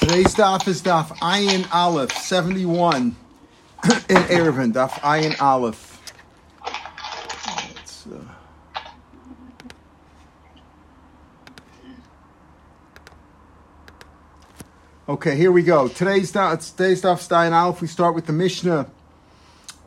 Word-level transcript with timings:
Today's 0.00 0.34
daf 0.34 0.66
is 0.66 0.80
daf 0.80 1.08
Ayin 1.18 1.68
Aleph 1.74 2.12
71 2.12 3.14
in 3.84 4.16
Erevin, 4.32 4.72
daf 4.72 4.92
Ayin 5.00 5.38
Aleph. 5.38 6.00
Uh, 6.64 8.16
Okay, 15.06 15.36
here 15.36 15.52
we 15.52 15.62
go. 15.62 15.86
Today's 15.88 16.32
daf, 16.32 16.74
today's 16.74 17.02
daf 17.02 17.20
is 17.20 17.28
Ayin 17.28 17.52
Aleph. 17.52 17.82
We 17.82 17.86
start 17.86 18.14
with 18.14 18.24
the 18.24 18.32
Mishnah 18.32 18.88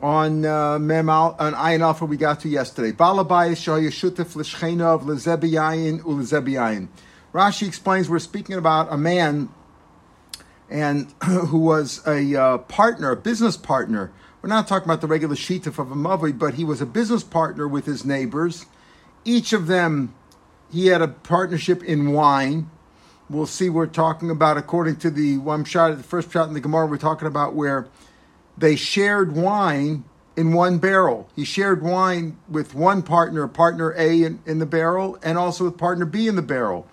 on 0.00 0.44
uh, 0.44 0.78
Mem 0.78 1.08
Al, 1.08 1.34
on 1.40 1.54
Ayin 1.54 1.84
Aleph 1.84 2.02
we 2.02 2.16
got 2.16 2.38
to 2.40 2.48
yesterday. 2.48 2.92
Balabayis 2.92 3.58
shoya 3.58 3.88
shutef 3.88 4.36
l'shchenav 4.36 5.02
lezebiyayin 5.02 6.02
ulezebiyayin. 6.02 6.86
Rashi 7.34 7.66
explains 7.66 8.08
we're 8.08 8.20
speaking 8.20 8.54
about 8.54 8.92
a 8.92 8.96
man 8.96 9.48
and 10.70 11.12
who 11.24 11.58
was 11.58 12.06
a 12.06 12.34
uh, 12.34 12.58
partner, 12.58 13.10
a 13.10 13.16
business 13.16 13.56
partner. 13.56 14.12
We're 14.42 14.48
not 14.48 14.68
talking 14.68 14.86
about 14.86 15.00
the 15.00 15.06
regular 15.06 15.36
shituf 15.36 15.78
of 15.78 15.90
a 15.90 15.94
mavi, 15.94 16.38
but 16.38 16.54
he 16.54 16.64
was 16.64 16.80
a 16.80 16.86
business 16.86 17.22
partner 17.22 17.66
with 17.66 17.86
his 17.86 18.04
neighbors. 18.04 18.66
Each 19.24 19.52
of 19.52 19.66
them, 19.66 20.14
he 20.70 20.88
had 20.88 21.00
a 21.00 21.08
partnership 21.08 21.82
in 21.82 22.12
wine. 22.12 22.70
We'll 23.30 23.46
see. 23.46 23.70
We're 23.70 23.86
talking 23.86 24.30
about 24.30 24.58
according 24.58 24.96
to 24.96 25.10
the 25.10 25.38
one 25.38 25.64
shot, 25.64 25.96
the 25.96 26.02
first 26.02 26.30
shot 26.30 26.48
in 26.48 26.54
the 26.54 26.60
Gemara. 26.60 26.86
We're 26.86 26.98
talking 26.98 27.26
about 27.26 27.54
where 27.54 27.86
they 28.56 28.76
shared 28.76 29.34
wine 29.34 30.04
in 30.36 30.52
one 30.52 30.78
barrel. 30.78 31.28
He 31.34 31.44
shared 31.44 31.82
wine 31.82 32.36
with 32.48 32.74
one 32.74 33.02
partner, 33.02 33.46
partner 33.48 33.94
A 33.96 34.22
in, 34.22 34.40
in 34.44 34.58
the 34.58 34.66
barrel, 34.66 35.18
and 35.22 35.38
also 35.38 35.64
with 35.64 35.78
partner 35.78 36.04
B 36.04 36.28
in 36.28 36.36
the 36.36 36.42
barrel. 36.42 36.86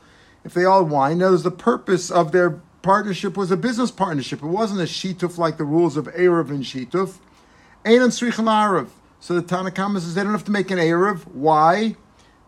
If 0.43 0.53
they 0.53 0.65
all 0.65 0.83
wine, 0.83 1.19
now 1.19 1.35
the 1.35 1.51
purpose 1.51 2.09
of 2.09 2.31
their 2.31 2.61
partnership 2.81 3.37
was 3.37 3.51
a 3.51 3.57
business 3.57 3.91
partnership. 3.91 4.41
It 4.41 4.47
wasn't 4.47 4.81
a 4.81 4.85
shituf 4.85 5.37
like 5.37 5.57
the 5.57 5.63
rules 5.63 5.97
of 5.97 6.05
Erev 6.07 6.49
and 6.49 6.63
shituf. 6.63 7.17
Ein 7.85 8.01
and 8.01 8.11
Arav. 8.11 8.89
So 9.19 9.39
the 9.39 9.43
Tanakhama 9.43 9.99
says 9.99 10.15
they 10.15 10.23
don't 10.23 10.31
have 10.31 10.45
to 10.45 10.51
make 10.51 10.71
an 10.71 10.77
Erev. 10.77 11.27
Why? 11.27 11.95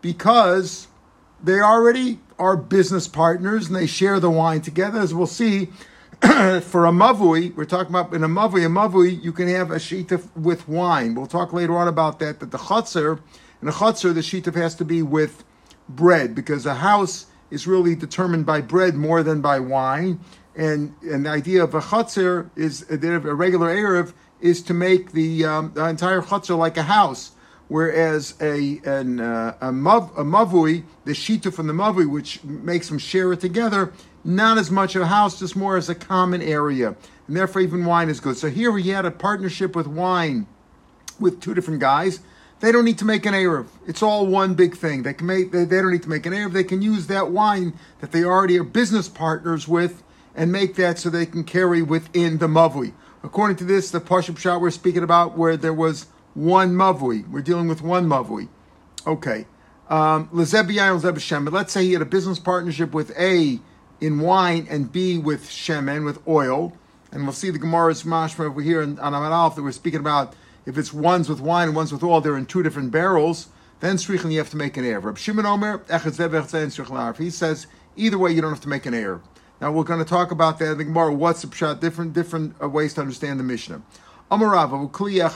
Because 0.00 0.88
they 1.42 1.60
already 1.60 2.18
are 2.38 2.56
business 2.56 3.06
partners 3.06 3.68
and 3.68 3.76
they 3.76 3.86
share 3.86 4.18
the 4.18 4.30
wine 4.30 4.60
together. 4.60 5.00
As 5.00 5.14
we'll 5.14 5.26
see, 5.26 5.66
for 6.20 6.86
a 6.86 6.90
mavui, 6.90 7.54
we're 7.54 7.64
talking 7.64 7.94
about 7.94 8.14
in 8.14 8.24
a 8.24 8.28
mavui, 8.28 8.64
a 8.64 8.68
mavui, 8.68 9.22
you 9.22 9.32
can 9.32 9.48
have 9.48 9.70
a 9.70 9.76
shituf 9.76 10.28
with 10.36 10.68
wine. 10.68 11.14
We'll 11.14 11.26
talk 11.26 11.52
later 11.52 11.76
on 11.76 11.86
about 11.86 12.18
that, 12.20 12.40
that 12.40 12.50
the 12.50 12.58
chutzner, 12.58 13.20
in 13.60 13.68
a 13.68 13.72
chutzner, 13.72 14.14
the 14.14 14.20
shituf 14.20 14.54
has 14.54 14.74
to 14.76 14.84
be 14.84 15.02
with 15.02 15.44
bread 15.88 16.34
because 16.34 16.66
a 16.66 16.76
house 16.76 17.26
is 17.54 17.68
really 17.68 17.94
determined 17.94 18.44
by 18.44 18.60
bread 18.60 18.96
more 18.96 19.22
than 19.22 19.40
by 19.40 19.60
wine. 19.60 20.18
And, 20.56 20.94
and 21.02 21.24
the 21.24 21.30
idea 21.30 21.62
of 21.62 21.74
a 21.74 21.80
chutzner 21.80 22.50
is 22.56 22.84
a 22.90 22.96
regular 22.98 23.74
Erev 23.74 24.12
is 24.40 24.60
to 24.62 24.74
make 24.74 25.12
the, 25.12 25.44
um, 25.44 25.72
the 25.74 25.88
entire 25.88 26.20
chutzner 26.20 26.58
like 26.58 26.76
a 26.76 26.82
house. 26.82 27.30
Whereas 27.68 28.34
a 28.42 28.80
an, 28.84 29.20
uh, 29.20 29.56
a, 29.60 29.72
mav, 29.72 30.10
a 30.18 30.24
mavui, 30.24 30.84
the 31.06 31.12
shita 31.12 31.52
from 31.54 31.66
the 31.66 31.72
mavui, 31.72 32.10
which 32.10 32.44
makes 32.44 32.88
them 32.88 32.98
share 32.98 33.32
it 33.32 33.40
together, 33.40 33.92
not 34.22 34.58
as 34.58 34.70
much 34.70 34.96
a 34.96 35.06
house, 35.06 35.38
just 35.38 35.56
more 35.56 35.76
as 35.76 35.88
a 35.88 35.94
common 35.94 36.42
area. 36.42 36.88
And 37.26 37.36
therefore, 37.36 37.62
even 37.62 37.84
wine 37.86 38.10
is 38.10 38.20
good. 38.20 38.36
So 38.36 38.50
here 38.50 38.70
we 38.70 38.82
had 38.88 39.06
a 39.06 39.10
partnership 39.10 39.74
with 39.74 39.86
wine 39.86 40.46
with 41.18 41.40
two 41.40 41.54
different 41.54 41.80
guys 41.80 42.20
they 42.64 42.72
don't 42.72 42.84
need 42.84 42.98
to 42.98 43.04
make 43.04 43.26
an 43.26 43.34
Erev. 43.34 43.66
It's 43.86 44.02
all 44.02 44.26
one 44.26 44.54
big 44.54 44.74
thing. 44.76 45.02
They 45.02 45.12
can 45.12 45.26
make. 45.26 45.52
They, 45.52 45.64
they 45.64 45.76
don't 45.76 45.92
need 45.92 46.02
to 46.04 46.08
make 46.08 46.24
an 46.24 46.32
Erev. 46.32 46.52
They 46.52 46.64
can 46.64 46.80
use 46.80 47.08
that 47.08 47.30
wine 47.30 47.74
that 48.00 48.12
they 48.12 48.24
already 48.24 48.58
are 48.58 48.64
business 48.64 49.08
partners 49.08 49.68
with 49.68 50.02
and 50.34 50.50
make 50.50 50.76
that 50.76 50.98
so 50.98 51.10
they 51.10 51.26
can 51.26 51.44
carry 51.44 51.82
within 51.82 52.38
the 52.38 52.46
mavui. 52.46 52.94
According 53.22 53.56
to 53.58 53.64
this, 53.64 53.90
the 53.90 54.00
Pashup 54.00 54.38
shot 54.38 54.60
we're 54.60 54.70
speaking 54.70 55.02
about 55.02 55.36
where 55.36 55.56
there 55.56 55.74
was 55.74 56.06
one 56.32 56.74
mavui. 56.74 57.28
We're 57.28 57.42
dealing 57.42 57.68
with 57.68 57.82
one 57.82 58.06
mavui. 58.06 58.48
Okay. 59.06 59.46
Um, 59.90 60.30
let's 60.32 60.50
say 60.50 60.64
he 60.64 61.92
had 61.92 62.02
a 62.02 62.06
business 62.06 62.38
partnership 62.38 62.94
with 62.94 63.12
A 63.18 63.60
in 64.00 64.20
wine 64.20 64.66
and 64.70 64.90
B 64.90 65.18
with 65.18 65.44
shemen, 65.44 66.04
with 66.04 66.26
oil. 66.26 66.72
And 67.12 67.24
we'll 67.24 67.32
see 67.32 67.50
the 67.50 67.58
Gemara's 67.58 68.02
mashma 68.02 68.46
over 68.46 68.60
here 68.60 68.82
on 68.82 68.96
Amad 68.96 69.30
Alf 69.30 69.54
that 69.56 69.62
we're 69.62 69.72
speaking 69.72 70.00
about 70.00 70.34
if 70.66 70.78
it's 70.78 70.92
ones 70.92 71.28
with 71.28 71.40
wine 71.40 71.68
and 71.68 71.76
ones 71.76 71.92
with 71.92 72.02
oil, 72.02 72.20
they're 72.20 72.36
in 72.36 72.46
two 72.46 72.62
different 72.62 72.90
barrels. 72.90 73.48
Then 73.80 73.96
strichen 73.96 74.30
you 74.30 74.38
have 74.38 74.50
to 74.50 74.56
make 74.56 74.76
an 74.76 74.84
air. 74.84 75.00
Rab 75.00 75.18
Shimon 75.18 75.46
Omer 75.46 75.82
He 77.18 77.30
says 77.30 77.66
either 77.96 78.18
way 78.18 78.32
you 78.32 78.40
don't 78.40 78.50
have 78.50 78.60
to 78.62 78.68
make 78.68 78.86
an 78.86 78.94
air. 78.94 79.20
Now 79.60 79.72
we're 79.72 79.84
going 79.84 79.98
to 79.98 80.08
talk 80.08 80.30
about 80.30 80.58
that 80.58 80.72
in 80.72 80.78
the 80.78 80.84
Gemara. 80.84 81.12
What's 81.12 81.42
the 81.42 81.48
pshat? 81.48 81.80
Different 81.80 82.12
different 82.12 82.56
uh, 82.62 82.68
ways 82.68 82.94
to 82.94 83.00
understand 83.00 83.38
the 83.38 83.44
Mishnah. 83.44 83.82
Amar 84.30 84.50
Rav 84.50 84.72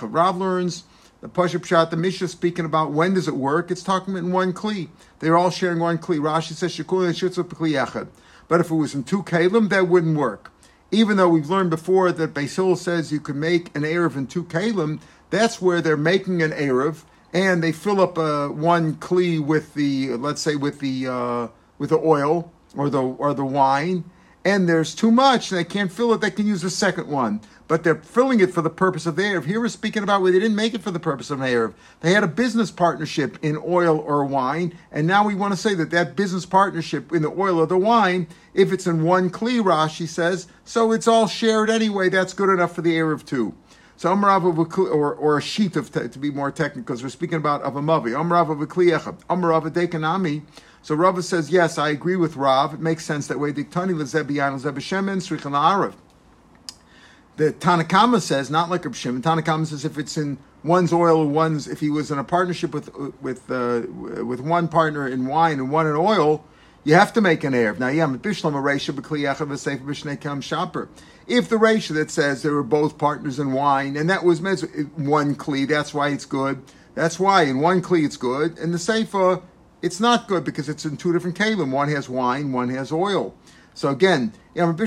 Rav 0.03 0.37
learns 0.37 0.85
the 1.21 1.29
Pashup 1.29 1.61
Pshat, 1.61 1.91
the 1.91 1.97
Mishnah 1.97 2.29
speaking 2.29 2.65
about 2.65 2.93
when 2.93 3.15
does 3.15 3.27
it 3.27 3.35
work? 3.35 3.73
It's 3.73 3.83
talking 3.83 4.17
in 4.17 4.31
one 4.31 4.53
Kli. 4.53 4.89
They're 5.19 5.37
all 5.37 5.51
sharing 5.51 5.81
one 5.81 5.99
Kli. 5.99 6.21
Rashi 6.21 6.53
says 6.53 6.77
Shekul 6.77 7.07
and 7.07 7.15
Shitzu 7.15 8.09
But 8.47 8.61
if 8.61 8.71
it 8.71 8.75
was 8.75 8.95
in 8.95 9.03
two 9.03 9.25
Kalim, 9.25 9.69
that 9.69 9.89
wouldn't 9.89 10.17
work. 10.17 10.53
Even 10.93 11.17
though 11.17 11.29
we've 11.29 11.51
learned 11.51 11.71
before 11.71 12.13
that 12.13 12.35
Basil 12.35 12.77
says 12.77 13.13
you 13.13 13.21
can 13.21 13.39
make 13.39 13.75
an 13.77 13.83
Erev 13.83 14.17
in 14.17 14.29
two 14.29 14.45
Kalim, 14.45 15.01
that's 15.31 15.61
where 15.61 15.81
they're 15.81 15.97
making 15.97 16.43
an 16.43 16.53
Erev 16.53 17.05
and 17.33 17.63
they 17.63 17.73
fill 17.73 18.01
up 18.01 18.19
uh, 18.19 18.49
one 18.49 18.95
kli 18.95 19.41
with 19.41 19.75
the, 19.75 20.11
let's 20.17 20.41
say, 20.41 20.57
with 20.57 20.81
the 20.81 21.07
uh, 21.07 21.49
with 21.79 21.91
the 21.91 21.99
oil 21.99 22.51
or 22.77 22.91
the 22.91 23.03
or 23.03 23.35
the 23.35 23.45
wine, 23.45 24.05
and 24.45 24.69
there's 24.69 24.95
too 24.95 25.11
much 25.11 25.51
and 25.51 25.59
they 25.59 25.65
can't 25.65 25.93
fill 25.93 26.13
it. 26.15 26.21
They 26.21 26.31
can 26.31 26.47
use 26.47 26.63
the 26.63 26.71
second 26.71 27.09
one, 27.09 27.41
but 27.67 27.85
they're 27.85 27.97
filling 27.97 28.41
it 28.41 28.53
for 28.53 28.63
the 28.63 28.71
purpose 28.71 29.05
of 29.05 29.17
the 29.17 29.23
Erev. 29.23 29.45
Here 29.45 29.61
we're 29.61 29.69
speaking 29.69 30.03
about 30.03 30.23
where 30.23 30.33
they 30.33 30.39
didn't 30.39 30.57
make 30.57 30.75
it 30.75 30.83
for 30.83 30.91
the 30.91 31.01
purpose 31.01 31.31
of 31.31 31.41
an 31.41 31.47
Erev. 31.47 31.75
They 32.01 32.13
had 32.13 32.25
a 32.25 32.29
business 32.29 32.71
partnership 32.71 33.39
in 33.43 33.59
oil 33.59 33.99
or 33.99 34.25
wine, 34.25 34.77
and 34.91 35.07
now 35.07 35.27
we 35.27 35.35
want 35.35 35.53
to 35.53 35.61
say 35.61 35.75
that 35.75 35.91
that 35.91 36.17
business 36.17 36.47
partnership 36.47 37.13
in 37.13 37.23
the 37.23 37.31
oil 37.31 37.59
or 37.59 37.67
the 37.67 37.77
wine, 37.77 38.27
if 38.55 38.73
it's 38.73 38.87
in 38.87 39.05
one 39.05 39.29
kli, 39.29 39.61
Rashi 39.61 40.09
says, 40.09 40.49
so 40.65 40.93
it's 40.93 41.09
all 41.09 41.27
shared 41.27 41.69
anyway. 41.69 42.09
That's 42.09 42.33
good 42.33 42.49
enough 42.49 42.75
for 42.75 42.83
the 42.83 42.97
Erev 42.97 43.25
too. 43.27 43.55
So 43.99 44.15
Amrav 44.15 44.79
or 44.79 45.15
or 45.17 45.39
a 45.39 45.43
sheet 45.43 45.75
of 45.75 45.91
to 45.91 46.19
be 46.21 46.31
more 46.31 46.53
technical, 46.53 46.83
because 46.85 47.03
we're 47.03 47.09
speaking 47.09 47.39
about 47.39 47.63
of 47.63 47.75
a 47.75 47.81
mavi. 47.81 48.13
Amrav 48.13 48.49
of 48.49 48.61
a 48.61 48.67
kliyechad. 48.67 49.25
Amrav 49.29 49.67
a 49.67 49.71
dekanami. 49.73 50.43
So 50.83 50.95
Rava 50.95 51.21
says, 51.21 51.51
yes, 51.51 51.79
I 51.79 51.89
agree 51.89 52.15
with 52.15 52.37
Rav. 52.37 52.75
It 52.75 52.79
makes 52.79 53.05
sense 53.05 53.27
that 53.27 53.41
way. 53.41 53.53
Diktani 53.53 53.95
lezebiyan 53.95 54.61
lezebeshemen 54.61 55.17
srichan 55.17 55.51
la'arav. 55.51 55.95
The 57.39 57.53
Tanakama 57.53 58.21
says, 58.21 58.53
not 58.53 58.71
like 58.71 58.85
Reb 58.85 58.95
Shimon. 58.95 59.21
Tanakama 59.21 59.67
says 59.67 59.85
if 59.85 59.99
it's 59.99 60.17
in 60.17 60.39
one's 60.63 60.93
oil 60.93 61.27
one's, 61.27 61.67
if 61.67 61.81
he 61.81 61.91
was 61.91 62.13
in 62.13 62.19
a 62.19 62.25
partnership 62.25 62.73
with 62.73 62.95
with 63.21 63.51
uh, 63.51 63.83
with 64.25 64.39
one 64.39 64.69
partner 64.69 65.09
in 65.09 65.27
wine 65.27 65.59
and 65.59 65.73
one 65.73 65.89
in 65.89 65.97
oil, 65.97 66.45
you 66.89 66.95
have 66.95 67.13
to 67.13 67.21
make 67.21 67.45
an 67.45 67.53
Erev. 67.53 67.79
Now, 67.79 67.89
yeah, 67.89 68.07
Shaper. 70.41 70.89
If 71.27 71.49
the 71.51 71.57
Reisha 71.57 71.95
that 71.95 72.11
says 72.11 72.43
there 72.43 72.55
were 72.55 72.63
both 72.63 72.97
partners 72.97 73.39
in 73.39 73.53
wine, 73.53 73.95
and 73.95 74.09
that 74.09 74.25
was 74.25 74.41
one 74.41 75.35
Kli, 75.35 75.69
that's 75.69 75.93
why 75.93 76.09
it's 76.09 76.25
good. 76.25 76.63
That's 76.95 77.21
why 77.21 77.43
in 77.43 77.61
one 77.61 77.83
Kli 77.83 78.07
it's 78.07 78.17
good. 78.17 78.57
In 78.57 78.73
the 78.73 78.79
Seifa, 78.79 79.43
it's 79.83 80.01
not 80.01 80.29
good 80.29 80.45
because 80.45 80.71
it's 80.71 80.87
in 80.87 80.97
two 80.97 81.13
different 81.13 81.37
kalim. 81.37 81.73
One 81.73 81.91
has 81.91 82.09
wine, 82.09 82.53
one 82.53 82.71
has 82.71 82.91
oil. 82.91 83.35
So 83.75 83.91
again. 83.91 84.33
If 84.55 84.79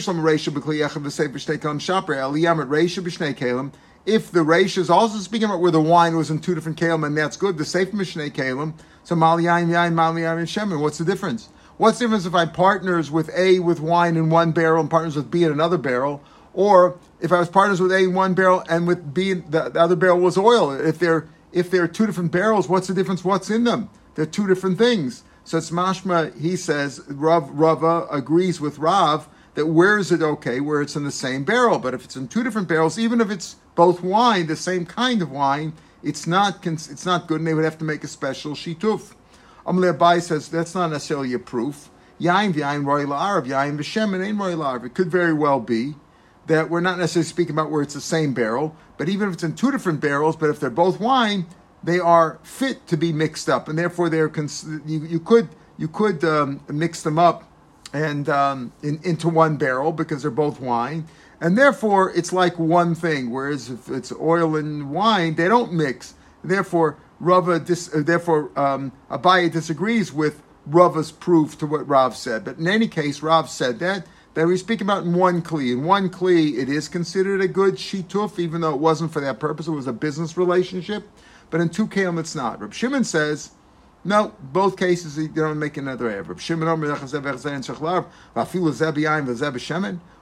the 4.31 4.39
Reisha 4.39 4.77
is 4.79 4.89
also 4.89 5.19
speaking 5.19 5.45
about 5.45 5.61
where 5.61 5.71
the 5.71 5.79
wine 5.79 6.17
was 6.17 6.31
in 6.31 6.39
two 6.39 6.55
different 6.55 6.79
kalim, 6.79 7.05
and 7.05 7.15
that's 7.15 7.37
good, 7.37 7.59
the 7.59 7.63
Seif 7.63 7.91
Mishnei 7.91 8.31
Kalim. 8.31 8.73
So 9.03 9.15
Mali 9.15 9.43
Yain 9.43 9.93
Mali 9.93 10.23
Yain 10.23 10.41
Shemin. 10.41 10.81
What's 10.81 10.97
the 10.97 11.05
difference? 11.05 11.49
What's 11.81 11.97
the 11.97 12.05
difference 12.05 12.27
if 12.27 12.35
I 12.35 12.45
partners 12.45 13.09
with 13.09 13.31
A 13.35 13.57
with 13.57 13.79
wine 13.79 14.15
in 14.15 14.29
one 14.29 14.51
barrel 14.51 14.81
and 14.81 14.87
partners 14.87 15.15
with 15.15 15.31
B 15.31 15.45
in 15.45 15.51
another 15.51 15.79
barrel? 15.79 16.21
Or 16.53 16.99
if 17.19 17.31
I 17.31 17.39
was 17.39 17.49
partners 17.49 17.81
with 17.81 17.91
A 17.91 18.03
in 18.03 18.13
one 18.13 18.35
barrel 18.35 18.63
and 18.69 18.85
with 18.85 19.15
B 19.15 19.33
the, 19.33 19.69
the 19.69 19.79
other 19.79 19.95
barrel 19.95 20.19
was 20.19 20.37
oil? 20.37 20.69
If 20.73 20.99
they're 20.99 21.27
if 21.51 21.71
they're 21.71 21.87
two 21.87 22.05
different 22.05 22.31
barrels, 22.31 22.69
what's 22.69 22.85
the 22.85 22.93
difference? 22.93 23.25
What's 23.25 23.49
in 23.49 23.63
them? 23.63 23.89
They're 24.13 24.27
two 24.27 24.45
different 24.45 24.77
things. 24.77 25.23
So 25.43 25.57
it's 25.57 25.71
mashma. 25.71 26.39
He 26.39 26.55
says 26.55 27.01
Rav 27.07 27.49
Rava 27.49 28.05
agrees 28.11 28.61
with 28.61 28.77
Rav 28.77 29.27
that 29.55 29.65
where 29.65 29.97
is 29.97 30.11
it 30.11 30.21
okay 30.21 30.59
where 30.59 30.83
it's 30.83 30.95
in 30.95 31.03
the 31.03 31.11
same 31.11 31.43
barrel, 31.43 31.79
but 31.79 31.95
if 31.95 32.03
it's 32.05 32.15
in 32.15 32.27
two 32.27 32.43
different 32.43 32.67
barrels, 32.67 32.99
even 32.99 33.19
if 33.19 33.31
it's 33.31 33.55
both 33.73 34.03
wine, 34.03 34.45
the 34.45 34.55
same 34.55 34.85
kind 34.85 35.19
of 35.23 35.31
wine, 35.31 35.73
it's 36.03 36.27
not 36.27 36.63
it's 36.63 37.07
not 37.07 37.25
good, 37.25 37.39
and 37.39 37.47
they 37.47 37.55
would 37.55 37.65
have 37.65 37.79
to 37.79 37.85
make 37.85 38.03
a 38.03 38.07
special 38.07 38.51
shituf. 38.51 39.15
Amalei 39.65 39.97
Abai 39.97 40.21
says 40.21 40.49
that's 40.49 40.75
not 40.75 40.91
necessarily 40.91 41.33
a 41.33 41.39
proof. 41.39 41.89
Yain 42.19 42.53
v'yain 42.53 42.85
roy 42.85 43.03
la'arav, 43.05 43.45
yain 43.47 43.77
v'shemen 43.77 44.25
ain't 44.25 44.39
roy 44.39 44.53
la'arav. 44.53 44.85
It 44.85 44.93
could 44.93 45.09
very 45.09 45.33
well 45.33 45.59
be 45.59 45.95
that 46.47 46.69
we're 46.69 46.81
not 46.81 46.97
necessarily 46.97 47.27
speaking 47.27 47.53
about 47.53 47.71
where 47.71 47.81
it's 47.81 47.93
the 47.93 48.01
same 48.01 48.33
barrel, 48.33 48.75
but 48.97 49.09
even 49.09 49.27
if 49.27 49.35
it's 49.35 49.43
in 49.43 49.55
two 49.55 49.71
different 49.71 50.01
barrels, 50.01 50.35
but 50.35 50.49
if 50.49 50.59
they're 50.59 50.69
both 50.69 50.99
wine, 50.99 51.45
they 51.83 51.99
are 51.99 52.39
fit 52.43 52.85
to 52.87 52.97
be 52.97 53.11
mixed 53.11 53.49
up, 53.49 53.67
and 53.67 53.77
therefore 53.77 54.09
they're 54.09 54.29
cons- 54.29 54.65
you, 54.85 54.99
you 54.99 55.19
could 55.19 55.49
you 55.77 55.87
could 55.87 56.23
um, 56.23 56.61
mix 56.67 57.01
them 57.01 57.17
up 57.17 57.43
and 57.93 58.29
um, 58.29 58.71
in, 58.83 58.99
into 59.03 59.27
one 59.27 59.57
barrel 59.57 59.91
because 59.91 60.21
they're 60.21 60.31
both 60.31 60.59
wine, 60.59 61.07
and 61.39 61.57
therefore 61.57 62.11
it's 62.11 62.31
like 62.31 62.59
one 62.59 62.93
thing. 62.93 63.31
Whereas 63.31 63.69
if 63.69 63.89
it's 63.89 64.11
oil 64.11 64.55
and 64.55 64.91
wine, 64.91 65.35
they 65.35 65.47
don't 65.47 65.73
mix. 65.73 66.13
Therefore, 66.43 66.97
Rava 67.21 67.59
dis, 67.59 67.93
uh, 67.93 68.01
therefore 68.03 68.51
um, 68.59 68.91
Abaye 69.09 69.51
disagrees 69.51 70.11
with 70.11 70.41
Rava's 70.65 71.11
proof 71.11 71.57
to 71.59 71.67
what 71.67 71.87
Rav 71.87 72.15
said. 72.15 72.43
But 72.43 72.57
in 72.57 72.67
any 72.67 72.87
case, 72.87 73.21
Rav 73.21 73.49
said 73.49 73.79
that 73.79 74.07
that 74.33 74.47
we 74.47 74.57
speak 74.57 74.81
about 74.81 75.03
in 75.03 75.13
one 75.13 75.41
kli. 75.41 75.73
In 75.73 75.83
one 75.83 76.09
kli, 76.09 76.57
it 76.57 76.69
is 76.69 76.87
considered 76.87 77.41
a 77.41 77.47
good 77.47 77.75
shituf, 77.75 78.39
even 78.39 78.61
though 78.61 78.73
it 78.73 78.79
wasn't 78.79 79.11
for 79.11 79.19
that 79.19 79.39
purpose. 79.39 79.67
It 79.67 79.71
was 79.71 79.87
a 79.87 79.93
business 79.93 80.37
relationship. 80.37 81.07
But 81.49 81.61
in 81.61 81.69
two 81.69 81.85
kalim, 81.87 82.19
it's 82.19 82.33
not. 82.33 82.61
Reb 82.61 82.73
Shimon 82.73 83.03
says 83.03 83.51
no, 84.03 84.33
both 84.41 84.77
cases 84.77 85.15
you 85.17 85.27
don't 85.27 85.59
make 85.59 85.77
another 85.77 86.09
erev. 86.09 86.27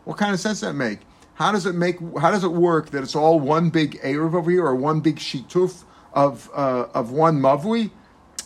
What 0.04 0.18
kind 0.18 0.34
of 0.34 0.40
sense 0.40 0.60
does 0.60 0.68
that 0.68 0.74
make? 0.74 1.00
How 1.36 1.52
does 1.54 1.66
it 1.66 1.76
make? 1.76 1.98
How 2.20 2.32
does 2.32 2.44
it 2.44 2.52
work 2.52 2.90
that 2.90 3.04
it's 3.04 3.16
all 3.16 3.40
one 3.40 3.70
big 3.70 3.98
erev 4.02 4.34
over 4.34 4.52
here, 4.52 4.66
or 4.66 4.76
one 4.76 5.00
big 5.00 5.16
shituf 5.16 5.84
of 6.14 6.50
uh, 6.54 6.88
of 6.94 7.12
one 7.12 7.40
mavui? 7.40 7.92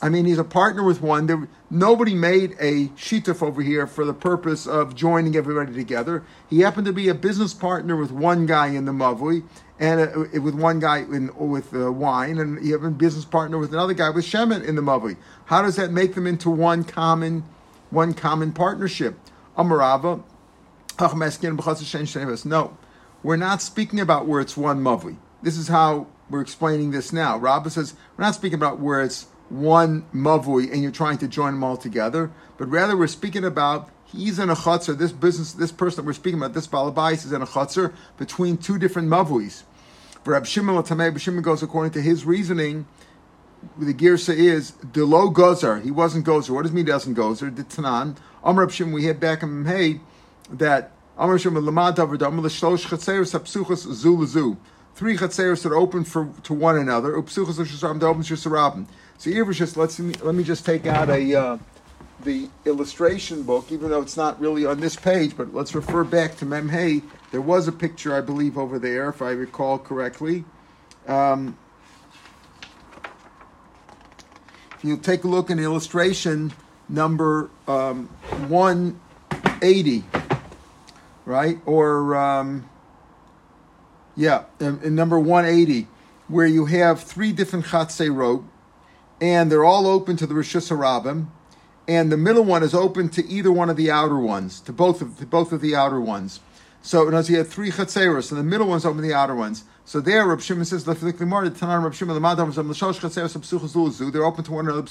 I 0.02 0.10
mean, 0.10 0.26
he's 0.26 0.38
a 0.38 0.44
partner 0.44 0.84
with 0.84 1.02
one. 1.02 1.28
There, 1.28 1.48
nobody 1.70 2.14
made 2.14 2.58
a 2.60 2.88
shituf 2.90 3.42
over 3.42 3.62
here 3.62 3.88
for 3.88 4.04
the 4.04 4.14
purpose 4.14 4.68
of 4.68 4.96
joining 4.96 5.38
everybody 5.38 5.74
together. 5.74 6.26
He 6.50 6.60
happened 6.60 6.88
to 6.88 6.94
be 6.94 7.08
a 7.08 7.14
business 7.14 7.54
partner 7.54 7.96
with 7.96 8.12
one 8.12 8.46
guy 8.46 8.68
in 8.68 8.84
the 8.84 8.92
mavui, 8.92 9.46
and 9.80 10.02
uh, 10.02 10.42
with 10.42 10.56
one 10.56 10.82
guy 10.82 10.98
in, 10.98 11.32
with 11.38 11.74
uh, 11.74 11.90
wine, 11.90 12.38
and 12.38 12.66
have 12.68 12.84
a 12.84 12.92
business 12.92 13.24
partner 13.24 13.58
with 13.58 13.72
another 13.72 13.94
guy 13.94 14.10
with 14.10 14.26
shemen 14.26 14.66
in 14.66 14.76
the 14.76 14.82
mavui. 14.82 15.16
How 15.46 15.62
does 15.62 15.78
that 15.78 15.92
make 15.92 16.16
them 16.16 16.28
into 16.28 16.50
one 16.50 16.84
common, 16.84 17.46
one 17.90 18.14
common 18.14 18.52
partnership? 18.52 19.18
Amarava, 19.58 20.22
no, 22.46 22.78
we're 23.24 23.36
not 23.38 23.62
speaking 23.62 24.00
about 24.00 24.28
where 24.28 24.42
it's 24.42 24.58
one 24.58 24.84
mavui. 24.84 25.18
This 25.42 25.58
is 25.58 25.68
how 25.68 26.08
we're 26.34 26.42
explaining 26.42 26.90
this 26.90 27.14
now. 27.14 27.38
Rabba 27.38 27.70
says 27.70 27.94
we're 28.18 28.26
not 28.26 28.34
speaking 28.34 28.56
about 28.56 28.80
where 28.80 29.04
it's 29.04 29.28
one 29.50 30.04
mavui 30.14 30.72
and 30.74 30.82
you're 30.82 30.92
trying 30.92 31.20
to 31.20 31.28
join 31.28 31.54
them 31.54 31.64
all 31.64 31.78
together, 31.78 32.32
but 32.58 32.68
rather 32.68 32.98
we're 32.98 33.06
speaking 33.06 33.46
about 33.46 33.92
he's 34.04 34.40
in 34.40 34.50
a 34.50 34.56
chutzner. 34.56 34.98
This 34.98 35.12
business, 35.12 35.54
this 35.54 35.72
person 35.72 35.98
that 35.98 36.08
we're 36.08 36.14
speaking 36.14 36.40
about, 36.40 36.56
this 36.56 36.66
balabais 36.66 37.24
is 37.24 37.32
in 37.32 37.44
a 37.44 37.46
chutzner 37.46 37.94
between 38.18 38.58
two 38.58 38.80
different 38.80 39.10
mavuis. 39.10 39.62
For 40.24 40.32
Rab 40.32 40.48
Shimon 40.48 40.76
Latameh, 40.76 41.20
Shimon 41.20 41.44
goes 41.44 41.62
according 41.62 41.92
to 41.92 42.02
his 42.02 42.26
reasoning. 42.26 42.88
The 43.78 43.94
girsa 43.94 44.36
is 44.36 44.72
delo 44.72 45.30
gozer. 45.30 45.84
He 45.84 45.92
wasn't 45.92 46.26
gozer. 46.26 46.50
What 46.50 46.64
does 46.64 46.72
mean 46.72 46.86
doesn't 46.86 47.16
gozer? 47.16 47.56
The 47.56 47.64
Tanan. 47.64 48.18
Amr 48.44 48.68
Shimon. 48.70 48.92
We 48.94 49.06
had 49.06 49.20
back 49.20 49.44
in 49.44 49.66
Hey 49.66 50.02
that 50.50 50.92
Amr 51.16 51.38
Shimon 51.38 51.64
lamad 51.64 51.96
davar 51.96 52.18
dam 52.18 52.42
l'shlosh 52.42 52.88
chatzeres 52.88 53.40
hapsuchas 53.40 53.86
zu 53.94 54.18
l'zu. 54.18 54.58
Three 54.96 55.18
chatzeres 55.18 55.64
that 55.64 55.72
are 55.72 55.76
open 55.76 56.04
for 56.04 56.30
to 56.44 56.54
one 56.54 56.78
another. 56.78 57.14
Upsuchas 57.14 57.58
l'shasarabim 57.58 58.00
da 58.00 58.08
open 58.08 58.22
shasarabim. 58.24 58.86
So 59.18 59.32
Irvishis, 59.32 59.76
let's 59.76 60.00
let 60.00 60.36
me 60.36 60.44
just 60.44 60.66
take 60.66 60.86
out 60.86 61.10
a. 61.10 61.36
Uh, 61.36 61.58
the 62.24 62.50
illustration 62.66 63.44
book, 63.44 63.72
even 63.72 63.90
though 63.90 64.02
it's 64.02 64.18
not 64.18 64.40
really 64.40 64.66
on 64.66 64.80
this 64.80 64.96
page, 64.96 65.36
but 65.36 65.54
let's 65.54 65.76
refer 65.76 66.04
back 66.04 66.38
to 66.38 66.46
Memhei. 66.46 67.02
There 67.32 67.42
was 67.42 67.68
a 67.68 67.72
picture, 67.72 68.16
I 68.16 68.22
believe, 68.22 68.58
over 68.58 68.80
there, 68.80 69.10
if 69.10 69.22
I 69.22 69.32
recall 69.32 69.78
correctly. 69.78 70.46
Um, 71.08 71.58
if 74.78 74.84
you 74.84 74.98
take 74.98 75.24
a 75.24 75.28
look 75.28 75.50
in 75.50 75.60
illustration 75.60 76.54
number 76.88 77.50
um, 77.68 78.08
180, 78.48 80.04
right? 81.26 81.58
Or, 81.66 82.16
um, 82.16 82.70
yeah, 84.16 84.44
in, 84.60 84.80
in, 84.84 84.96
number 84.96 85.20
180, 85.20 85.88
where 86.28 86.48
you 86.48 86.66
have 86.66 87.02
three 87.02 87.32
different 87.32 87.66
chatzei 87.66 88.14
rope, 88.14 88.46
and 89.20 89.52
they're 89.52 89.66
all 89.66 89.88
open 89.88 90.18
to 90.18 90.28
the 90.28 90.34
Rishus 90.34 90.70
Harabim 90.70 91.28
and 91.88 92.12
the 92.12 92.18
middle 92.18 92.44
one 92.44 92.64
is 92.64 92.74
open 92.74 93.08
to 93.10 93.26
either 93.28 93.52
one 93.52 93.70
of 93.70 93.78
the 93.78 93.92
outer 93.92 94.18
ones, 94.18 94.60
to 94.62 94.74
both 94.74 95.02
of 95.02 95.18
to 95.18 95.26
both 95.26 95.52
of 95.52 95.60
the 95.62 95.76
outer 95.76 96.00
ones. 96.00 96.40
So 96.82 97.08
in 97.08 97.14
other 97.14 97.32
you 97.32 97.38
have 97.38 97.50
three 97.50 97.72
chatzeros, 97.72 98.32
and 98.32 98.40
the 98.40 98.44
middle 98.44 98.68
one's 98.68 98.86
open 98.86 99.02
to 99.02 99.08
the 99.08 99.14
outer 99.14 99.36
ones. 99.36 99.66
So 99.86 100.00
there, 100.00 100.26
Rab 100.26 100.40
Shimon 100.40 100.64
says, 100.64 100.86
They're 100.86 100.94
open 100.94 101.14
to 104.46 104.52
one 104.52 104.66
another, 104.66 104.82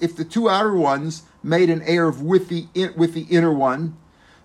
If 0.00 0.16
the 0.16 0.26
two 0.28 0.50
outer 0.50 0.76
ones 0.76 1.22
made 1.42 1.70
an 1.70 1.80
erev 1.80 2.20
with 2.20 2.48
the 2.48 2.66
with 2.94 3.14
the 3.14 3.22
inner 3.30 3.52
one, 3.52 3.96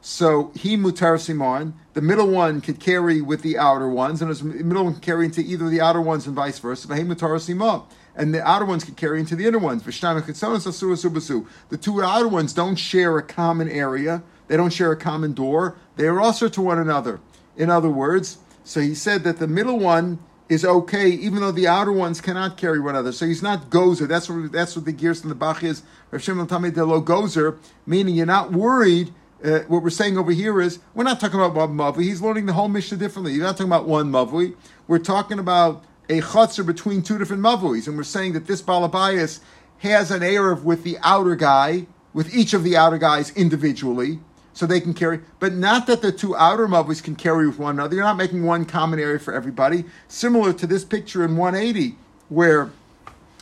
so 0.07 0.53
he 0.55 0.77
mutar 0.77 1.19
simon, 1.19 1.73
the 1.91 2.01
middle 2.01 2.29
one 2.29 2.61
could 2.61 2.79
carry 2.79 3.19
with 3.19 3.41
the 3.41 3.57
outer 3.57 3.89
ones, 3.89 4.21
and 4.21 4.33
the 4.33 4.63
middle 4.63 4.85
one 4.85 4.93
could 4.93 5.03
carry 5.03 5.25
into 5.25 5.41
either 5.41 5.67
the 5.67 5.81
outer 5.81 5.99
ones 5.99 6.25
and 6.25 6.33
vice 6.33 6.59
versa. 6.59 6.87
But 6.87 6.97
he 6.97 7.03
mutar 7.03 7.37
simon 7.41 7.81
and 8.15 8.33
the 8.33 8.41
outer 8.41 8.63
ones 8.63 8.85
can 8.85 8.95
carry 8.95 9.19
into 9.19 9.35
the 9.35 9.45
inner 9.45 9.59
ones. 9.59 9.83
The 9.83 11.51
two 11.81 12.01
outer 12.01 12.27
ones 12.29 12.53
don't 12.53 12.75
share 12.77 13.17
a 13.17 13.21
common 13.21 13.67
area, 13.67 14.23
they 14.47 14.55
don't 14.55 14.71
share 14.71 14.93
a 14.93 14.97
common 14.97 15.33
door, 15.33 15.75
they 15.97 16.07
are 16.07 16.21
also 16.21 16.47
to 16.47 16.61
one 16.61 16.79
another. 16.79 17.19
In 17.57 17.69
other 17.69 17.89
words, 17.89 18.37
so 18.63 18.79
he 18.79 18.95
said 18.95 19.25
that 19.25 19.39
the 19.39 19.47
middle 19.47 19.77
one 19.77 20.19
is 20.47 20.63
okay, 20.63 21.09
even 21.09 21.41
though 21.41 21.51
the 21.51 21.67
outer 21.67 21.91
ones 21.91 22.21
cannot 22.21 22.55
carry 22.55 22.79
one 22.79 22.95
another. 22.95 23.11
So 23.11 23.25
he's 23.25 23.43
not 23.43 23.69
gozer. 23.69 24.07
That's 24.07 24.29
what 24.29 24.53
that's 24.53 24.77
what 24.77 24.85
the 24.85 24.93
gears 24.93 25.21
in 25.21 25.27
the 25.27 25.35
Bach 25.35 25.65
is. 25.65 25.83
Rav 26.11 26.23
Shimon 26.23 26.47
Tamid 26.47 26.75
Delo 26.75 27.01
gozer, 27.01 27.57
meaning 27.85 28.15
you're 28.15 28.25
not 28.25 28.53
worried. 28.53 29.13
Uh, 29.43 29.59
what 29.67 29.83
we're 29.83 29.89
saying 29.89 30.17
over 30.17 30.31
here 30.31 30.59
is 30.59 30.79
we're 30.95 31.03
not 31.03 31.19
talking 31.19 31.39
about 31.39 31.53
one 31.53 31.77
mavli. 31.77 32.03
He's 32.03 32.21
learning 32.21 32.47
the 32.47 32.53
whole 32.53 32.69
Mishnah 32.69 32.97
differently. 32.97 33.33
You're 33.33 33.43
not 33.43 33.57
talking 33.57 33.71
about 33.71 33.87
one 33.87 34.11
mavli. 34.11 34.55
We're 34.87 34.97
talking 34.99 35.37
about 35.37 35.83
a 36.09 36.21
chutzner 36.21 36.65
between 36.65 37.01
two 37.01 37.17
different 37.17 37.43
mavuis, 37.43 37.87
and 37.87 37.97
we're 37.97 38.03
saying 38.03 38.33
that 38.33 38.47
this 38.47 38.61
balabayas 38.61 39.39
has 39.79 40.09
an 40.09 40.21
erev 40.21 40.63
with 40.63 40.83
the 40.83 40.97
outer 41.03 41.35
guy, 41.35 41.85
with 42.13 42.33
each 42.33 42.53
of 42.53 42.63
the 42.63 42.75
outer 42.75 42.97
guys 42.97 43.29
individually, 43.31 44.19
so 44.53 44.65
they 44.65 44.79
can 44.79 44.93
carry, 44.93 45.19
but 45.39 45.53
not 45.53 45.85
that 45.85 46.01
the 46.01 46.11
two 46.11 46.35
outer 46.35 46.67
mavuis 46.67 47.03
can 47.03 47.15
carry 47.15 47.47
with 47.47 47.59
one 47.59 47.75
another. 47.75 47.95
You're 47.95 48.05
not 48.05 48.17
making 48.17 48.43
one 48.43 48.65
common 48.65 48.99
area 48.99 49.19
for 49.19 49.33
everybody. 49.33 49.85
Similar 50.07 50.53
to 50.53 50.65
this 50.65 50.83
picture 50.83 51.23
in 51.23 51.37
180, 51.37 51.95
where 52.29 52.71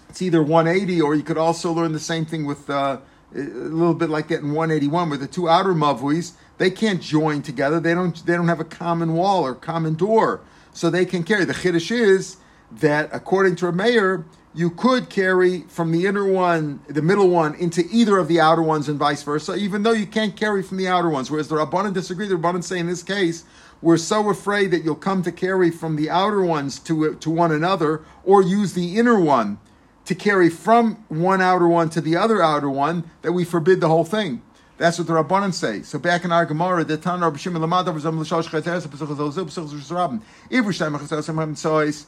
it's 0.10 0.22
either 0.22 0.44
180 0.44 1.02
or 1.02 1.16
you 1.16 1.24
could 1.24 1.38
also 1.38 1.72
learn 1.72 1.94
the 1.94 2.00
same 2.00 2.26
thing 2.26 2.46
with 2.46 2.70
uh, 2.70 2.98
a 3.36 3.40
little 3.40 3.94
bit 3.94 4.10
like 4.10 4.30
that 4.30 4.40
in 4.40 4.54
181, 4.54 5.10
where 5.10 5.18
the 5.18 5.28
two 5.28 5.50
outer 5.50 5.74
mavuis 5.74 6.34
they 6.58 6.72
can't 6.72 7.02
join 7.02 7.42
together. 7.42 7.80
They 7.80 7.94
don't. 7.94 8.26
They 8.26 8.34
don't 8.34 8.48
have 8.48 8.60
a 8.60 8.66
common 8.66 9.14
wall 9.14 9.46
or 9.46 9.56
common 9.56 9.96
door, 9.96 10.42
so 10.74 10.90
they 10.90 11.06
can 11.06 11.24
carry. 11.24 11.46
The 11.46 11.54
chiddush 11.54 11.92
is 11.92 12.38
that 12.72 13.10
according 13.12 13.58
to 13.58 13.68
a 13.68 13.72
Meir, 13.72 14.26
you 14.54 14.70
could 14.70 15.10
carry 15.10 15.62
from 15.64 15.92
the 15.92 16.06
inner 16.06 16.26
one, 16.26 16.80
the 16.88 17.02
middle 17.02 17.30
one, 17.30 17.56
into 17.56 17.86
either 17.92 18.18
of 18.18 18.28
the 18.28 18.40
outer 18.40 18.62
ones 18.62 18.88
and 18.88 18.98
vice 18.98 19.22
versa, 19.22 19.56
even 19.56 19.84
though 19.84 19.92
you 19.92 20.08
can't 20.08 20.36
carry 20.36 20.64
from 20.64 20.78
the 20.78 20.88
outer 20.88 21.10
ones. 21.10 21.30
Whereas 21.30 21.50
the 21.50 21.56
Rabbanan 21.56 21.94
disagree. 21.94 22.28
The 22.28 22.36
Rabbanan 22.36 22.64
say 22.64 22.80
in 22.80 22.88
this 22.88 23.04
case, 23.04 23.44
we're 23.82 23.98
so 23.98 24.30
afraid 24.30 24.72
that 24.72 24.84
you'll 24.84 24.96
come 24.96 25.22
to 25.24 25.32
carry 25.32 25.70
from 25.70 25.98
the 25.98 26.10
outer 26.10 26.42
ones 26.42 26.80
to, 26.80 27.16
to 27.16 27.30
one 27.30 27.52
another 27.52 28.02
or 28.24 28.42
use 28.42 28.74
the 28.74 28.98
inner 28.98 29.20
one 29.20 29.60
to 30.06 30.16
carry 30.16 30.50
from 30.50 31.04
one 31.10 31.42
outer 31.42 31.68
one 31.68 31.90
to 31.90 32.02
the 32.02 32.16
other 32.16 32.42
outer 32.42 32.70
one 32.70 33.10
that 33.22 33.34
we 33.34 33.44
forbid 33.44 33.82
the 33.82 33.88
whole 33.88 34.06
thing. 34.06 34.42
That's 34.78 34.98
what 34.98 35.08
the 35.08 35.14
Rabbanan 35.14 35.54
say. 35.54 35.84
So 35.84 35.98
back 35.98 36.26
in 36.26 36.32
our 36.32 36.46
Gemara, 36.46 36.84
the 36.84 36.98
Tan 36.98 37.22
Rabbi 37.22 37.38
Shimon 37.38 37.62
Lamada 37.62 37.94
was 37.94 38.06
on 38.06 38.18
the 38.20 38.26
Shosh 38.26 38.50
Chateres, 38.50 38.86
Pesach 38.86 39.08
Zolzil, 39.08 39.46
Pesach 39.46 39.64
Zolzil, 39.66 40.22
Ivr 40.52 40.74
Shtayim 40.74 41.00
Chateres, 41.00 42.08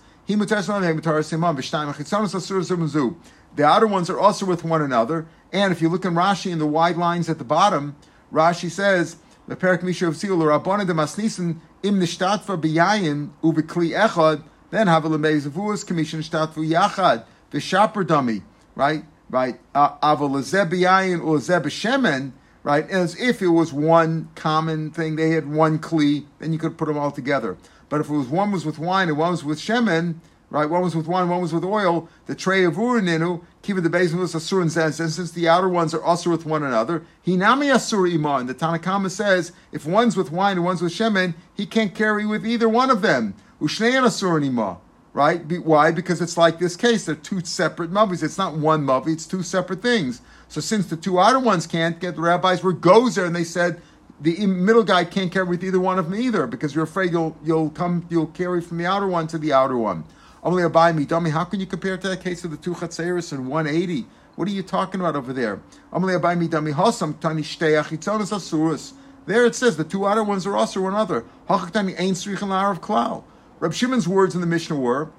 the 3.56 3.64
outer 3.64 3.88
ones 3.88 4.10
are 4.10 4.20
also 4.20 4.46
with 4.46 4.66
one 4.66 4.82
another. 4.82 5.26
And 5.54 5.72
if 5.72 5.82
you 5.82 5.88
look 5.88 6.04
in 6.04 6.14
Rashi 6.14 6.52
in 6.52 6.60
the 6.60 6.68
wide 6.68 6.98
lines 6.98 7.30
at 7.30 7.38
the 7.38 7.46
bottom, 7.46 7.96
Rashi 8.32 8.70
says, 8.70 9.16
the 9.48 9.56
Perak 9.56 9.82
Misha 9.82 10.08
of 10.08 10.18
Sil, 10.20 10.36
Rabbana 10.36 10.86
de 10.86 10.94
Masnisen, 10.94 11.62
im 11.82 12.00
nishtatva 12.02 12.60
biyayin, 12.62 13.30
ubikli 13.42 13.98
echad, 13.98 14.44
then 14.70 14.88
have 14.88 15.06
a 15.06 15.10
lemezavuas, 15.10 15.88
commission 15.88 16.20
nishtatvu 16.20 16.70
yachad, 16.70 17.24
the 17.52 17.60
shopper 17.60 18.04
dummy, 18.04 18.44
right? 18.76 19.04
Right? 19.30 19.60
Uh, 19.76 19.98
Avalazeb 19.98 20.72
biyayin 20.72 21.24
or 21.24 21.40
zeb 21.40 21.66
shemen, 21.66 22.32
right? 22.64 22.90
As 22.90 23.20
if 23.20 23.42
it 23.42 23.48
was 23.48 23.74
one 23.74 24.30
common 24.36 24.92
thing, 24.92 25.16
they 25.16 25.32
had 25.32 25.48
one 25.48 25.80
kli, 25.80 26.26
then 26.40 26.54
you 26.54 26.60
could 26.60 26.78
put 26.78 26.88
them 26.88 26.98
all 26.98 27.12
together. 27.12 27.58
But 27.90 28.02
if 28.02 28.10
it 28.10 28.14
was 28.14 28.28
one 28.28 28.52
was 28.52 28.66
with 28.66 28.80
wine 28.80 29.10
and 29.10 29.18
one 29.18 29.32
was 29.32 29.44
with 29.44 29.60
shemen, 29.60 30.16
right? 30.50 30.70
One 30.70 30.82
was 30.82 30.96
with 30.96 31.08
wine, 31.08 31.30
one 31.30 31.42
was 31.42 31.54
with 31.54 31.64
oil. 31.64 32.10
The 32.26 32.36
tray 32.36 32.64
of 32.64 32.76
urininu, 32.76 33.44
kiva 33.62 33.82
the 33.82 33.90
basin 33.90 34.20
was 34.20 34.34
asur 34.34 34.62
and 34.62 34.72
says, 34.72 35.00
and 35.00 35.12
since 35.12 35.32
the 35.32 35.48
outer 35.48 35.70
ones 35.70 35.94
are 35.94 36.00
asur 36.00 36.32
with 36.32 36.46
one 36.46 36.64
another, 36.64 37.04
hinami 37.26 37.74
asur 37.74 38.12
iman. 38.14 38.48
The 38.48 38.56
Tanakama 38.56 39.10
says 39.10 39.52
if 39.72 39.86
one's 39.86 40.16
with 40.16 40.32
wine 40.32 40.58
and 40.58 40.66
one's 40.66 40.82
with 40.82 40.94
shemen, 40.94 41.36
he 41.54 41.66
can't 41.66 41.94
carry 41.94 42.26
with 42.26 42.46
either 42.46 42.70
one 42.70 42.90
of 42.90 43.02
them. 43.02 43.34
Ushneyan 43.62 44.04
asur 44.04 44.44
ima, 44.46 44.78
right? 45.18 45.42
Why? 45.64 45.90
Because 45.90 46.22
it's 46.22 46.38
like 46.38 46.60
this 46.60 46.76
case. 46.76 47.06
They're 47.06 47.16
two 47.16 47.44
separate 47.44 47.92
mavis. 47.92 48.22
It's 48.22 48.38
not 48.38 48.56
one 48.56 48.86
mavi. 48.86 49.14
It's 49.14 49.26
two 49.26 49.42
separate 49.42 49.82
things. 49.82 50.22
So 50.48 50.62
since 50.62 50.86
the 50.86 50.96
two 50.96 51.20
outer 51.20 51.40
ones 51.40 51.66
can't 51.66 52.00
get, 52.00 52.16
the 52.16 52.22
rabbis 52.22 52.62
were 52.62 52.74
gozer, 52.74 53.26
and 53.26 53.36
they 53.36 53.44
said 53.44 53.82
the 54.22 54.46
middle 54.46 54.84
guy 54.84 55.04
can't 55.04 55.32
carry 55.32 55.48
with 55.48 55.64
either 55.64 55.80
one 55.80 55.98
of 55.98 56.12
them 56.12 56.20
either 56.20 56.46
because 56.46 56.76
you're 56.76 56.84
afraid 56.84 57.12
you'll 57.12 57.36
you'll 57.44 57.72
come 57.72 58.06
you'll 58.12 58.28
carry 58.28 58.62
from 58.62 58.78
the 58.78 58.86
outer 58.86 59.08
one 59.08 59.26
to 59.28 59.40
the 59.40 59.52
outer 59.52 59.76
one. 59.76 60.04
Only 60.44 60.62
a 60.62 60.94
me 60.94 61.04
dummy. 61.04 61.32
How 61.32 61.46
can 61.46 61.60
you 61.60 61.66
compare 61.66 61.96
it 61.96 62.02
to 62.02 62.10
that 62.10 62.22
case 62.22 62.44
of 62.44 62.52
the 62.52 62.58
two 62.58 62.76
chatzeris 62.76 63.32
and 63.32 63.50
180? 63.50 64.06
What 64.36 64.48
are 64.48 64.52
you 64.52 64.62
talking 64.62 65.02
about 65.02 65.16
over 65.16 65.34
there? 65.34 65.60
Only 65.92 66.14
a 66.14 66.20
buy 66.20 66.36
me 66.36 66.48
dummy 66.48 66.74
hasam 66.74 67.20
tani 67.20 67.42
asurus. 67.42 68.94
There 69.26 69.48
it 69.48 69.56
says 69.56 69.78
the 69.78 69.84
two 69.84 70.06
outer 70.06 70.24
ones 70.24 70.46
are 70.46 70.56
also 70.56 70.82
one 70.82 70.94
other. 70.94 71.26
Ain 71.50 72.14
srichan 72.14 72.72
of 72.72 72.82
klal. 72.82 73.24
Reb 73.60 73.74
Shimon's 73.74 74.08
words 74.08 74.36
in 74.36 74.42
the 74.42 74.48
Mishnah 74.48 74.76
were, 74.76 75.10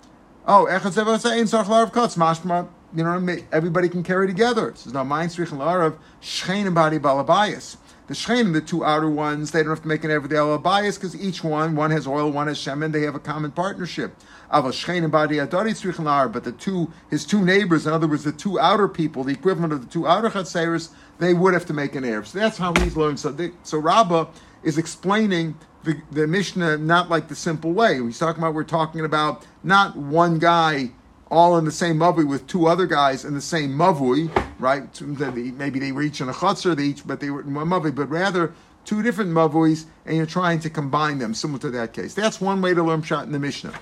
"Oh, 0.46 0.66
larav 0.70 1.90
mashma." 2.16 2.68
You 2.94 3.04
know, 3.04 3.36
everybody 3.52 3.88
can 3.88 4.02
carry 4.02 4.26
together. 4.26 4.70
This 4.70 4.86
is 4.86 4.94
not 4.94 5.06
mine 5.06 5.28
srichan 5.28 5.58
larav 5.58 5.96
shchein 6.22 6.72
body 6.72 6.98
balabayas. 6.98 7.76
The 8.08 8.14
shchenim, 8.14 8.54
the 8.54 8.62
two 8.62 8.82
outer 8.86 9.10
ones, 9.10 9.50
they 9.50 9.62
don't 9.62 9.68
have 9.68 9.82
to 9.82 9.88
make 9.88 10.02
an 10.02 10.10
everyday 10.10 10.56
bias 10.56 10.96
because 10.96 11.14
each 11.20 11.44
one, 11.44 11.76
one 11.76 11.90
has 11.90 12.06
oil, 12.06 12.32
one 12.32 12.46
has 12.46 12.56
shemen, 12.56 12.90
they 12.90 13.02
have 13.02 13.14
a 13.14 13.18
common 13.18 13.50
partnership. 13.50 14.16
But 14.50 14.70
the 14.70 16.54
two, 16.58 16.90
his 17.10 17.26
two 17.26 17.44
neighbors, 17.44 17.86
in 17.86 17.92
other 17.92 18.06
words, 18.06 18.24
the 18.24 18.32
two 18.32 18.58
outer 18.58 18.88
people, 18.88 19.24
the 19.24 19.34
equivalent 19.34 19.74
of 19.74 19.82
the 19.82 19.92
two 19.92 20.06
outer 20.06 20.30
chatzeris, 20.30 20.88
they 21.18 21.34
would 21.34 21.52
have 21.52 21.66
to 21.66 21.74
make 21.74 21.94
an 21.96 22.04
Erev. 22.04 22.24
So 22.24 22.38
that's 22.38 22.56
how 22.56 22.72
he's 22.80 22.96
learned. 22.96 23.20
So, 23.20 23.30
they, 23.30 23.50
so 23.62 23.76
Rabbah 23.76 24.28
is 24.62 24.78
explaining 24.78 25.58
the, 25.84 26.00
the 26.10 26.26
Mishnah 26.26 26.78
not 26.78 27.08
like 27.08 27.28
the 27.28 27.36
simple 27.36 27.72
way. 27.72 28.00
He's 28.00 28.18
talking 28.18 28.42
about, 28.42 28.54
we're 28.54 28.64
talking 28.64 29.04
about 29.04 29.46
not 29.62 29.96
one 29.96 30.38
guy 30.38 30.90
all 31.30 31.58
in 31.58 31.64
the 31.64 31.72
same 31.72 31.96
mavui 31.96 32.26
with 32.26 32.46
two 32.46 32.66
other 32.66 32.86
guys 32.86 33.24
in 33.24 33.34
the 33.34 33.40
same 33.40 33.72
mavui, 33.72 34.30
right? 34.58 35.00
Maybe 35.00 35.78
they 35.78 35.92
reach 35.92 36.20
in 36.20 36.28
a 36.28 36.32
chutzner, 36.32 36.76
they 36.76 36.84
each, 36.84 37.06
but 37.06 37.20
they 37.20 37.30
were 37.30 37.42
in 37.42 37.54
one 37.54 37.68
mavui, 37.68 37.94
but 37.94 38.08
rather 38.08 38.54
two 38.84 39.02
different 39.02 39.30
mavuis, 39.30 39.84
and 40.06 40.16
you're 40.16 40.26
trying 40.26 40.58
to 40.60 40.70
combine 40.70 41.18
them, 41.18 41.34
similar 41.34 41.60
to 41.60 41.70
that 41.70 41.92
case. 41.92 42.14
That's 42.14 42.40
one 42.40 42.62
way 42.62 42.72
to 42.72 42.82
learn 42.82 43.02
shot 43.02 43.26
in 43.26 43.32
the 43.32 43.38
Mishnah. 43.38 43.74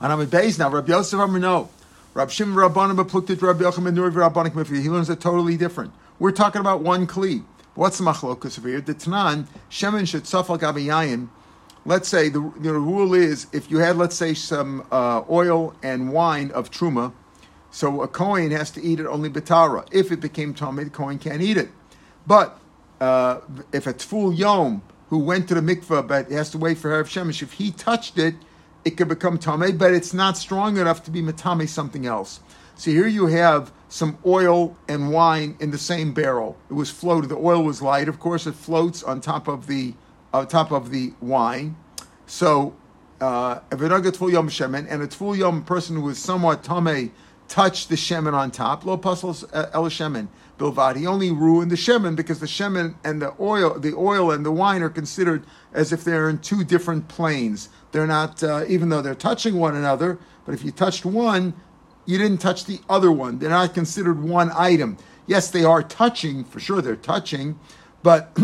And 0.00 0.12
I'm 0.12 0.26
base 0.28 0.58
now. 0.58 0.70
Rabbi 0.70 0.88
Yosef 0.90 1.20
Amar 1.20 1.38
no. 1.38 1.68
Rabbi 2.14 2.30
Shimon 2.30 2.56
Rabbanim 2.56 2.96
Rabbi 2.96 3.62
Yochanan 3.62 3.94
Nuri 3.94 4.10
Rabbanik 4.12 4.52
Mifri. 4.52 4.80
He 4.82 4.88
learns 4.88 5.10
it 5.10 5.20
totally 5.20 5.58
different. 5.58 5.92
We're 6.18 6.32
talking 6.32 6.60
about 6.60 6.80
one 6.80 7.06
kli. 7.06 7.44
What's 7.80 7.96
the 7.96 8.04
machlokas 8.04 8.58
over 8.58 8.68
here? 8.68 8.82
The 8.82 8.94
Tanan 8.94 9.46
Shemin 9.70 10.02
Shetzafal 10.02 10.58
Gabayayin 10.58 11.30
let's 11.86 12.10
say 12.10 12.28
the, 12.28 12.52
the 12.58 12.74
rule 12.74 13.14
is 13.14 13.46
if 13.54 13.70
you 13.70 13.78
had, 13.78 13.96
let's 13.96 14.16
say, 14.16 14.34
some 14.34 14.86
uh, 14.92 15.22
oil 15.30 15.74
and 15.82 16.12
wine 16.12 16.50
of 16.50 16.70
truma, 16.70 17.14
so 17.70 18.02
a 18.02 18.06
Kohen 18.06 18.50
has 18.50 18.70
to 18.72 18.82
eat 18.82 19.00
it 19.00 19.06
only 19.06 19.30
betara. 19.30 19.88
If 19.90 20.12
it 20.12 20.20
became 20.20 20.52
tummy, 20.52 20.84
the 20.84 20.90
Kohen 20.90 21.18
can't 21.18 21.40
eat 21.40 21.56
it. 21.56 21.70
But 22.26 22.60
uh, 23.00 23.40
if 23.72 23.86
a 23.86 23.94
tevul 23.94 24.36
yom 24.36 24.82
who 25.08 25.20
went 25.20 25.48
to 25.48 25.54
the 25.54 25.62
mikveh 25.62 26.06
but 26.06 26.30
has 26.30 26.50
to 26.50 26.58
wait 26.58 26.76
for 26.76 26.90
Harav 26.90 27.06
Shemesh, 27.06 27.40
if 27.40 27.54
he 27.54 27.70
touched 27.70 28.18
it, 28.18 28.34
it 28.84 28.98
could 28.98 29.08
become 29.08 29.38
tame, 29.38 29.78
but 29.78 29.94
it's 29.94 30.12
not 30.12 30.36
strong 30.36 30.76
enough 30.76 31.02
to 31.04 31.10
be 31.10 31.22
matame 31.22 31.66
something 31.66 32.04
else. 32.04 32.40
So 32.74 32.90
here 32.90 33.06
you 33.06 33.28
have 33.28 33.72
some 33.90 34.16
oil 34.24 34.76
and 34.88 35.12
wine 35.12 35.56
in 35.60 35.70
the 35.70 35.78
same 35.78 36.14
barrel. 36.14 36.56
It 36.70 36.74
was 36.74 36.90
floated. 36.90 37.28
The 37.28 37.36
oil 37.36 37.62
was 37.62 37.82
light. 37.82 38.08
Of 38.08 38.20
course, 38.20 38.46
it 38.46 38.54
floats 38.54 39.02
on 39.02 39.20
top 39.20 39.48
of 39.48 39.66
the 39.66 39.94
on 40.32 40.46
top 40.46 40.70
of 40.70 40.90
the 40.90 41.12
wine. 41.20 41.76
So, 42.26 42.74
uh, 43.20 43.58
and 43.72 43.82
a 43.82 43.88
tevul 43.88 45.36
yom 45.36 45.64
person 45.64 45.96
who 45.96 46.08
is 46.08 46.18
somewhat 46.18 46.62
tame 46.62 47.12
touched 47.48 47.88
the 47.88 47.96
shemen 47.96 48.32
on 48.32 48.52
top, 48.52 48.86
lo 48.86 48.96
pasals 48.96 49.44
uh, 49.52 49.68
el 49.74 49.86
shemen 49.86 50.28
bilvad. 50.56 50.96
He 50.96 51.06
only 51.06 51.32
ruined 51.32 51.72
the 51.72 51.76
shemen 51.76 52.14
because 52.14 52.38
the 52.38 52.46
shemen 52.46 52.94
and 53.02 53.20
the 53.20 53.34
oil, 53.40 53.76
the 53.76 53.92
oil 53.94 54.30
and 54.30 54.46
the 54.46 54.52
wine 54.52 54.82
are 54.82 54.88
considered 54.88 55.44
as 55.72 55.92
if 55.92 56.04
they're 56.04 56.30
in 56.30 56.38
two 56.38 56.62
different 56.62 57.08
planes. 57.08 57.68
They're 57.90 58.06
not, 58.06 58.42
uh, 58.44 58.64
even 58.68 58.88
though 58.88 59.02
they're 59.02 59.16
touching 59.16 59.56
one 59.56 59.74
another. 59.74 60.20
But 60.44 60.54
if 60.54 60.64
you 60.64 60.70
touched 60.70 61.04
one, 61.04 61.54
you 62.10 62.18
didn't 62.18 62.38
touch 62.38 62.64
the 62.64 62.80
other 62.88 63.12
one. 63.12 63.38
They're 63.38 63.50
not 63.50 63.72
considered 63.72 64.22
one 64.22 64.50
item. 64.54 64.96
Yes, 65.26 65.50
they 65.50 65.62
are 65.62 65.82
touching 65.82 66.44
for 66.44 66.58
sure. 66.58 66.82
They're 66.82 66.96
touching, 66.96 67.58
but 68.02 68.36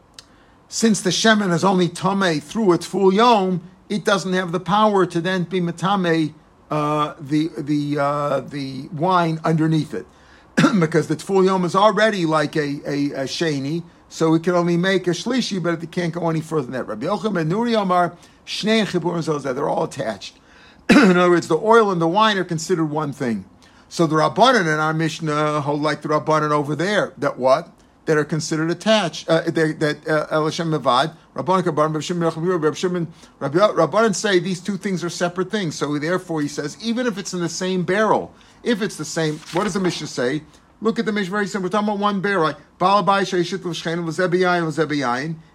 since 0.68 1.02
the 1.02 1.10
shemen 1.10 1.52
is 1.52 1.64
only 1.64 1.88
tame 1.88 2.40
through 2.40 2.72
its 2.72 2.86
full 2.86 3.12
yom, 3.12 3.68
it 3.90 4.04
doesn't 4.04 4.32
have 4.32 4.52
the 4.52 4.60
power 4.60 5.04
to 5.04 5.20
then 5.20 5.44
be 5.44 5.60
matame 5.60 6.32
uh, 6.70 7.14
the 7.20 7.50
the 7.58 7.98
uh, 7.98 8.40
the 8.40 8.88
wine 8.88 9.38
underneath 9.44 9.92
it, 9.92 10.06
because 10.80 11.08
the 11.08 11.16
full 11.16 11.44
yom 11.44 11.64
is 11.64 11.74
already 11.74 12.24
like 12.24 12.56
a, 12.56 12.80
a, 12.86 13.10
a 13.10 13.24
sheni, 13.24 13.82
so 14.08 14.32
it 14.32 14.42
can 14.42 14.54
only 14.54 14.78
make 14.78 15.06
a 15.06 15.10
shlishi, 15.10 15.62
but 15.62 15.82
it 15.82 15.92
can't 15.92 16.14
go 16.14 16.30
any 16.30 16.40
further 16.40 16.62
than 16.62 16.72
that. 16.72 16.84
Rabbi 16.84 17.04
Yochanan 17.04 17.42
and 17.42 17.52
Nuri 17.52 17.76
Omar 17.76 18.16
shnei 18.46 18.86
chipurim 18.86 19.54
they're 19.54 19.68
all 19.68 19.84
attached. 19.84 20.38
in 20.90 21.16
other 21.16 21.30
words, 21.30 21.48
the 21.48 21.58
oil 21.58 21.90
and 21.90 22.00
the 22.00 22.08
wine 22.08 22.38
are 22.38 22.44
considered 22.44 22.86
one 22.86 23.12
thing. 23.12 23.44
So 23.88 24.06
the 24.06 24.16
Rabbanan 24.16 24.62
in 24.62 24.80
our 24.80 24.94
Mishnah 24.94 25.60
hold 25.60 25.80
like 25.80 26.02
the 26.02 26.08
Rabbanan 26.08 26.50
over 26.50 26.74
there. 26.74 27.12
That 27.18 27.38
what? 27.38 27.70
that 28.06 28.16
are 28.16 28.24
considered 28.24 28.70
attached, 28.70 29.28
uh, 29.28 29.42
that 29.42 30.00
uh, 30.06 30.26
El 30.30 30.44
Hashem 30.44 30.70
Mevad, 30.70 31.16
Rabbanan 31.34 31.64
say 34.14 34.38
these 34.38 34.60
two 34.60 34.76
things 34.76 35.02
are 35.02 35.10
separate 35.10 35.50
things. 35.50 35.74
So 35.76 35.98
therefore, 35.98 36.42
he 36.42 36.48
says, 36.48 36.76
even 36.82 37.06
if 37.06 37.16
it's 37.18 37.32
in 37.32 37.40
the 37.40 37.48
same 37.48 37.84
barrel, 37.84 38.34
if 38.62 38.82
it's 38.82 38.96
the 38.96 39.04
same, 39.04 39.38
what 39.52 39.64
does 39.64 39.74
the 39.74 39.80
Mishnah 39.80 40.06
say? 40.06 40.42
Look 40.80 40.98
at 40.98 41.04
the 41.06 41.12
Mishnah 41.12 41.30
very 41.30 41.46
simple. 41.46 41.68
We're 41.68 41.70
talking 41.70 41.88
about 41.88 42.00
one 42.00 42.20
barrel. 42.20 42.54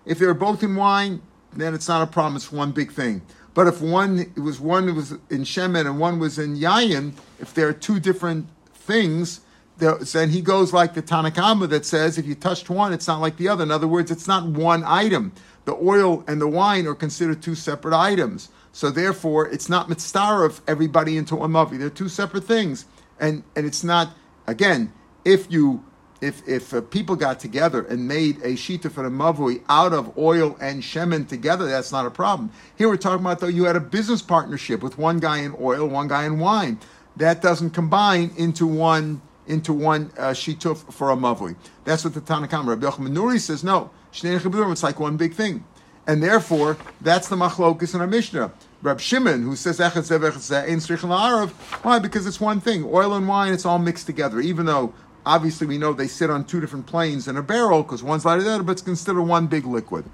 If 0.05 0.19
they're 0.19 0.33
both 0.33 0.63
in 0.63 0.75
wine, 0.75 1.21
then 1.53 1.74
it's 1.74 1.88
not 1.88 2.01
a 2.01 2.07
problem. 2.07 2.36
It's 2.36 2.51
one 2.51 2.71
big 2.71 2.91
thing. 2.91 3.21
But 3.60 3.68
if 3.68 3.82
one 3.82 4.20
it 4.20 4.39
was 4.39 4.62
one 4.62 4.96
was 4.96 5.12
in 5.30 5.44
shemen 5.44 5.86
and 5.86 6.00
one 6.00 6.18
was 6.18 6.39
in 6.39 6.56
yayin, 6.56 7.12
if 7.42 7.54
they're 7.54 7.74
two 7.74 8.00
different 8.00 8.48
things, 8.74 9.42
then 9.80 10.30
he 10.30 10.39
goes 10.39 10.72
like 10.72 10.94
the 10.94 11.01
Tanakama 11.01 11.68
that 11.68 11.86
says 11.86 12.18
if 12.18 12.25
you 12.25 12.36
touched 12.36 12.70
one, 12.70 12.94
it's 12.94 13.06
not 13.06 13.20
like 13.20 13.36
the 13.36 13.50
other. 13.50 13.63
In 13.63 13.70
other 13.70 13.86
words, 13.86 14.12
it's 14.12 14.30
not 14.30 14.46
one 14.46 14.86
item. 14.86 15.34
The 15.66 15.75
oil 15.75 16.24
and 16.25 16.39
the 16.39 16.48
wine 16.48 16.88
are 16.88 16.96
considered 16.96 17.42
two 17.42 17.54
separate 17.54 17.94
items. 17.94 18.48
So 18.72 18.92
therefore, 18.92 19.50
it's 19.50 19.68
not 19.68 19.89
mitzvah 19.89 20.54
everybody 20.66 21.18
into 21.18 21.36
one 21.36 21.51
mavi. 21.51 21.78
They're 21.78 21.89
two 21.89 22.08
separate 22.08 22.46
things, 22.46 22.86
and 23.20 23.44
and 23.58 23.66
it's 23.66 23.84
not 23.84 24.12
again 24.48 24.94
if 25.25 25.51
you 25.51 25.84
if 26.22 26.48
if 26.48 26.74
uh, 26.74 26.82
people 26.82 27.16
got 27.16 27.40
together 27.40 27.82
and 27.84 28.08
made 28.08 28.38
a 28.38 28.54
shita 28.54 28.92
for 28.92 29.06
a 29.06 29.10
mavui 29.10 29.62
out 29.70 29.94
of 29.94 30.18
oil 30.18 30.58
and 30.60 30.84
shemen 30.84 31.28
together, 31.28 31.66
that's 31.66 31.92
not 31.92 32.06
a 32.06 32.12
problem. 32.12 32.52
Here 32.78 32.90
we're 32.90 32.98
talking 32.98 33.26
about 33.26 33.40
though 33.40 33.48
you 33.48 33.66
had 33.66 33.76
a 33.76 33.82
business 33.82 34.22
partnership 34.22 34.84
with 34.84 34.98
one 34.98 35.20
guy 35.20 35.40
in 35.40 35.56
oil, 35.60 35.88
one 35.88 36.08
guy 36.08 36.26
in 36.26 36.40
wine. 36.40 36.80
That 37.16 37.42
doesn't 37.42 37.72
combine 37.72 38.32
into 38.38 38.68
one 38.68 39.22
into 39.48 39.74
one 39.74 40.12
uh, 40.18 40.32
shituf 40.32 40.92
for 40.94 41.12
a 41.12 41.16
mavui. 41.16 41.56
That's 41.86 42.04
what 42.04 42.14
the 42.14 42.22
Tanakhama. 42.22 42.68
Rabbi 42.68 42.86
Yochanan 42.86 43.16
Nuri 43.16 43.40
says 43.40 43.64
no. 43.64 43.90
It's 44.12 44.84
like 44.84 45.00
one 45.00 45.18
big 45.18 45.34
thing, 45.34 45.64
and 46.06 46.22
therefore 46.22 46.78
that's 47.00 47.30
the 47.30 47.36
machlokus 47.36 47.96
in 47.96 48.02
our 48.02 48.08
Mishnah. 48.08 48.52
Rab 48.82 49.00
Shimon, 49.00 49.44
who 49.44 49.56
says 49.56 49.80
echad 49.80 50.08
zev 50.08 50.30
echad. 50.30 51.50
Why? 51.84 52.00
Because 52.00 52.26
it's 52.26 52.40
one 52.40 52.62
thing. 52.62 52.86
Oil 52.86 53.14
and 53.14 53.28
wine, 53.28 53.54
it's 53.54 53.66
all 53.66 53.80
mixed 53.80 54.06
together. 54.06 54.40
Even 54.40 54.66
though 54.66 54.94
obviously 55.26 55.68
we 55.68 55.78
know 55.78 55.94
they 55.94 56.08
sit 56.08 56.30
on 56.30 56.46
two 56.46 56.60
different 56.60 56.86
planes 56.86 57.28
in 57.28 57.38
a 57.38 57.44
barrel 57.44 57.84
because 57.84 58.04
one's 58.04 58.26
lighter 58.26 58.42
than 58.42 58.48
the 58.50 58.56
other, 58.56 58.64
but 58.64 58.74
it's 58.74 58.82
considered 58.82 59.24
one 59.24 59.48
big 59.48 59.66
liquid. 59.66 60.06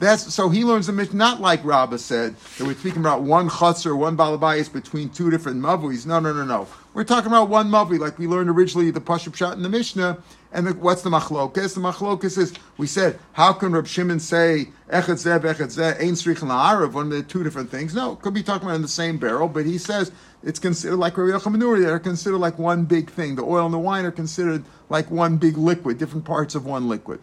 That's 0.00 0.32
so 0.32 0.48
he 0.48 0.64
learns 0.64 0.86
the 0.86 0.94
Mishnah 0.94 1.18
not 1.18 1.40
like 1.42 1.62
Rabbah 1.62 1.98
said 1.98 2.34
that 2.56 2.66
we're 2.66 2.74
speaking 2.74 3.00
about 3.00 3.22
one 3.22 3.50
chutzner, 3.50 3.96
one 3.96 4.16
balabayas 4.16 4.72
between 4.72 5.10
two 5.10 5.30
different 5.30 5.60
mavuis. 5.60 6.06
No, 6.06 6.18
no, 6.18 6.32
no, 6.32 6.44
no. 6.44 6.66
We're 6.94 7.04
talking 7.04 7.26
about 7.26 7.50
one 7.50 7.70
mavi, 7.70 7.98
like 7.98 8.18
we 8.18 8.26
learned 8.26 8.48
originally 8.48 8.90
the 8.90 9.00
Pashup 9.00 9.34
shot 9.34 9.56
in 9.58 9.62
the 9.62 9.68
Mishnah. 9.68 10.16
And 10.52 10.66
the, 10.66 10.72
what's 10.74 11.02
the 11.02 11.10
machlokas? 11.10 11.74
The 11.74 11.80
machlokas 11.80 12.36
is 12.36 12.52
we 12.76 12.86
said 12.86 13.18
how 13.32 13.52
can 13.52 13.72
Reb 13.72 13.86
Shimon 13.86 14.18
say 14.18 14.68
echet 14.88 15.18
zeh 15.18 15.38
echet 15.38 15.68
zeh 15.68 16.00
ein 16.00 16.14
srich 16.14 16.38
la'arav 16.38 16.92
one 16.92 17.06
of 17.06 17.12
the 17.12 17.22
two 17.22 17.44
different 17.44 17.70
things? 17.70 17.94
No, 17.94 18.16
could 18.16 18.34
be 18.34 18.42
talking 18.42 18.66
about 18.66 18.76
in 18.76 18.82
the 18.82 18.88
same 18.88 19.18
barrel, 19.18 19.48
but 19.48 19.64
he 19.64 19.78
says 19.78 20.10
it's 20.42 20.58
considered 20.58 20.96
like 20.96 21.16
Rabbi 21.16 21.38
Yochanan 21.38 21.82
They're 21.82 21.98
considered 22.00 22.38
like 22.38 22.58
one 22.58 22.84
big 22.84 23.10
thing. 23.10 23.36
The 23.36 23.44
oil 23.44 23.64
and 23.64 23.74
the 23.74 23.78
wine 23.78 24.04
are 24.04 24.10
considered 24.10 24.64
like 24.88 25.10
one 25.10 25.36
big 25.36 25.56
liquid, 25.56 25.98
different 25.98 26.24
parts 26.24 26.54
of 26.54 26.66
one 26.66 26.88
liquid. 26.88 27.20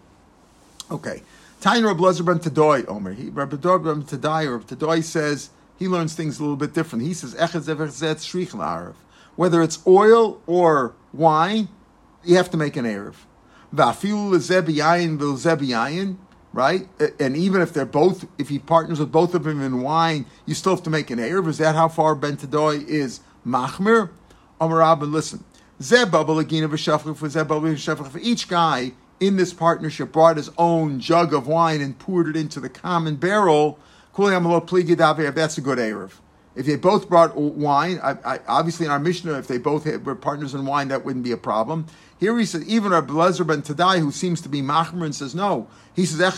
Okay. 0.89 1.21
Tain 1.59 1.83
Reb 1.83 1.97
Lezer 1.97 2.23
ben 2.23 2.39
Tadoy, 2.39 2.87
Omer. 2.87 3.13
He, 3.13 3.29
Reb 3.29 3.49
ben 3.49 3.59
Tadoy, 3.59 4.51
Reb 4.51 4.67
Tadoy 4.67 5.03
says 5.03 5.49
he 5.77 5.87
learns 5.87 6.15
things 6.15 6.39
a 6.39 6.43
little 6.43 6.55
bit 6.55 6.73
different. 6.73 7.03
He 7.03 7.13
says 7.13 7.35
echad 7.35 7.63
zevech 7.63 7.91
shrich 8.23 8.51
la'arav. 8.51 8.95
Whether 9.35 9.61
it's 9.61 9.85
oil 9.85 10.41
or 10.47 10.93
wine, 11.11 11.67
you 12.23 12.35
have 12.35 12.51
to 12.51 12.57
make 12.57 12.75
an 12.75 12.85
erev. 12.85 13.15
Right? 16.53 16.87
And 17.19 17.37
even 17.37 17.61
if 17.61 17.73
they're 17.73 17.85
both, 17.85 18.25
if 18.37 18.49
he 18.49 18.57
partners 18.57 18.99
with 18.99 19.11
both 19.11 19.35
of 19.35 19.43
them 19.43 19.61
in 19.61 19.81
wine, 19.81 20.25
you 20.45 20.55
still 20.55 20.75
have 20.75 20.83
to 20.83 20.89
make 20.89 21.11
an 21.11 21.19
Erev. 21.19 21.47
Is 21.47 21.59
that 21.59 21.75
how 21.75 21.87
far 21.87 22.15
Ben 22.15 22.37
Tadoy 22.37 22.85
is 22.87 23.19
Machmir? 23.45 24.09
Amar 24.59 24.81
Abba, 24.81 25.05
listen. 25.05 25.43
For 25.79 28.19
each 28.19 28.47
guy 28.47 28.91
in 29.19 29.35
this 29.35 29.53
partnership 29.53 30.11
brought 30.11 30.37
his 30.37 30.49
own 30.57 30.99
jug 30.99 31.33
of 31.33 31.45
wine 31.45 31.81
and 31.81 31.99
poured 31.99 32.29
it 32.29 32.35
into 32.35 32.59
the 32.59 32.69
common 32.69 33.17
barrel. 33.17 33.77
That's 34.15 35.57
a 35.57 35.61
good 35.61 35.77
Erev. 35.77 36.11
If 36.55 36.65
they 36.65 36.75
both 36.75 37.07
brought 37.07 37.37
wine, 37.37 37.99
I, 38.01 38.17
I, 38.25 38.39
obviously 38.47 38.87
in 38.87 38.91
our 38.91 38.99
Mishnah, 38.99 39.37
if 39.37 39.47
they 39.47 39.59
both 39.59 39.83
had, 39.83 40.03
were 40.03 40.15
partners 40.15 40.55
in 40.55 40.65
wine, 40.65 40.87
that 40.87 41.05
wouldn't 41.05 41.23
be 41.23 41.31
a 41.31 41.37
problem. 41.37 41.85
Here 42.19 42.37
he 42.37 42.45
says, 42.45 42.67
even 42.67 42.91
Rabbi 42.91 43.13
Lezer 43.13 43.45
ben 43.45 43.61
Tadai, 43.61 43.99
who 43.99 44.11
seems 44.11 44.41
to 44.41 44.49
be 44.49 44.61
Machmer 44.61 45.05
and 45.05 45.13
says, 45.13 45.35
no. 45.35 45.67
He 45.95 46.05
says, 46.05 46.17
that's 46.17 46.37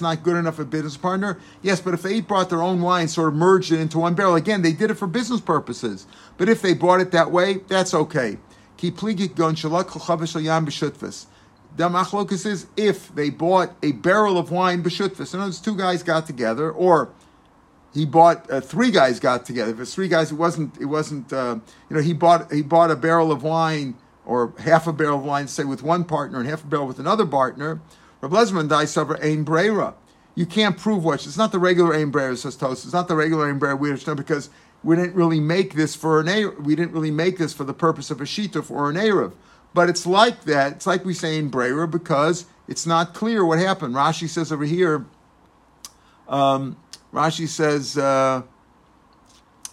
not 0.00 0.22
good 0.22 0.36
enough 0.36 0.54
for 0.56 0.62
a 0.62 0.64
business 0.64 0.96
partner. 0.96 1.40
Yes, 1.60 1.80
but 1.80 1.92
if 1.94 2.02
they 2.02 2.20
brought 2.20 2.48
their 2.48 2.62
own 2.62 2.80
wine, 2.82 3.08
sort 3.08 3.28
of 3.28 3.34
merged 3.34 3.72
it 3.72 3.80
into 3.80 3.98
one 3.98 4.14
barrel, 4.14 4.36
again, 4.36 4.62
they 4.62 4.72
did 4.72 4.92
it 4.92 4.94
for 4.94 5.08
business 5.08 5.40
purposes. 5.40 6.06
But 6.36 6.48
if 6.48 6.62
they 6.62 6.72
brought 6.72 7.00
it 7.00 7.10
that 7.10 7.32
way, 7.32 7.54
that's 7.66 7.94
okay. 7.94 8.38
The 11.74 11.88
machlokas 11.88 12.46
is 12.46 12.66
if 12.76 13.14
they 13.14 13.30
bought 13.30 13.72
a 13.82 13.92
barrel 13.92 14.38
of 14.38 14.50
wine 14.50 14.82
b'shutfus. 14.82 15.34
In 15.34 15.40
other 15.40 15.48
words, 15.48 15.60
two 15.60 15.76
guys 15.76 16.02
got 16.02 16.26
together, 16.26 16.70
or 16.70 17.10
he 17.94 18.04
bought 18.04 18.50
uh, 18.50 18.60
three 18.60 18.90
guys 18.90 19.20
got 19.20 19.46
together. 19.46 19.72
If 19.72 19.80
it's 19.80 19.94
three 19.94 20.08
guys, 20.08 20.32
it 20.32 20.34
wasn't. 20.34 20.76
It 20.80 20.86
wasn't. 20.86 21.32
Uh, 21.32 21.60
you 21.88 21.96
know, 21.96 22.02
he 22.02 22.12
bought 22.12 22.52
he 22.52 22.62
bought 22.62 22.90
a 22.90 22.96
barrel 22.96 23.30
of 23.30 23.42
wine 23.42 23.94
or 24.24 24.54
half 24.58 24.86
a 24.86 24.92
barrel 24.92 25.18
of 25.18 25.24
wine, 25.24 25.48
say 25.48 25.64
with 25.64 25.82
one 25.82 26.04
partner 26.04 26.38
and 26.38 26.48
half 26.48 26.64
a 26.64 26.66
barrel 26.66 26.86
with 26.86 26.98
another 26.98 27.26
partner. 27.26 27.80
Rabbi 28.20 28.36
Lezman 28.36 28.68
dies 28.68 28.96
over 28.96 29.20
ein 29.22 29.42
brera. 29.42 29.94
You 30.34 30.46
can't 30.46 30.78
prove 30.78 31.04
what 31.04 31.26
it's 31.26 31.36
not 31.36 31.52
the 31.52 31.58
regular 31.58 31.94
ein 31.94 32.10
brera 32.10 32.36
says 32.36 32.56
Tos. 32.56 32.84
It's 32.84 32.92
not 32.92 33.08
the 33.08 33.16
regular 33.16 33.48
ein 33.48 33.58
brera 33.58 33.76
we 33.76 33.88
understand 33.88 34.16
because 34.16 34.48
we 34.84 34.96
didn't 34.96 35.14
really 35.14 35.40
make 35.40 35.74
this 35.74 35.94
for 35.94 36.20
an. 36.20 36.62
We 36.62 36.74
didn't 36.74 36.92
really 36.92 37.10
make 37.10 37.38
this 37.38 37.52
for 37.52 37.64
the 37.64 37.74
purpose 37.74 38.10
of 38.10 38.20
a 38.20 38.24
shita 38.24 38.70
or 38.70 38.90
an 38.90 38.96
erev. 38.96 39.32
But 39.74 39.88
it's 39.88 40.06
like 40.06 40.44
that. 40.44 40.72
It's 40.72 40.86
like 40.86 41.04
we 41.04 41.14
say 41.14 41.38
in 41.38 41.48
brera 41.48 41.88
because 41.88 42.46
it's 42.68 42.86
not 42.86 43.14
clear 43.14 43.44
what 43.44 43.58
happened. 43.58 43.94
Rashi 43.94 44.28
says 44.28 44.52
over 44.52 44.64
here. 44.64 45.06
Um, 46.28 46.76
Rashi 47.12 47.46
says 47.46 47.98
uh, 47.98 48.42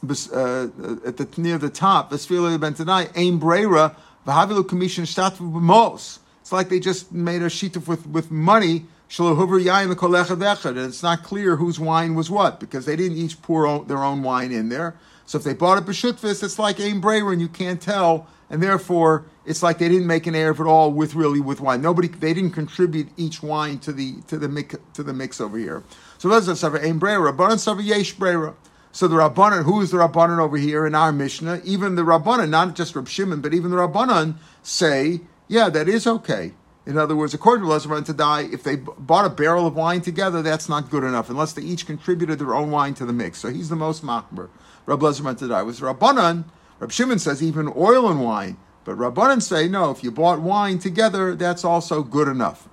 uh, 0.04 0.68
at 1.06 1.18
the 1.18 1.28
near 1.38 1.58
the 1.58 1.70
top, 1.70 2.12
Vesfila 2.12 2.60
ben 2.60 2.74
Tanai, 2.74 3.08
Aim 3.16 3.40
Brera, 3.40 3.96
Vahavilu 4.30 4.68
Commission 4.68 5.06
Shtatvu 5.06 5.52
B'mos. 5.52 6.20
It's 6.42 6.52
like 6.52 6.70
they 6.70 6.80
just 6.80 7.12
made 7.12 7.42
a 7.42 7.48
shituf 7.48 7.88
with, 7.88 8.06
with 8.06 8.30
money, 8.30 8.86
and 9.18 10.78
it's 10.78 11.04
not 11.04 11.24
clear 11.24 11.56
whose 11.56 11.80
wine 11.80 12.14
was 12.14 12.30
what, 12.30 12.60
because 12.60 12.86
they 12.86 12.96
didn't 12.96 13.18
each 13.18 13.42
pour 13.42 13.84
their 13.86 14.04
own 14.04 14.22
wine 14.22 14.52
in 14.52 14.70
there. 14.70 14.96
So 15.26 15.40
if 15.40 15.44
they 15.44 15.56
bought 15.56 15.80
it 15.80 15.86
b'shutfis, 15.86 16.44
it's 16.44 16.60
like 16.60 16.80
Aim 16.80 17.04
and 17.04 17.42
you 17.42 17.48
can't 17.48 17.82
tell, 17.82 18.28
and 18.52 18.62
therefore 18.62 19.26
it's 19.48 19.64
like 19.64 19.80
they 19.80 19.90
didn't 19.90 20.06
make 20.06 20.28
an 20.28 20.36
erev 20.36 20.60
at 20.60 20.68
all 20.68 20.92
with 20.92 21.16
really 21.16 21.40
with 21.40 21.60
wine. 21.60 21.82
Nobody, 21.82 22.08
they 22.08 22.36
didn't 22.36 22.52
contribute 22.52 23.10
each 23.18 23.42
wine 23.42 23.80
to 23.80 23.92
the 23.92 24.22
to 24.28 24.38
the 24.38 24.48
mix 24.48 24.76
to 24.94 25.02
the 25.02 25.14
mix 25.14 25.42
over 25.42 25.58
here. 25.58 25.84
So 26.20 26.30
let's 26.30 26.46
say 26.60 26.68
Ein 26.68 27.00
Brera, 27.00 27.34
Rabbanan 27.34 27.58
Sava 27.58 27.82
Yesh 27.82 28.14
Brera. 28.14 28.54
So 28.92 29.08
the 29.08 29.16
Rabbanan, 29.16 29.64
who 29.64 29.82
is 29.82 29.92
the 29.92 29.98
Rabbanan 29.98 30.40
over 30.40 30.58
here 30.58 30.88
in 30.88 30.96
our 30.96 31.12
Mishnah? 31.12 31.62
Even 31.64 31.96
the 31.96 32.02
Rabbanan, 32.02 32.50
not 32.50 32.76
just 32.76 32.96
Rab 32.96 33.08
Shimon, 33.08 33.42
but 33.42 33.54
even 33.54 33.70
the 33.70 33.78
Rabbanan 33.78 34.36
say, 34.64 35.22
yeah, 35.48 35.70
that 35.70 35.88
is 35.88 36.08
okay. 36.08 36.54
In 36.88 36.98
other 36.98 37.16
words, 37.16 37.36
according 37.36 37.68
to 37.68 37.72
Lezer 37.72 38.04
Tadai, 38.04 38.52
if 38.52 38.64
they 38.64 38.78
bought 38.78 39.26
a 39.26 39.30
barrel 39.30 39.68
of 39.68 39.76
wine 39.76 40.02
together, 40.02 40.42
that's 40.42 40.68
not 40.68 40.90
good 40.90 41.04
enough 41.04 41.30
unless 41.30 41.54
they 41.54 41.62
each 41.62 41.86
contributed 41.86 42.40
their 42.40 42.56
own 42.56 42.72
wine 42.72 42.96
to 42.96 43.06
the 43.06 43.14
mix. 43.14 43.40
So 43.40 43.50
he's 43.50 43.70
the 43.70 43.76
most 43.76 44.04
machmer. 44.04 44.50
Rab 44.88 45.00
Lezer 45.02 45.22
Tadai 45.22 45.66
was 45.66 45.82
Rabbanan. 45.82 46.46
Rab 46.80 46.92
Shimon 46.92 47.20
says 47.20 47.44
even 47.44 47.72
oil 47.76 48.10
and 48.10 48.24
wine, 48.24 48.58
but 48.86 48.98
Rabbanan 48.98 49.42
say 49.42 49.68
no. 49.68 49.92
If 49.92 50.04
you 50.04 50.10
bought 50.10 50.42
wine 50.42 50.80
together, 50.80 51.36
that's 51.36 51.64
also 51.64 52.02
good 52.02 52.28
enough. 52.28 52.69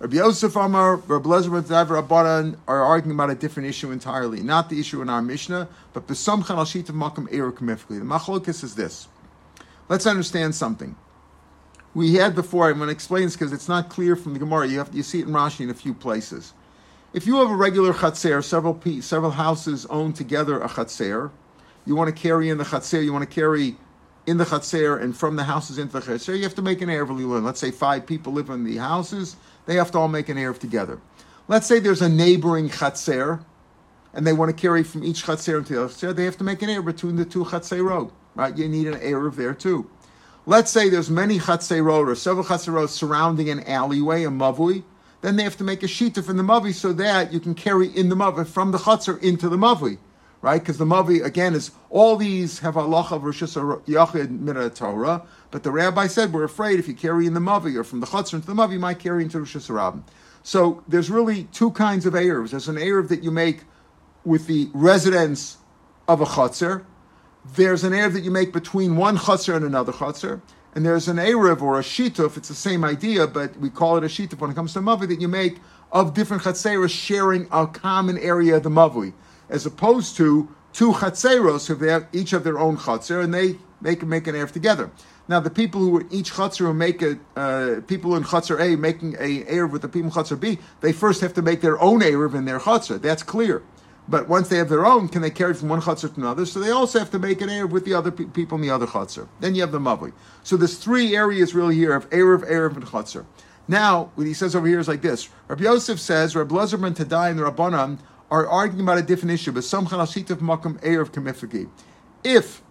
Rabbi 0.00 0.16
Yosef 0.16 0.56
Amar, 0.56 0.96
Rabbi 0.96 1.28
Lezer 1.28 1.50
Rabbi 1.50 2.00
Rabbanan 2.00 2.56
are 2.66 2.82
arguing 2.82 3.14
about 3.14 3.28
a 3.28 3.34
different 3.34 3.68
issue 3.68 3.90
entirely. 3.90 4.40
Not 4.40 4.70
the 4.70 4.80
issue 4.80 5.02
in 5.02 5.10
our 5.10 5.20
Mishnah, 5.20 5.68
but 5.92 6.06
Besamchan 6.06 6.56
al 6.56 6.64
Shitav 6.64 6.94
Makam 6.94 7.28
Eir 7.28 7.52
Kamifli. 7.52 7.98
The 7.98 8.06
Machlokis 8.06 8.64
is 8.64 8.74
this. 8.74 9.08
Let's 9.90 10.06
understand 10.06 10.54
something. 10.54 10.96
We 11.92 12.14
had 12.14 12.34
before, 12.34 12.70
I'm 12.70 12.78
going 12.78 12.86
to 12.86 12.94
explain 12.94 13.24
this 13.24 13.34
because 13.34 13.52
it's 13.52 13.68
not 13.68 13.90
clear 13.90 14.16
from 14.16 14.32
the 14.32 14.38
Gemara. 14.38 14.68
You, 14.68 14.78
have, 14.78 14.94
you 14.94 15.02
see 15.02 15.20
it 15.20 15.26
in 15.26 15.34
Rashi 15.34 15.60
in 15.60 15.70
a 15.70 15.74
few 15.74 15.92
places. 15.92 16.54
If 17.12 17.26
you 17.26 17.36
have 17.36 17.50
a 17.50 17.54
regular 17.56 17.92
chatzer, 17.92 18.42
several 18.42 18.80
several 19.02 19.32
houses 19.32 19.84
own 19.86 20.14
together 20.14 20.62
a 20.62 20.68
chatzer, 20.68 21.30
you 21.84 21.94
want 21.94 22.08
to 22.08 22.18
carry 22.18 22.48
in 22.48 22.56
the 22.56 22.64
chatzer, 22.64 23.04
you 23.04 23.12
want 23.12 23.28
to 23.28 23.34
carry 23.34 23.76
in 24.26 24.38
the 24.38 24.44
chatzer 24.44 25.02
and 25.02 25.14
from 25.14 25.36
the 25.36 25.44
houses 25.44 25.76
into 25.76 25.92
the 25.92 26.00
chatzer, 26.00 26.34
you 26.36 26.44
have 26.44 26.54
to 26.54 26.62
make 26.62 26.80
an 26.80 26.88
erev 26.88 27.42
Let's 27.42 27.60
say 27.60 27.70
five 27.70 28.06
people 28.06 28.32
live 28.32 28.48
in 28.48 28.64
the 28.64 28.76
houses, 28.78 29.36
they 29.70 29.76
have 29.76 29.92
to 29.92 29.98
all 29.98 30.08
make 30.08 30.28
an 30.28 30.36
Erev 30.36 30.58
together. 30.58 30.98
Let's 31.46 31.64
say 31.64 31.78
there's 31.78 32.02
a 32.02 32.08
neighboring 32.08 32.68
Chatzer, 32.68 33.44
and 34.12 34.26
they 34.26 34.32
want 34.32 34.50
to 34.50 34.60
carry 34.60 34.82
from 34.82 35.04
each 35.04 35.22
Chatzer 35.24 35.58
into 35.58 35.74
the 35.74 35.84
other 35.84 35.92
Chatzer, 35.92 36.16
they 36.16 36.24
have 36.24 36.36
to 36.38 36.44
make 36.44 36.60
an 36.62 36.68
Erev 36.68 36.86
between 36.86 37.14
the 37.14 37.24
two 37.24 37.44
Chatzerot, 37.44 38.10
right? 38.34 38.58
You 38.58 38.68
need 38.68 38.88
an 38.88 38.98
Erev 38.98 39.36
there 39.36 39.54
too. 39.54 39.88
Let's 40.44 40.72
say 40.72 40.88
there's 40.88 41.08
many 41.08 41.38
Chatzerot 41.38 42.08
or 42.08 42.16
several 42.16 42.44
Chatzerot 42.44 42.88
surrounding 42.88 43.48
an 43.48 43.60
alleyway, 43.60 44.24
a 44.24 44.28
Mavui, 44.28 44.82
then 45.20 45.36
they 45.36 45.44
have 45.44 45.56
to 45.58 45.64
make 45.64 45.84
a 45.84 45.86
Shituf 45.86 46.28
in 46.28 46.36
the 46.36 46.42
Mavi 46.42 46.74
so 46.74 46.92
that 46.94 47.32
you 47.32 47.38
can 47.38 47.54
carry 47.54 47.86
in 47.96 48.08
the 48.08 48.16
Mavi 48.16 48.44
from 48.48 48.72
the 48.72 48.78
Chatzer 48.78 49.22
into 49.22 49.48
the 49.48 49.56
Mavi 49.56 49.98
right? 50.42 50.60
Because 50.60 50.78
the 50.78 50.84
Mavi, 50.84 51.24
again, 51.24 51.54
is 51.54 51.70
all 51.90 52.16
these 52.16 52.60
have 52.60 52.76
Allah 52.76 53.06
of 53.10 53.24
Rosh 53.24 53.42
Yachid 53.42 54.30
Mina 54.30 54.70
Torah, 54.70 55.22
but 55.50 55.62
the 55.62 55.70
rabbi 55.70 56.06
said 56.06 56.32
we're 56.32 56.44
afraid 56.44 56.78
if 56.78 56.88
you 56.88 56.94
carry 56.94 57.26
in 57.26 57.34
the 57.34 57.40
Mavi 57.40 57.76
or 57.76 57.84
from 57.84 58.00
the 58.00 58.06
Chutzner 58.06 58.34
into 58.34 58.46
the 58.46 58.54
Mavi, 58.54 58.74
you 58.74 58.78
might 58.78 58.98
carry 58.98 59.22
into 59.22 59.38
Rosh 59.38 59.56
Hashanah. 59.56 60.02
So 60.42 60.82
there's 60.88 61.10
really 61.10 61.44
two 61.44 61.70
kinds 61.72 62.06
of 62.06 62.14
Erevs. 62.14 62.50
There's 62.50 62.68
an 62.68 62.76
Erev 62.76 63.08
that 63.08 63.22
you 63.22 63.30
make 63.30 63.60
with 64.24 64.46
the 64.46 64.70
residence 64.72 65.58
of 66.08 66.20
a 66.20 66.24
Chutzner. 66.24 66.84
There's 67.56 67.84
an 67.84 67.92
Erev 67.92 68.14
that 68.14 68.22
you 68.22 68.30
make 68.30 68.52
between 68.52 68.96
one 68.96 69.18
Chutzner 69.18 69.56
and 69.56 69.64
another 69.64 69.92
Chutzner. 69.92 70.40
And 70.74 70.86
there's 70.86 71.08
an 71.08 71.16
Erev 71.16 71.60
or 71.60 71.78
a 71.78 71.82
Shituf, 71.82 72.36
it's 72.36 72.48
the 72.48 72.54
same 72.54 72.84
idea, 72.84 73.26
but 73.26 73.56
we 73.56 73.70
call 73.70 73.96
it 73.96 74.04
a 74.04 74.06
Shituf 74.06 74.40
when 74.40 74.50
it 74.50 74.54
comes 74.54 74.72
to 74.74 74.78
Mavi, 74.78 75.08
that 75.08 75.20
you 75.20 75.28
make 75.28 75.58
of 75.92 76.14
different 76.14 76.44
Chatzeras 76.44 76.90
sharing 76.90 77.48
a 77.50 77.66
common 77.66 78.16
area 78.18 78.56
of 78.56 78.62
the 78.62 78.70
Mavi 78.70 79.12
as 79.50 79.66
opposed 79.66 80.16
to 80.16 80.48
two 80.72 80.92
chatzeros 80.92 81.66
who 81.66 81.74
have 81.84 82.06
each 82.12 82.30
have 82.30 82.44
their 82.44 82.58
own 82.58 82.76
chatzer 82.76 83.22
and 83.22 83.34
they 83.34 83.56
make 83.80 84.02
make 84.04 84.26
an 84.26 84.34
erev 84.34 84.52
together. 84.52 84.90
Now 85.28 85.40
the 85.40 85.50
people 85.50 85.80
who 85.80 85.98
are 85.98 86.04
each 86.10 86.32
chatzer 86.32 86.62
will 86.62 86.74
make 86.74 87.02
a 87.02 87.18
uh, 87.36 87.80
people 87.86 88.16
in 88.16 88.24
chatzer 88.24 88.60
A 88.60 88.76
making 88.76 89.14
a 89.14 89.44
erev 89.44 89.70
with 89.72 89.82
the 89.82 89.88
people 89.88 90.08
in 90.08 90.14
chatzer 90.14 90.38
B, 90.38 90.58
they 90.80 90.92
first 90.92 91.20
have 91.20 91.34
to 91.34 91.42
make 91.42 91.60
their 91.60 91.80
own 91.80 92.00
erev 92.00 92.34
in 92.34 92.44
their 92.46 92.60
chatzer. 92.60 93.00
That's 93.00 93.22
clear. 93.22 93.62
But 94.08 94.28
once 94.28 94.48
they 94.48 94.56
have 94.56 94.68
their 94.68 94.84
own, 94.84 95.08
can 95.08 95.22
they 95.22 95.30
carry 95.30 95.54
from 95.54 95.68
one 95.68 95.80
chutzner 95.80 96.12
to 96.12 96.20
another? 96.20 96.44
So 96.44 96.58
they 96.58 96.72
also 96.72 96.98
have 96.98 97.12
to 97.12 97.18
make 97.20 97.40
an 97.40 97.48
erev 97.48 97.70
with 97.70 97.84
the 97.84 97.94
other 97.94 98.10
pe- 98.10 98.24
people 98.24 98.56
in 98.56 98.62
the 98.62 98.70
other 98.70 98.86
chutzner. 98.86 99.28
Then 99.38 99.54
you 99.54 99.60
have 99.60 99.70
the 99.70 99.78
mavli. 99.78 100.12
So 100.42 100.56
there's 100.56 100.78
three 100.78 101.14
areas 101.14 101.54
really 101.54 101.76
here 101.76 101.94
of 101.94 102.10
erev, 102.10 102.48
erev, 102.50 102.74
and 102.74 102.84
chutzner. 102.84 103.24
Now, 103.68 104.10
what 104.16 104.26
he 104.26 104.34
says 104.34 104.56
over 104.56 104.66
here 104.66 104.80
is 104.80 104.88
like 104.88 105.02
this. 105.02 105.28
Rabbi 105.46 105.62
Yosef 105.62 106.00
says, 106.00 106.34
Rabbi 106.34 106.52
Lezerman 106.52 106.96
Tadai 106.96 107.30
and 107.30 107.38
the 107.38 107.44
Rabbanan 107.44 107.98
are 108.30 108.46
arguing 108.46 108.82
about 108.82 108.98
a 108.98 109.02
different 109.02 109.32
issue. 109.32 109.52
But 109.52 109.64
some 109.64 109.86
chanashitav 109.86 110.38
makam 110.38 110.80
erev 110.80 111.10
kamifagi. 111.10 111.68
If 112.22 112.62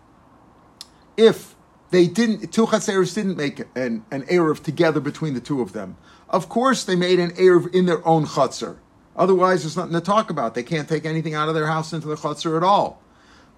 if 1.18 1.56
they 1.92 2.08
didn't, 2.08 2.54
two 2.54 2.68
chatzeros 2.68 3.14
didn't 3.16 3.36
make 3.36 3.60
an, 3.76 4.06
an 4.12 4.24
erev 4.24 4.64
together 4.64 5.00
between 5.00 5.34
the 5.34 5.42
two 5.42 5.62
of 5.62 5.74
them. 5.74 5.98
Of 6.30 6.48
course, 6.48 6.84
they 6.84 6.96
made 6.96 7.20
an 7.20 7.32
erev 7.32 7.74
in 7.74 7.86
their 7.86 8.06
own 8.08 8.26
chatzer. 8.26 8.78
Otherwise, 9.16 9.64
there's 9.64 9.76
nothing 9.76 9.94
to 9.94 10.02
talk 10.02 10.30
about. 10.30 10.56
They 10.56 10.64
can't 10.64 10.88
take 10.88 11.06
anything 11.06 11.34
out 11.34 11.50
of 11.50 11.56
their 11.56 11.68
house 11.68 11.92
into 11.92 12.08
the 12.08 12.16
chatzer 12.16 12.56
at 12.56 12.64
all. 12.64 13.02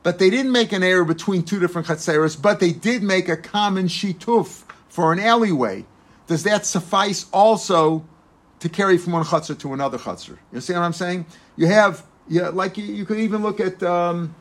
But 0.02 0.18
they 0.18 0.32
didn't 0.32 0.52
make 0.52 0.72
an 0.72 0.82
erev 0.82 1.08
between 1.08 1.44
two 1.44 1.60
different 1.60 1.88
chatzeros, 1.88 2.42
but 2.42 2.60
they 2.60 2.72
did 2.72 3.04
make 3.04 3.30
a 3.30 3.38
common 3.38 3.88
shituf 3.88 4.64
for 4.88 5.14
an 5.14 5.20
alleyway. 5.20 5.86
Does 6.26 6.44
that 6.44 6.66
suffice 6.66 7.28
also 7.32 8.06
to 8.62 8.70
carry 8.70 8.98
from 8.98 9.14
one 9.14 9.24
chutzner 9.24 9.58
to 9.58 9.74
another 9.74 9.98
chutzner. 9.98 10.38
You 10.54 10.62
see 10.62 10.74
what 10.74 10.84
I'm 10.84 10.94
saying? 10.94 11.26
You 11.56 11.68
have, 11.68 12.06
yeah, 12.28 12.50
like 12.50 12.78
you, 12.78 12.86
you 12.86 13.06
could 13.06 13.20
even 13.20 13.42
look 13.42 13.60
at, 13.60 13.82
um, 13.84 14.36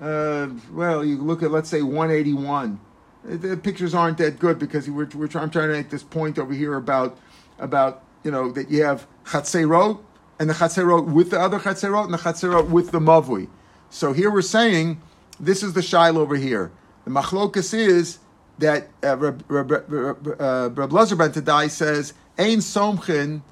uh, 0.00 0.48
well, 0.72 1.04
you 1.04 1.18
look 1.18 1.42
at, 1.42 1.50
let's 1.50 1.68
say, 1.68 1.82
181. 1.82 2.80
The 3.24 3.56
pictures 3.56 3.94
aren't 3.94 4.18
that 4.18 4.38
good 4.38 4.58
because 4.58 4.88
we're, 4.88 5.08
we're 5.14 5.26
trying, 5.26 5.50
trying 5.50 5.68
to 5.68 5.74
make 5.74 5.90
this 5.90 6.02
point 6.02 6.38
over 6.38 6.52
here 6.54 6.76
about, 6.76 7.18
about 7.58 8.04
you 8.22 8.30
know, 8.30 8.50
that 8.52 8.70
you 8.70 8.82
have 8.82 9.06
chatzerot 9.24 10.00
and 10.38 10.50
the 10.50 10.54
chatzerot 10.54 11.12
with 11.12 11.30
the 11.30 11.40
other 11.40 11.58
chatzerot 11.58 12.04
and 12.04 12.14
the 12.14 12.18
chatzerot 12.18 12.68
with 12.68 12.90
the 12.90 12.98
mavui. 12.98 13.48
So 13.90 14.12
here 14.12 14.30
we're 14.30 14.42
saying 14.42 15.00
this 15.38 15.62
is 15.62 15.72
the 15.72 15.80
shail 15.80 16.16
over 16.16 16.36
here. 16.36 16.70
The 17.04 17.10
machlokas 17.10 17.72
is 17.72 18.18
that 18.58 18.88
uh, 19.04 19.16
Reb, 19.16 19.44
Reb, 19.48 19.70
Reb, 19.70 20.40
uh, 20.40 20.70
Reb 20.70 20.90
ben 20.90 21.32
Tadai 21.32 21.70
says, 21.70 22.14
Ein 22.38 22.58
somchin 22.58 23.42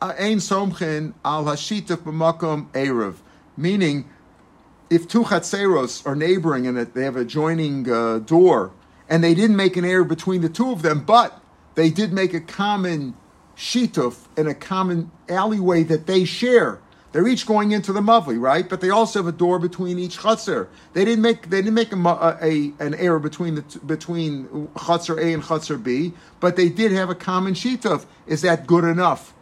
ein 0.00 0.38
somchen 0.38 1.14
al 1.24 1.44
hashituf 1.44 1.98
b'makom 1.98 2.70
erev, 2.72 3.16
meaning 3.56 4.08
if 4.90 5.08
two 5.08 5.24
chatzeros 5.24 6.06
are 6.06 6.14
neighboring 6.14 6.66
and 6.66 6.76
they 6.76 7.04
have 7.04 7.16
a 7.16 7.20
adjoining 7.20 7.90
uh, 7.90 8.18
door, 8.18 8.72
and 9.08 9.22
they 9.24 9.34
didn't 9.34 9.56
make 9.56 9.76
an 9.76 9.84
error 9.84 10.04
between 10.04 10.40
the 10.40 10.48
two 10.48 10.70
of 10.70 10.82
them, 10.82 11.04
but 11.04 11.40
they 11.74 11.90
did 11.90 12.12
make 12.12 12.34
a 12.34 12.40
common 12.40 13.14
shituf 13.56 14.26
in 14.36 14.46
a 14.46 14.54
common 14.54 15.10
alleyway 15.28 15.82
that 15.82 16.06
they 16.06 16.24
share. 16.24 16.80
They're 17.12 17.28
each 17.28 17.46
going 17.46 17.70
into 17.70 17.92
the 17.92 18.00
mavli, 18.00 18.40
right? 18.40 18.68
But 18.68 18.80
they 18.80 18.90
also 18.90 19.20
have 19.20 19.28
a 19.32 19.36
door 19.36 19.60
between 19.60 20.00
each 20.00 20.18
chutzner. 20.18 20.66
They 20.94 21.04
didn't 21.04 21.22
make 21.22 21.48
they 21.48 21.62
didn't 21.62 21.74
make 21.74 21.92
a, 21.92 22.38
a 22.42 22.72
an 22.80 22.94
error 22.94 23.20
between 23.20 23.54
the 23.54 23.62
between 23.86 24.68
chutzner 24.74 25.18
A 25.18 25.32
and 25.32 25.42
chutzner 25.42 25.80
B, 25.80 26.12
but 26.40 26.56
they 26.56 26.68
did 26.68 26.90
have 26.90 27.10
a 27.10 27.14
common 27.14 27.54
shituf. 27.54 28.06
Is 28.26 28.42
that 28.42 28.66
good 28.66 28.82
enough? 28.82 29.32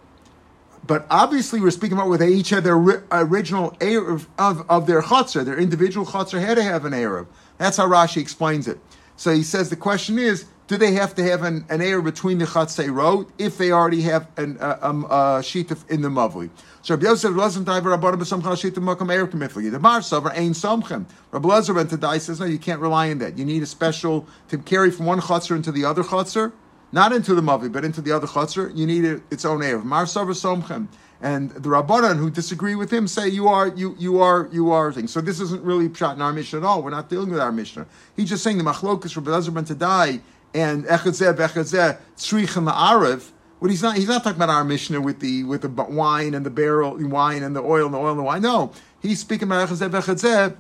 But 0.85 1.07
obviously, 1.11 1.61
we're 1.61 1.71
speaking 1.71 1.97
about 1.97 2.09
where 2.09 2.19
they 2.19 2.31
each 2.31 2.51
had 2.51 2.65
their 2.65 2.75
original 2.75 3.71
Erev 3.73 4.27
of, 4.39 4.69
of 4.69 4.87
their 4.87 5.03
chutzner. 5.03 5.45
Their 5.45 5.59
individual 5.59 6.05
chutzner 6.05 6.41
had 6.41 6.57
to 6.57 6.63
have 6.63 6.85
an 6.85 6.93
Erev. 6.93 7.27
That's 7.59 7.77
how 7.77 7.87
Rashi 7.87 8.21
explains 8.21 8.67
it. 8.67 8.81
So 9.17 9.33
he 9.33 9.45
says 9.45 9.71
the 9.71 9.77
question 9.77 10.19
is, 10.19 10.47
do 10.67 10.77
they 10.77 10.93
have 10.93 11.15
to 11.17 11.23
have 11.23 11.43
an, 11.43 11.67
an 11.69 11.81
Erev 11.81 12.05
between 12.05 12.39
the 12.39 12.47
chatzerot 12.47 13.31
if 13.39 13.59
they 13.59 13.71
already 13.71 14.03
have 14.03 14.27
an, 14.37 14.59
uh, 14.59 14.79
um, 14.81 15.05
uh, 15.05 15.39
shituf 15.39 15.89
in 15.89 16.03
the 16.03 16.09
mavli? 16.09 16.51
So 16.83 16.95
Rabbi 16.95 17.07
Yosef 17.07 17.35
wasn't 17.37 17.67
die 17.67 17.79
Rabbi 17.79 18.11
B'Samchan 18.11 18.43
Shituf 18.43 18.83
Makam 18.83 19.09
Erev 19.09 19.31
Kamifli. 19.31 19.71
The 19.71 19.79
Mar 19.79 20.01
Savar 20.01 20.37
Ein 20.37 20.53
Somchem. 20.53 21.05
Rabbi 21.31 21.49
Lezer 21.49 21.85
Tadai 21.85 22.21
says 22.21 22.41
no, 22.41 22.47
you 22.47 22.59
can't 22.59 22.81
rely 22.81 23.11
on 23.11 23.19
that. 23.19 23.39
You 23.39 23.45
need 23.45 23.63
a 23.63 23.67
special 23.67 24.27
to 24.49 24.59
carry 24.59 24.91
from 24.91 25.07
one 25.07 25.21
chutzner 25.21 25.57
into 25.57 25.71
the 25.71 25.85
other 25.85 26.03
chutzner 26.03 26.53
not 26.93 27.13
into 27.13 27.35
the 27.35 27.41
Mavi, 27.41 27.73
but 27.73 27.85
into 27.85 28.01
the 28.01 28.13
other 28.13 28.27
Chatzar, 28.27 28.77
you 28.77 28.87
need 28.87 29.05
it, 29.05 29.23
its 29.31 29.45
own 29.45 29.61
Erev. 29.61 29.85
Mar 29.85 30.05
Somchem. 30.05 30.89
And 31.23 31.51
the 31.53 31.69
Rabbanan 31.69 32.19
who 32.19 32.31
disagree 32.31 32.75
with 32.75 32.93
him 32.93 33.07
say 33.07 33.29
you 33.29 33.47
are 33.47 33.69
you 33.69 33.95
you 33.97 34.21
are 34.21 34.49
you 34.51 34.73
are 34.73 34.93
things. 34.93 35.13
So 35.13 35.21
this 35.21 35.39
isn't 35.39 35.63
really 35.63 35.89
pshat 35.89 36.15
in 36.15 36.23
our 36.23 36.33
Mishnah 36.33 36.59
at 36.59 36.65
all. 36.65 36.83
We're 36.83 36.91
not 36.91 37.09
dealing 37.09 37.31
with 37.31 37.39
our 37.39 37.53
Mishnah. 37.53 37.87
He's 38.17 38.29
just 38.29 38.43
saying 38.43 38.59
the 38.59 38.65
machlokas 38.65 39.15
Rabbi 39.15 39.31
Lezer 39.31 39.55
ben 39.55 39.79
die 39.79 40.21
and 40.53 40.85
echadzeh 40.85 41.33
bechadzeh 41.37 41.97
tzrichem 42.17 42.69
la'arev. 42.69 43.31
What 43.61 43.71
he's 43.71 43.85
not 43.85 43.97
he's 43.97 44.09
not 44.09 44.25
talking 44.25 44.37
about 44.37 44.51
our 44.51 44.65
Mishnah 44.65 45.01
with 45.01 45.21
the 45.21 45.45
with 45.45 45.63
the 45.63 45.69
wine 45.69 46.35
and 46.35 46.45
the 46.45 46.51
barrel 46.51 46.97
wine 46.99 47.45
and 47.45 47.55
the 47.55 47.63
oil 47.63 47.87
and 47.87 47.95
the 47.95 47.99
oil 47.99 48.11
and 48.11 48.19
the 48.19 48.25
wine. 48.25 48.43
No, 48.43 48.73
he's 49.01 49.21
speaking 49.21 49.47
about 49.47 49.69
echadzeh 49.69 49.91
bechadzeh. 49.91 50.57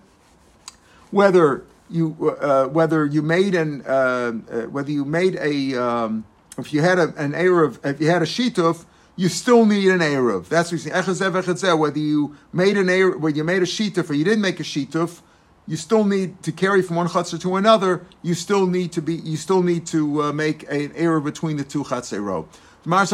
Whether 1.10 1.64
you 1.92 2.36
uh, 2.40 2.66
whether 2.66 3.06
you 3.06 3.22
made 3.22 3.54
an 3.54 3.82
uh, 3.82 4.32
uh, 4.50 4.62
whether 4.62 4.90
you 4.90 5.04
made 5.04 5.36
a 5.36 5.74
um, 5.80 6.24
if 6.58 6.72
you 6.72 6.80
had 6.80 6.98
a, 6.98 7.14
an 7.16 7.32
erev 7.32 7.78
if 7.84 8.00
you 8.00 8.08
had 8.08 8.22
a 8.22 8.26
shituf 8.26 8.84
you 9.16 9.28
still 9.28 9.66
need 9.66 9.88
an 9.88 10.00
erev. 10.00 10.48
That's 10.48 10.72
what 10.72 10.84
you're 10.84 11.14
saying. 11.14 11.78
Whether 11.78 11.98
you 11.98 12.36
made 12.52 12.76
an 12.76 12.86
erev, 12.86 13.20
whether 13.20 13.36
you 13.36 13.44
made 13.44 13.62
a 13.62 13.66
shituf 13.66 14.08
or 14.08 14.14
you 14.14 14.24
didn't 14.24 14.40
make 14.40 14.58
a 14.58 14.62
shituf, 14.62 15.20
you 15.66 15.76
still 15.76 16.04
need 16.04 16.42
to 16.42 16.50
carry 16.50 16.82
from 16.82 16.96
one 16.96 17.08
chutzner 17.08 17.40
to 17.42 17.56
another. 17.56 18.04
You 18.22 18.34
still 18.34 18.66
need 18.66 18.92
to 18.92 19.02
be. 19.02 19.16
You 19.16 19.36
still 19.36 19.62
need 19.62 19.86
to 19.88 20.22
uh, 20.22 20.32
make 20.32 20.62
an 20.64 20.90
erev 20.90 21.24
between 21.24 21.56
the 21.56 21.64
two 21.64 21.84
chatzerot. 21.84 22.46
How 22.84 23.04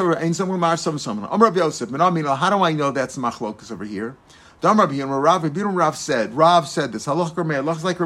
do 2.50 2.62
I 2.62 2.72
know 2.72 2.90
that's 2.90 3.16
machlokas 3.18 3.70
over 3.70 3.84
here? 3.84 4.16
Rav 4.62 5.56
Rav 5.76 5.96
said. 5.96 6.34
Rav 6.34 6.68
said 6.68 6.92
this. 6.92 7.06
Halach 7.06 7.34
Rameir. 7.34 7.62
Halach 7.62 7.84
like 7.84 7.98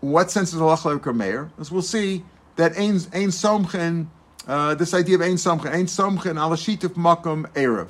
what 0.00 0.30
sense 0.30 0.52
is 0.52 0.60
Allah 0.60 0.78
like 0.84 1.14
Meir? 1.14 1.50
As 1.58 1.70
we'll 1.70 1.82
see 1.82 2.24
that 2.56 2.76
Ein, 2.76 3.00
ein 3.12 3.30
Somchen, 3.30 4.08
uh, 4.46 4.74
this 4.74 4.94
idea 4.94 5.16
of 5.16 5.22
Ein 5.22 5.36
Somchen, 5.36 5.70
Ein 5.70 5.86
Somchen, 5.86 6.40
ala 6.40 6.56
Shitif 6.56 6.94
Makom 6.94 7.50
Erev. 7.52 7.88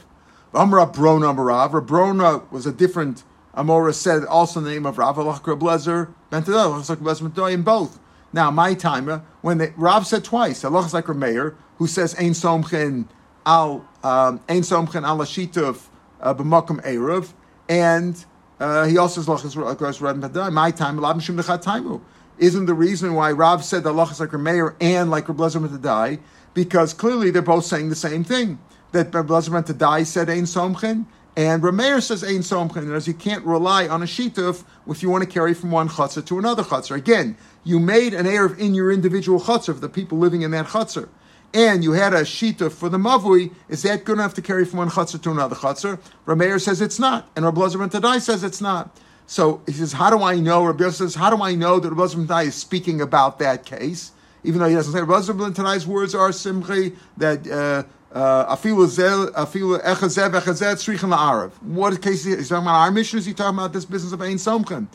Amra 0.54 0.86
Brona 0.86 1.34
Marav. 1.36 1.72
Rabrona 1.72 2.50
was 2.50 2.66
a 2.66 2.72
different 2.72 3.24
Amora 3.58 3.92
said 3.92 4.24
also 4.24 4.60
the 4.60 4.70
name 4.70 4.86
of 4.86 4.98
Rav 4.98 5.18
Allah 5.18 5.40
Blezer, 5.42 6.08
Bentadel, 6.30 7.52
in 7.52 7.62
both. 7.62 7.98
Now, 8.32 8.50
my 8.52 8.74
timer, 8.74 9.24
when 9.40 9.58
the, 9.58 9.72
Rav 9.76 10.06
said 10.06 10.22
twice, 10.22 10.64
Allah 10.64 10.88
like 10.92 11.08
Meir, 11.08 11.56
who 11.78 11.88
says 11.88 12.14
Ein 12.14 12.32
Somchen 12.32 13.06
al 13.44 13.84
um, 14.04 14.40
Ein 14.48 14.62
Somchen 14.62 15.04
ala 15.04 15.24
Shitif 15.24 15.86
uh, 16.20 16.34
Erev, 16.34 17.32
and 17.68 18.24
uh, 18.60 18.86
he 18.86 18.98
also 18.98 19.20
says 19.20 19.54
lachas 19.54 20.00
red 20.00 20.52
My 20.52 20.70
time 20.70 20.98
taimu. 20.98 22.00
Isn't 22.38 22.66
the 22.66 22.74
reason 22.74 23.14
why 23.14 23.32
Rav 23.32 23.64
said 23.64 23.84
that 23.84 23.90
lachas 23.90 24.20
like 24.20 24.32
Meir 24.32 24.76
and 24.80 25.10
like 25.10 25.26
Reblezer 25.26 25.80
die 25.80 26.18
because 26.54 26.92
clearly 26.94 27.30
they're 27.30 27.42
both 27.42 27.64
saying 27.64 27.88
the 27.88 27.96
same 27.96 28.24
thing. 28.24 28.58
That 28.92 29.10
Reblezer 29.12 29.76
die 29.76 30.02
said 30.02 30.28
ein 30.28 30.44
somchen 30.44 31.06
and 31.36 31.62
Rameir 31.62 32.02
says 32.02 32.24
ein 32.24 32.40
somchen. 32.40 32.78
And 32.78 32.94
as 32.94 33.06
you 33.06 33.14
can't 33.14 33.44
rely 33.44 33.86
on 33.86 34.02
a 34.02 34.06
shituf 34.06 34.64
if 34.88 35.02
you 35.02 35.10
want 35.10 35.22
to 35.24 35.30
carry 35.30 35.54
from 35.54 35.70
one 35.70 35.88
chutzah 35.88 36.24
to 36.26 36.38
another 36.38 36.64
chutzah. 36.64 36.96
Again, 36.96 37.36
you 37.62 37.78
made 37.78 38.14
an 38.14 38.26
erev 38.26 38.58
in 38.58 38.74
your 38.74 38.90
individual 38.90 39.40
chutzah 39.40 39.74
for 39.74 39.80
the 39.80 39.88
people 39.88 40.18
living 40.18 40.42
in 40.42 40.50
that 40.50 40.66
chutzah 40.66 41.08
and 41.54 41.82
you 41.82 41.92
had 41.92 42.12
a 42.12 42.22
shita 42.22 42.70
for 42.70 42.88
the 42.88 42.98
mavui, 42.98 43.52
is 43.68 43.82
that 43.82 44.04
good 44.04 44.18
enough 44.18 44.34
to 44.34 44.42
carry 44.42 44.64
from 44.64 44.78
one 44.78 44.90
chutzner 44.90 45.22
to 45.22 45.30
another 45.30 45.56
chutzner? 45.56 45.98
Rameir 46.26 46.60
says 46.60 46.80
it's 46.80 46.98
not, 46.98 47.28
and 47.36 47.44
Rabbi 47.44 47.60
Lezer 47.60 47.90
Tadai 47.90 48.20
says 48.20 48.44
it's 48.44 48.60
not. 48.60 48.96
So 49.26 49.62
he 49.66 49.72
says, 49.72 49.92
how 49.92 50.10
do 50.10 50.22
I 50.22 50.36
know? 50.36 50.64
Rabbi 50.64 50.90
says, 50.90 51.14
how 51.14 51.34
do 51.34 51.42
I 51.42 51.54
know 51.54 51.80
that 51.80 51.90
Rabbi 51.90 52.02
Lezer 52.02 52.26
Tadai 52.26 52.46
is 52.46 52.54
speaking 52.54 53.00
about 53.00 53.38
that 53.38 53.64
case? 53.64 54.12
Even 54.44 54.60
though 54.60 54.68
he 54.68 54.74
doesn't 54.74 54.92
say 54.92 55.00
Rabbi 55.00 55.20
Lezer 55.20 55.54
Tadai's 55.54 55.86
words 55.86 56.14
are 56.14 56.30
simchi 56.30 56.96
that. 57.16 57.46
Uh, 57.46 57.82
uh, 58.10 58.56
afilu 58.56 58.86
afilu 59.32 59.78
echazev 59.82 60.30
tzrichin 60.30 61.14
la'arav. 61.14 61.50
What 61.62 62.00
case 62.00 62.24
is 62.24 62.48
he 62.48 62.48
talking 62.48 62.64
about? 62.64 62.80
Our 62.80 62.90
mission 62.90 63.18
is 63.18 63.26
he 63.26 63.34
talking 63.34 63.58
about 63.58 63.74
this 63.74 63.84
business 63.84 64.12
of 64.12 64.22
ein 64.22 64.36
somchen? 64.36 64.86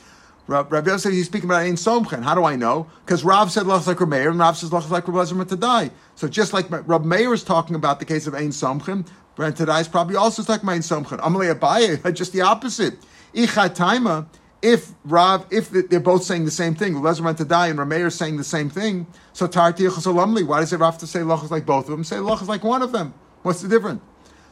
Rabbi 0.48 0.78
Yosef 0.78 1.02
said 1.02 1.14
he's 1.14 1.26
speaking 1.26 1.50
about 1.50 1.62
Ein 1.62 1.76
Somchen. 1.76 2.22
How 2.22 2.36
do 2.36 2.44
I 2.44 2.56
know? 2.56 2.88
Because 3.06 3.24
Rav 3.24 3.52
said 3.52 3.64
Lach 3.66 3.88
like 3.88 4.00
Meir, 4.08 4.30
and 4.30 4.40
Rav 4.40 4.58
says 4.58 4.72
Lach 4.72 4.90
like 4.90 5.08
Rabbi 5.08 5.56
die. 5.56 5.92
So 6.16 6.28
just 6.28 6.52
like 6.52 6.70
Rabbi 6.70 7.06
Meir 7.06 7.34
is 7.34 7.44
talking 7.44 7.76
about 7.76 8.00
the 8.00 8.06
case 8.06 8.28
of 8.28 8.36
Ein 8.36 8.50
Somchen, 8.50 9.08
Brent 9.36 9.58
Tadai 9.58 9.82
is 9.82 9.88
probably 9.88 10.16
also 10.16 10.44
talking 10.44 10.66
about 10.66 10.74
Ein 10.74 10.82
Somchen. 10.82 11.20
Amalei 11.20 11.54
Abaye, 11.54 12.14
just 12.16 12.34
the 12.34 12.42
opposite. 12.42 13.00
Ichat 13.34 13.76
Taima, 13.76 14.28
if 14.62 14.92
Rav, 15.06 15.46
if 15.50 15.70
they're 15.70 16.00
both 16.00 16.24
saying 16.24 16.46
the 16.46 16.52
same 16.52 16.76
thing, 16.76 16.96
Lezer 16.96 17.48
die 17.48 17.68
and 17.68 17.80
Rameir 17.80 18.08
is 18.08 18.16
saying 18.16 18.38
the 18.38 18.44
same 18.44 18.70
thing, 18.70 19.08
so 19.32 19.48
Tarti 19.48 19.86
why 19.86 20.60
does 20.60 20.74
it 20.74 20.80
have 20.80 20.98
to 21.00 21.08
say 21.08 21.20
Lach 21.20 21.44
is 21.44 21.52
like 21.52 21.66
both 21.66 21.86
of 21.86 21.92
them? 21.92 22.04
Say 22.04 22.18
Lach 22.18 22.42
is 22.42 22.50
like 22.50 22.64
one 22.64 22.82
of 22.82 22.92
them. 22.92 23.14
What's 23.44 23.62
the 23.62 23.68
difference? 23.68 24.02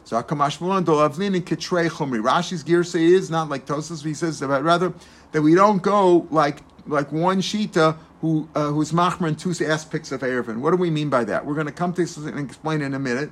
So 0.04 0.22
Akamash 0.22 0.58
Mulan 0.58 0.84
Dolavlin 0.84 1.36
and 1.36 1.46
Kitrei 1.46 1.90
Chumri. 1.90 2.22
Rashi's 2.22 2.64
gear 2.64 2.84
say 2.84 3.06
is 3.06 3.30
not 3.30 3.50
like 3.50 3.66
Tosas, 3.66 4.04
he 4.04 4.14
says, 4.14 4.40
but 4.40 4.64
rather 4.64 4.94
that 5.32 5.42
we 5.42 5.56
don't 5.56 5.82
go 5.82 6.28
like 6.32 6.60
like 6.88 7.12
one 7.12 7.42
shita 7.42 7.98
who 8.22 8.48
uh, 8.56 8.70
who's 8.70 8.92
machmer 8.92 9.28
in 9.28 9.36
two 9.36 9.52
aspects 9.66 10.12
of 10.12 10.22
Erevin. 10.22 10.58
What 10.58 10.72
do 10.72 10.78
we 10.78 10.90
mean 10.90 11.10
by 11.10 11.24
that? 11.26 11.46
We're 11.46 11.56
going 11.56 11.68
to 11.68 11.74
come 11.74 11.94
to 11.94 12.02
this 12.02 12.18
and 12.18 12.40
explain 12.40 12.82
in 12.82 12.94
a 12.94 13.00
minute. 13.00 13.32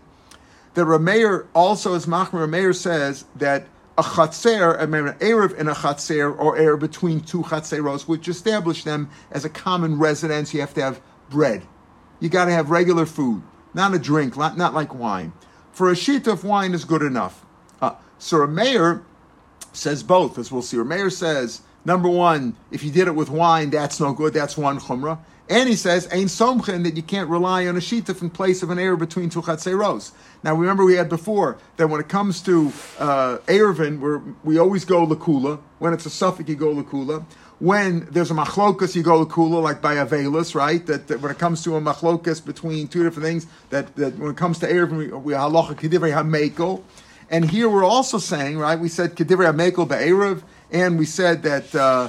The 0.76 0.84
Rameir 0.84 1.48
also 1.54 1.96
as 1.96 2.06
machmer 2.06 2.48
Rameir 2.48 2.76
says 2.76 3.26
that 3.36 3.68
a 3.98 4.02
chatzer, 4.02 4.80
an 4.80 4.92
erev 4.92 5.58
in 5.58 5.68
a 5.68 5.74
chatzer 5.74 6.34
or 6.40 6.58
erev 6.58 6.80
between 6.80 7.20
two 7.20 7.42
chatzeros, 7.42 8.08
which 8.08 8.28
establish 8.28 8.84
them 8.84 9.10
as 9.32 9.44
a 9.44 9.50
common 9.50 10.00
residence. 10.00 10.54
You 10.54 10.62
have 10.62 10.74
to 10.76 10.82
have 10.82 11.02
bread. 11.30 11.64
You 12.20 12.30
got 12.30 12.46
to 12.46 12.52
have 12.52 12.70
regular 12.70 13.06
food, 13.06 13.44
not 13.74 13.94
a 13.94 14.00
drink, 14.00 14.38
not, 14.38 14.58
not 14.58 14.74
like 14.74 14.94
wine. 14.94 15.34
For 15.80 15.90
a 15.90 15.96
sheet 15.96 16.28
of 16.28 16.44
wine 16.44 16.74
is 16.74 16.84
good 16.84 17.02
enough. 17.02 17.46
Uh, 17.82 17.96
so 18.18 18.42
a 18.42 18.50
Meir 18.50 19.02
says 19.72 20.04
both, 20.04 20.38
as 20.38 20.52
we'll 20.52 20.62
see. 20.62 20.76
Meir 20.76 21.10
says 21.10 21.62
Number 21.86 22.10
one, 22.10 22.58
if 22.70 22.84
you 22.84 22.92
did 22.92 23.08
it 23.08 23.16
with 23.16 23.30
wine, 23.30 23.70
that's 23.70 23.98
no 23.98 24.12
good. 24.12 24.34
That's 24.34 24.58
one 24.58 24.78
chumrah. 24.80 25.20
And 25.50 25.70
he 25.70 25.78
says, 25.78 26.06
Ein 26.12 26.26
somchen, 26.26 26.84
that 26.84 26.98
you 26.98 27.02
can't 27.02 27.30
rely 27.30 27.66
on 27.66 27.78
a 27.78 27.80
shituf 27.80 28.22
in 28.22 28.30
place 28.30 28.62
of 28.62 28.70
an 28.70 28.78
air 28.78 28.98
between 28.98 29.30
two 29.30 29.42
chatzeros. 29.42 30.12
Now, 30.44 30.54
remember 30.54 30.84
we 30.84 30.96
had 30.96 31.08
before 31.08 31.58
that 31.78 31.88
when 31.88 32.02
it 32.02 32.10
comes 32.10 32.42
to 32.42 32.74
uh, 33.00 33.38
Erevin, 33.48 34.02
where 34.02 34.22
we 34.44 34.60
always 34.60 34.84
go 34.84 35.08
lakula. 35.08 35.60
When 35.80 35.94
it's 35.94 36.06
a 36.06 36.10
suffix, 36.10 36.50
you 36.50 36.56
go 36.56 36.76
lakula. 36.76 37.26
When 37.60 38.08
there's 38.12 38.32
a 38.32 38.34
machlokas, 38.34 38.96
you 38.96 39.04
go 39.04 39.26
lakula, 39.26 39.62
like 39.62 39.82
by 39.82 39.96
Avelis, 39.96 40.56
right? 40.56 40.86
That, 40.86 41.08
that, 41.08 41.20
when 41.20 41.30
it 41.30 41.40
comes 41.40 41.62
to 41.64 41.76
a 41.76 41.82
machlokas 41.82 42.44
between 42.46 42.88
two 42.88 43.04
different 43.04 43.26
things, 43.26 43.48
that, 43.70 43.94
that 43.98 44.18
when 44.18 44.32
it 44.32 44.38
comes 44.38 44.60
to 44.60 44.68
Erevin, 44.68 45.22
we, 45.22 45.34
halacha 45.34 45.76
kedivrei 45.76 46.14
hameko. 46.14 46.82
And 47.30 47.52
here 47.52 47.68
we're 47.70 47.84
also 47.84 48.18
saying, 48.18 48.58
right, 48.58 48.80
we 48.80 48.88
said 48.88 49.16
kedivrei 49.16 49.54
hameko 49.54 49.86
be'erev, 49.90 50.42
and 50.72 50.98
we 50.98 51.06
said 51.06 51.44
that 51.44 51.76
uh, 51.76 52.08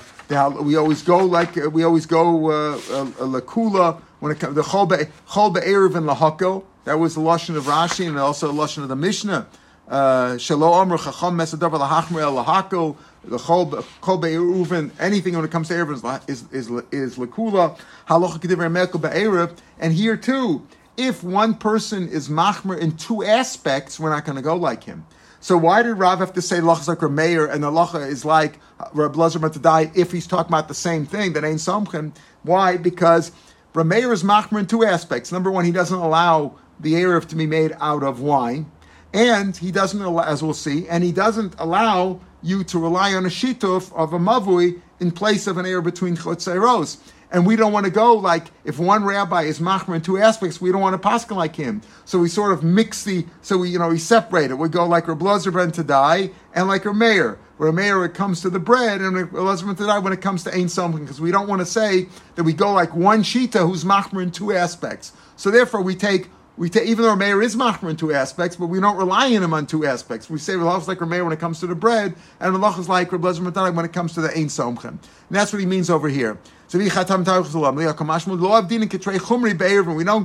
we 0.63 0.77
always 0.77 1.03
go 1.03 1.25
like 1.25 1.59
uh, 1.59 1.69
we 1.69 1.83
always 1.83 2.07
go 2.07 2.51
uh, 2.51 2.81
uh, 2.93 4.01
when 4.21 4.33
it 4.33 4.39
comes 4.39 4.55
the 4.55 4.63
chol 4.63 4.89
be'erev 4.89 5.97
and 5.97 6.07
lahako. 6.07 6.63
That 6.85 7.01
was 7.01 7.17
the 7.17 7.21
lashon 7.21 7.57
of 7.57 7.65
Rashi 7.65 8.07
and 8.07 8.17
also 8.19 8.47
the 8.47 8.53
lashon 8.53 8.85
of 8.85 8.89
the 8.89 8.97
Mishnah. 8.97 9.49
Shalo 9.89 10.81
amr 10.81 10.97
chacham 10.97 11.37
mesadav 11.37 11.73
lahachmer 11.73 12.21
el 12.23 12.45
lahako. 12.45 12.97
The 13.24 13.37
chol 13.37 13.70
be'eruven 13.70 14.92
anything 14.98 15.35
when 15.37 15.44
it 15.44 15.50
comes 15.50 15.68
to 15.68 15.74
erev 15.74 15.94
is 16.28 16.42
is 16.52 16.70
is, 16.70 16.70
is 16.90 17.16
lakula 17.16 17.78
halacha 18.09 18.40
be'erev. 18.40 19.56
And 19.78 19.92
here 19.92 20.16
too, 20.16 20.66
if 20.96 21.22
one 21.22 21.54
person 21.54 22.09
is 22.09 22.28
machmer 22.28 22.78
in 22.78 22.96
two 22.96 23.22
aspects, 23.22 24.00
we're 24.00 24.11
not 24.11 24.24
going 24.24 24.37
to 24.37 24.42
go 24.42 24.56
like 24.56 24.85
him. 24.85 25.06
So 25.40 25.56
why 25.56 25.83
did 25.83 25.94
Rav 25.94 26.18
have 26.18 26.35
to 26.35 26.42
say 26.42 26.59
lacha 26.59 26.88
like 26.88 26.98
Rameir 26.98 27.50
and 27.50 27.62
the 27.62 27.70
lacha 27.70 28.06
is 28.06 28.24
like 28.24 28.59
Rab 28.92 29.16
Lazar 29.16 29.38
die 29.48 29.90
if 29.94 30.12
he's 30.12 30.26
talking 30.26 30.50
about 30.50 30.68
the 30.68 30.74
same 30.74 31.06
thing 31.06 31.33
that 31.33 31.44
ain't 31.44 31.61
somchim? 31.61 32.14
Why? 32.42 32.76
Because 32.76 33.33
Rameir 33.74 34.12
is 34.12 34.22
machmer 34.22 34.61
in 34.61 34.66
two 34.66 34.85
aspects. 34.85 35.33
Number 35.33 35.50
one, 35.50 35.64
he 35.64 35.72
doesn't 35.72 35.98
allow 35.98 36.56
the 36.78 36.94
erev 36.94 37.26
to 37.28 37.37
be 37.37 37.46
made 37.46 37.74
out 37.80 38.02
of 38.02 38.20
wine, 38.20 38.70
and 39.12 39.56
he 39.56 39.70
doesn't 39.70 40.00
allow, 40.00 40.24
as 40.24 40.42
we'll 40.42 40.54
see, 40.54 40.88
and 40.88 41.04
he 41.04 41.12
doesn't 41.12 41.54
allow 41.59 42.20
you 42.42 42.64
to 42.64 42.79
rely 42.79 43.14
on 43.14 43.26
a 43.26 43.29
shituf 43.29 43.92
of 43.94 44.12
a 44.12 44.18
mavui 44.18 44.81
in 45.00 45.11
place 45.11 45.46
of 45.46 45.59
an 45.59 45.64
erev 45.66 45.85
between 45.85 46.16
chotzeiros. 46.16 46.98
And 47.33 47.46
we 47.46 47.55
don't 47.55 47.72
want 47.72 47.87
to 47.87 47.92
go 47.92 48.14
like 48.14 48.46
if 48.64 48.79
one 48.79 49.05
rabbi 49.05 49.42
is 49.42 49.61
machmer 49.61 49.94
in 49.94 50.03
two 50.03 50.18
aspects, 50.18 50.61
we 50.61 50.72
don't 50.72 50.81
want 50.81 51.00
to 51.00 51.09
paskin 51.09 51.37
like 51.37 51.55
him. 51.55 51.81
So 52.05 52.18
we 52.18 52.29
sort 52.29 52.53
of 52.53 52.64
mix 52.64 53.05
the, 53.05 53.24
so 53.40 53.59
we 53.59 53.70
you 53.70 53.79
know 53.79 53.88
we 53.88 53.98
separate 53.98 54.50
it. 54.50 54.55
We 54.55 54.68
go 54.68 54.85
like 54.87 55.07
Reb 55.07 55.20
ben 55.20 55.29
Tadai 55.29 56.33
and 56.55 56.66
like 56.66 56.85
a 56.85 56.92
Meir. 56.92 57.38
Where 57.57 57.72
Meir 57.72 58.05
it 58.05 58.14
comes 58.14 58.40
to 58.40 58.50
the 58.50 58.59
bread 58.59 59.00
and 59.00 59.16
Reb 59.16 59.31
ben 59.33 59.76
Tadai 59.76 60.03
when 60.03 60.12
it 60.12 60.20
comes 60.20 60.42
to 60.44 60.55
ain't 60.55 60.72
something 60.72 61.05
because 61.05 61.20
we 61.20 61.31
don't 61.31 61.48
want 61.48 61.61
to 61.61 61.66
say 61.66 62.09
that 62.35 62.42
we 62.42 62.53
go 62.53 62.72
like 62.72 62.94
one 62.94 63.22
shita 63.22 63.64
who's 63.64 63.85
machmer 63.85 64.22
in 64.22 64.33
two 64.33 64.53
aspects. 64.53 65.12
So 65.37 65.53
therefore 65.53 65.83
we 65.83 65.94
take 65.94 66.31
we 66.57 66.69
take, 66.69 66.87
even 66.89 67.05
though 67.05 67.15
Rameir 67.15 67.43
is 67.43 67.57
machmer 67.57 67.91
in 67.91 67.97
two 67.97 68.13
aspects, 68.13 68.57
but 68.57 68.67
we 68.67 68.81
don't 68.81 68.97
rely 68.97 69.35
on 69.35 69.43
him 69.43 69.55
on 69.55 69.67
two 69.67 69.87
aspects. 69.87 70.29
We 70.29 70.39
say 70.39 70.55
Ralach 70.55 70.83
is 70.83 70.89
like 70.89 70.99
Rameir 70.99 71.25
when 71.25 71.33
it 71.33 71.41
comes 71.41 71.61
to 71.61 71.67
the 71.67 71.75
bread, 71.75 72.15
and 72.39 72.55
Ralach 72.55 72.79
is 72.79 72.89
like 72.89 73.11
Reb 73.13 73.23
Lezer 73.23 73.75
when 73.75 73.85
it 73.85 73.93
comes 73.93 74.13
to 74.15 74.21
the 74.21 74.29
Ein 74.37 74.47
Somchem. 74.47 74.85
And 74.85 75.01
that's 75.31 75.53
what 75.53 75.61
he 75.61 75.67
means 75.67 75.89
over 75.91 76.09
here. 76.09 76.39
So 76.69 76.79
we 76.79 76.89
don't 76.89 77.05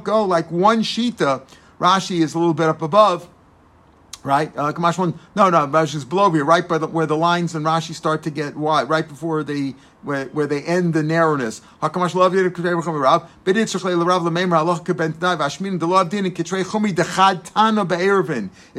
go 0.04 0.26
like 0.26 0.52
one 0.52 0.82
shita. 0.82 1.42
Rashi 1.80 2.22
is 2.22 2.34
a 2.36 2.40
little 2.40 2.54
bit 2.54 2.70
up 2.70 2.82
above 2.82 3.28
right? 4.26 4.52
Uh, 4.58 4.74
no, 5.36 5.50
no, 5.50 5.68
Rashi 5.68 5.96
is 5.96 6.04
below 6.04 6.32
here, 6.32 6.44
right 6.44 6.68
by 6.68 6.80
the, 6.80 6.88
where 6.88 7.06
the 7.06 7.16
lines 7.16 7.54
in 7.54 7.64
Rashi 7.64 7.94
start 7.94 8.24
to 8.24 8.32
get 8.32 8.58
wide, 8.58 8.90
right 8.90 9.08
before 9.08 9.44
the 9.44 9.76
where, 10.02 10.26
where 10.26 10.48
they 10.48 10.64
end 10.64 10.94
the 10.94 11.04
narrowness. 11.04 11.62
If 11.82 11.96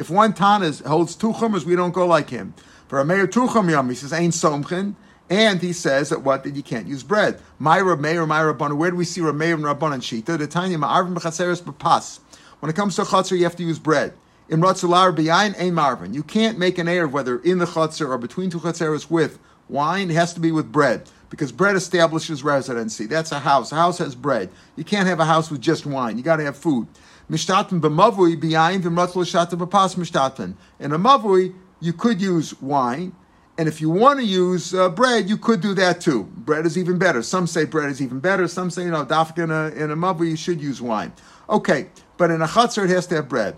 one 0.09 0.33
Tana 0.33 0.71
holds 0.85 1.15
two 1.15 1.33
chumras, 1.33 1.65
we 1.65 1.75
don't 1.75 1.91
go 1.91 2.05
like 2.05 2.29
him. 2.29 2.53
For 2.87 2.99
a 2.99 3.05
Meir 3.05 3.27
two 3.27 3.47
chum 3.47 3.89
he 3.89 3.95
says 3.95 4.13
ain't 4.13 4.33
somchin. 4.33 4.95
And 5.29 5.61
he 5.61 5.73
says 5.73 6.07
that 6.07 6.21
what 6.21 6.45
that 6.45 6.55
you 6.55 6.63
can't 6.63 6.87
use 6.87 7.03
bread. 7.03 7.41
My 7.59 7.81
Meir, 7.81 8.25
my 8.25 8.39
Rabban. 8.39 8.77
Where 8.77 8.91
do 8.91 8.95
we 8.95 9.03
see 9.03 9.19
Rameir 9.19 9.55
and 9.55 9.65
Rabban 9.65 9.95
and 9.95 10.01
Shita? 10.01 10.37
The 10.37 10.47
Tanya 10.47 10.77
Ma'arvin 10.77 11.13
b'chaseres 11.13 11.61
b'pas. 11.61 12.21
When 12.61 12.69
it 12.69 12.77
comes 12.77 12.95
to 12.95 13.01
chatzar, 13.01 13.37
you 13.37 13.43
have 13.43 13.57
to 13.57 13.63
use 13.63 13.77
bread. 13.77 14.13
In 14.49 14.61
Ratzular 14.61 15.13
b'yayin 15.13 15.59
ein 15.59 15.73
marvin. 15.73 16.13
You 16.13 16.23
can't 16.23 16.57
make 16.57 16.77
an 16.77 16.87
air 16.87 17.05
whether 17.05 17.39
in 17.39 17.57
the 17.57 17.65
chatzar 17.65 18.07
or 18.07 18.17
between 18.17 18.49
two 18.49 18.59
chatzeros 18.59 19.09
with 19.09 19.39
wine. 19.67 20.09
It 20.09 20.13
has 20.13 20.33
to 20.35 20.39
be 20.39 20.53
with 20.53 20.71
bread 20.71 21.09
because 21.29 21.51
bread 21.51 21.75
establishes 21.75 22.43
residency. 22.43 23.07
That's 23.07 23.33
a 23.33 23.39
house. 23.39 23.73
A 23.73 23.75
house 23.75 23.97
has 23.97 24.15
bread. 24.15 24.49
You 24.77 24.85
can't 24.85 25.05
have 25.05 25.19
a 25.19 25.25
house 25.25 25.51
with 25.51 25.59
just 25.59 25.85
wine. 25.85 26.17
You 26.17 26.23
got 26.23 26.37
to 26.37 26.45
have 26.45 26.55
food. 26.55 26.87
Mishtaten 27.29 27.81
b'mavui 27.81 28.39
b'yayin 28.39 28.81
v'mratzul 28.81 29.25
shata 29.25 29.59
b'pas 29.59 29.97
mishtaten. 29.97 30.53
In 30.79 30.93
a 30.93 30.97
mavui, 30.97 31.53
you 31.81 31.91
could 31.91 32.21
use 32.21 32.59
wine. 32.61 33.11
And 33.57 33.67
if 33.67 33.81
you 33.81 33.89
want 33.89 34.19
to 34.19 34.25
use 34.25 34.73
uh, 34.73 34.87
bread, 34.87 35.27
you 35.27 35.35
could 35.35 35.59
do 35.59 35.73
that 35.73 35.99
too. 35.99 36.23
Bread 36.23 36.65
is 36.65 36.77
even 36.77 36.97
better. 36.97 37.21
Some 37.21 37.47
say 37.47 37.65
bread 37.65 37.89
is 37.89 38.01
even 38.01 38.21
better. 38.21 38.47
Some 38.47 38.69
say, 38.69 38.83
you 38.83 38.91
know, 38.91 39.03
dafka 39.03 39.43
in 39.43 39.51
a, 39.51 39.83
in 39.83 39.91
a 39.91 39.97
mavui, 39.97 40.29
you 40.29 40.37
should 40.37 40.61
use 40.61 40.81
wine. 40.81 41.11
Okay, 41.49 41.87
but 42.15 42.31
in 42.31 42.41
a 42.41 42.47
chatzar, 42.47 42.85
it 42.85 42.91
has 42.91 43.07
to 43.07 43.15
have 43.15 43.27
bread. 43.27 43.57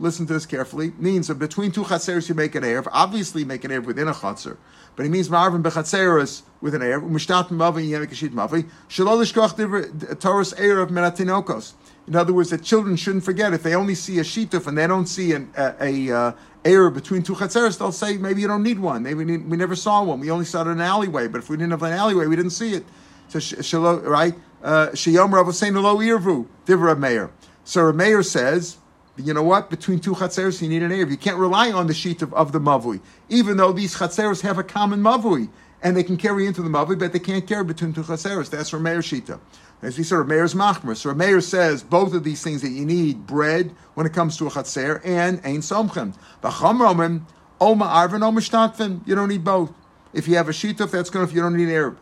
Listen 0.00 0.26
to 0.26 0.32
this 0.32 0.46
carefully. 0.46 0.92
Means 0.96 1.26
that 1.26 1.40
between 1.40 1.72
two 1.72 1.82
chatzeros 1.82 2.28
you 2.28 2.36
make 2.36 2.54
an 2.54 2.62
erev. 2.62 2.86
Obviously, 2.92 3.40
you 3.40 3.48
make 3.48 3.64
an 3.64 3.72
erev 3.72 3.84
within 3.84 4.06
a 4.06 4.12
chatzer. 4.12 4.58
But 4.94 5.06
it 5.06 5.08
means 5.08 5.28
ma'arvim 5.28 5.60
bechatzeros 5.64 6.42
with 6.60 6.76
an 6.76 6.82
erev. 6.82 7.02
Umishtatim 7.02 7.50
mavi 7.50 7.88
yemek 7.90 8.10
ashit 8.10 8.28
mavi. 8.28 8.68
Shalol 8.88 9.24
ishkoch 9.24 10.20
Taurus 10.20 10.54
erev 10.54 10.90
menatinokos. 10.90 11.72
In 12.06 12.14
other 12.14 12.32
words, 12.32 12.50
that 12.50 12.62
children 12.62 12.94
shouldn't 12.94 13.24
forget 13.24 13.52
if 13.54 13.64
they 13.64 13.74
only 13.74 13.96
see 13.96 14.20
a 14.20 14.22
shituf 14.22 14.68
and 14.68 14.78
they 14.78 14.86
don't 14.86 15.06
see 15.06 15.32
an, 15.32 15.52
a, 15.56 15.74
a 15.80 16.16
uh, 16.16 16.32
error 16.64 16.90
between 16.90 17.24
two 17.24 17.34
chatzeros, 17.34 17.76
they'll 17.76 17.90
say 17.90 18.16
maybe 18.18 18.40
you 18.40 18.46
don't 18.46 18.62
need 18.62 18.78
one. 18.78 19.02
Maybe 19.02 19.24
we, 19.24 19.38
we 19.38 19.56
never 19.56 19.74
saw 19.74 20.04
one. 20.04 20.20
We 20.20 20.30
only 20.30 20.44
saw 20.44 20.60
it 20.60 20.66
in 20.66 20.72
an 20.74 20.80
alleyway. 20.80 21.26
But 21.26 21.38
if 21.38 21.50
we 21.50 21.56
didn't 21.56 21.72
have 21.72 21.82
an 21.82 21.92
alleyway, 21.92 22.26
we 22.26 22.36
didn't 22.36 22.52
see 22.52 22.74
it. 22.74 22.84
So 23.28 23.98
right? 24.02 24.34
Uh, 24.62 24.88
Shiyom 24.88 25.32
Rav 25.32 25.52
saying 25.56 25.74
lo 25.74 25.96
irvu 25.96 26.46
divra 26.66 26.96
meir. 26.96 27.30
So 27.64 27.92
Meir 27.92 28.22
says, 28.22 28.78
you 29.16 29.34
know 29.34 29.42
what? 29.42 29.70
Between 29.70 29.98
two 29.98 30.14
chatzeros, 30.14 30.62
you 30.62 30.68
need 30.68 30.82
an 30.82 30.90
Erev. 30.90 31.10
You 31.10 31.16
can't 31.16 31.36
rely 31.36 31.70
on 31.70 31.86
the 31.86 31.94
sheet 31.94 32.22
of, 32.22 32.32
of 32.34 32.52
the 32.52 32.60
Mavui, 32.60 33.00
even 33.28 33.56
though 33.56 33.72
these 33.72 33.94
chatzeros 33.94 34.40
have 34.42 34.58
a 34.58 34.64
common 34.64 35.00
Mavui, 35.00 35.50
and 35.82 35.96
they 35.96 36.02
can 36.02 36.16
carry 36.16 36.46
into 36.46 36.62
the 36.62 36.68
Mavui, 36.68 36.98
but 36.98 37.12
they 37.12 37.18
can't 37.18 37.46
carry 37.46 37.64
between 37.64 37.92
two 37.92 38.02
chatzeros. 38.02 38.50
That's 38.50 38.72
Meir 38.72 39.00
Shita. 39.00 39.40
As 39.82 39.96
we 39.96 40.04
said, 40.04 40.26
Meir's 40.26 40.54
Machmer. 40.54 40.94
So 40.96 41.14
Meir 41.14 41.40
says 41.40 41.82
both 41.82 42.12
of 42.12 42.22
these 42.22 42.42
things 42.42 42.60
that 42.62 42.68
you 42.68 42.84
need 42.84 43.26
bread 43.26 43.74
when 43.94 44.06
it 44.06 44.12
comes 44.12 44.36
to 44.36 44.46
a 44.46 44.50
chatzer 44.50 45.00
and 45.04 45.40
Ein 45.44 45.60
Somchem. 45.60 46.14
B'cham 46.42 47.22
Oma 47.60 47.84
Arvin, 47.84 48.22
Oma 48.22 48.40
Shtatfin. 48.40 49.06
You 49.06 49.14
don't 49.14 49.28
need 49.28 49.44
both. 49.44 49.72
If 50.12 50.28
you 50.28 50.36
have 50.36 50.48
a 50.48 50.52
Shita, 50.52 50.90
that's 50.90 51.08
good 51.08 51.22
if 51.22 51.32
you 51.32 51.40
don't 51.40 51.56
need 51.56 51.68
an 51.68 51.74
Erev. 51.74 51.96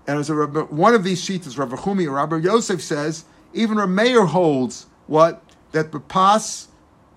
And 0.06 0.18
as 0.18 0.30
a, 0.30 0.34
one 0.34 0.94
of 0.94 1.04
these 1.04 1.22
sheets, 1.22 1.56
Rabbi 1.56 1.76
Chumi 1.76 2.06
or 2.06 2.12
Rabbi 2.12 2.38
Yosef 2.38 2.82
says, 2.82 3.24
even 3.52 3.78
a 3.78 3.86
Meir 3.86 4.26
holds 4.26 4.86
what? 5.10 5.42
That 5.72 5.90
the 5.90 5.98
pas, 5.98 6.68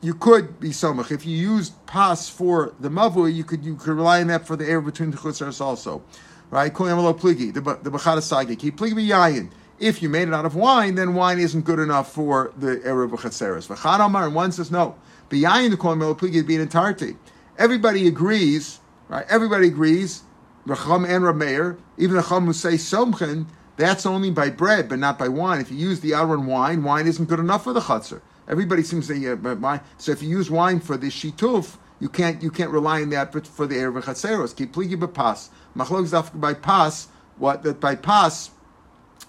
you 0.01 0.15
could 0.15 0.59
be 0.59 0.69
somach. 0.69 1.11
If 1.11 1.27
you 1.27 1.37
used 1.37 1.73
pas 1.85 2.27
for 2.27 2.73
the 2.79 2.89
mavui, 2.89 3.33
you 3.33 3.43
could 3.43 3.63
you 3.63 3.75
could 3.75 3.95
rely 3.95 4.19
on 4.21 4.27
that 4.27 4.47
for 4.47 4.55
the 4.55 4.67
air 4.67 4.81
between 4.81 5.11
the 5.11 5.17
chutzars 5.17 5.61
also. 5.61 6.01
Right? 6.49 6.73
pligi, 6.73 7.53
the 7.53 7.61
the 7.61 7.91
bachada 7.91 8.17
sagik. 8.17 8.59
He 8.59 8.71
pligi. 8.71 9.51
If 9.79 10.01
you 10.01 10.09
made 10.09 10.27
it 10.27 10.33
out 10.33 10.45
of 10.45 10.55
wine, 10.55 10.95
then 10.95 11.13
wine 11.13 11.39
isn't 11.39 11.65
good 11.65 11.77
enough 11.77 12.11
for 12.11 12.51
the 12.57 12.77
Erev 12.77 13.11
Chatzeres. 13.11 13.67
V'chad 13.67 14.25
and 14.25 14.35
one 14.35 14.51
says 14.51 14.71
no. 14.71 14.95
B'yayin 15.29 15.69
the 15.69 15.77
kol 15.77 15.95
pligi 15.95 16.45
being 16.45 16.61
entirety. 16.61 17.15
Everybody 17.59 18.07
agrees, 18.07 18.79
right? 19.07 19.25
Everybody 19.29 19.67
agrees, 19.67 20.23
Racham 20.65 21.07
and 21.07 21.23
Rameir, 21.23 21.77
even 21.97 22.21
Chum 22.23 22.45
who 22.45 22.53
say 22.53 22.73
Somchen, 22.73 23.45
that's 23.75 24.05
only 24.05 24.29
by 24.29 24.49
bread, 24.49 24.89
but 24.89 24.99
not 24.99 25.17
by 25.17 25.27
wine. 25.27 25.59
If 25.59 25.71
you 25.71 25.77
use 25.77 25.99
the 25.99 26.13
Aaron 26.13 26.45
wine, 26.45 26.83
wine 26.83 27.07
isn't 27.07 27.25
good 27.25 27.39
enough 27.39 27.63
for 27.63 27.73
the 27.73 27.81
chutzner. 27.81 28.21
Everybody 28.47 28.83
seems 28.83 29.07
to 29.07 29.17
yeah, 29.17 29.35
but 29.35 29.59
wine. 29.59 29.81
So 29.97 30.11
if 30.11 30.21
you 30.21 30.29
use 30.29 30.51
wine 30.51 30.79
for 30.79 30.97
the 30.97 31.07
shituf, 31.07 31.77
you 31.99 32.09
can't 32.09 32.43
you 32.43 32.51
can't 32.51 32.71
rely 32.71 33.01
on 33.01 33.09
that 33.11 33.31
for 33.31 33.65
the 33.65 33.75
erev 33.75 34.03
chatzeros. 34.03 34.55
Keep 34.55 34.73
pligi 34.73 34.95
b'pas. 34.95 35.49
Machlok 35.75 36.39
by 36.39 36.53
pas. 36.53 37.07
What 37.37 37.63
that 37.63 37.79
by 37.79 37.95
pas, 37.95 38.51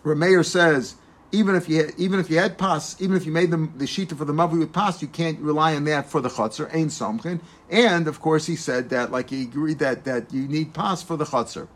Rameir 0.04 0.44
says 0.44 0.96
even 1.35 1.57
if 1.57 1.68
you 1.68 1.85
had, 1.85 1.94
even 1.98 2.20
if 2.20 2.30
you 2.30 2.38
had 2.38 2.57
pas, 2.57 3.00
even 3.00 3.16
if 3.16 3.26
you 3.26 3.33
made 3.33 3.50
the 3.50 3.57
shita 3.57 4.16
for 4.16 4.24
the 4.24 4.33
mavi 4.33 4.59
with 4.59 4.72
pas, 4.72 5.02
you 5.02 5.09
can't 5.09 5.38
rely 5.40 5.74
on 5.74 5.85
that 5.85 6.09
for 6.09 6.20
the 6.20 6.28
chutzner. 6.28 6.72
Ain 6.72 6.88
somchin. 6.88 7.40
And 7.70 8.07
of 8.07 8.20
course, 8.20 8.46
he 8.46 8.57
said 8.57 8.90
that 8.90 9.11
like 9.11 9.30
he 9.30 9.42
agreed 9.42 9.80
that 9.80 10.04
that 10.04 10.33
you 10.33 10.46
need 10.46 10.74
pas 10.74 11.02
for 11.02 11.16
the 11.16 11.24
chutzner. 11.24 11.66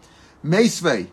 Meisvei. 0.44 1.08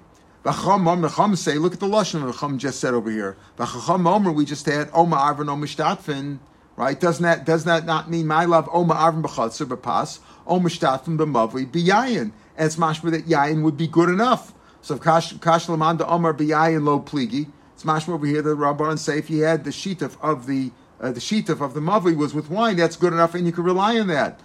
Chacham 0.45 1.35
say, 1.35 1.57
look 1.57 1.73
at 1.73 1.79
the 1.79 1.87
lashon 1.87 2.27
of 2.27 2.35
Chacham 2.35 2.59
just 2.59 2.79
said 2.79 2.93
over 2.93 3.09
here. 3.09 3.35
Chacham 3.57 4.05
Omer, 4.05 4.31
we 4.31 4.45
just 4.45 4.67
had 4.67 4.91
Oma 4.93 5.15
Arvin 5.15 5.49
Oma 5.49 5.65
Shtatfin, 5.65 6.37
right? 6.75 6.99
Doesn't 6.99 7.23
that 7.23 7.45
does 7.45 7.63
that 7.63 7.85
not 7.85 8.11
mean 8.11 8.27
my 8.27 8.45
love 8.45 8.69
Oma 8.71 8.93
Arvin 8.93 9.23
b'chatzer 9.23 9.65
b'pas 9.65 10.19
Oma 10.45 10.69
Shtatfin 10.69 11.17
b'mavli 11.17 11.65
b'yayin? 11.65 12.31
And 12.57 12.67
it's 12.67 12.75
mashma 12.75 13.09
that 13.09 13.25
yayin 13.25 13.63
would 13.63 13.75
be 13.75 13.87
good 13.87 14.07
enough. 14.07 14.53
So 14.83 14.99
Kash 14.99 15.33
Kash 15.39 15.65
Lamanda 15.65 16.07
Omer 16.07 16.31
b'yayin 16.31 16.83
lo 16.83 16.99
pligi. 16.99 17.47
It's 17.73 17.83
mashma 17.83 18.09
over 18.09 18.27
here. 18.27 18.43
The 18.43 18.55
Rabbanan 18.55 18.99
say 18.99 19.17
if 19.17 19.31
you 19.31 19.43
had 19.43 19.63
the 19.63 19.71
sheet 19.71 20.03
of, 20.03 20.45
the 20.45 20.71
uh, 21.01 21.11
the 21.11 21.19
sheet 21.19 21.49
of, 21.49 21.57
the 21.73 21.79
mavli 21.79 22.15
was 22.15 22.35
with 22.35 22.51
wine, 22.51 22.75
that's 22.75 22.97
good 22.97 23.13
enough, 23.13 23.33
and 23.33 23.47
you 23.47 23.51
can 23.51 23.63
rely 23.63 23.97
on 23.99 24.07
that, 24.07 24.39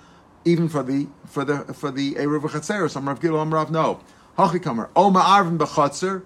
even 0.47 0.67
for 0.67 0.83
the 0.83 1.09
for 1.27 1.45
the 1.45 1.75
for 1.75 1.91
the 1.91 2.15
eruv 2.15 2.41
chatzer. 2.49 2.89
Some 2.89 3.07
Rav 3.07 3.21
Gil, 3.21 3.45
Rav 3.45 3.71
no. 3.71 4.01
Hachikamer. 4.49 4.89
O 4.97 5.11
ma'arvin 5.11 5.59
b'chatzer, 5.59 6.23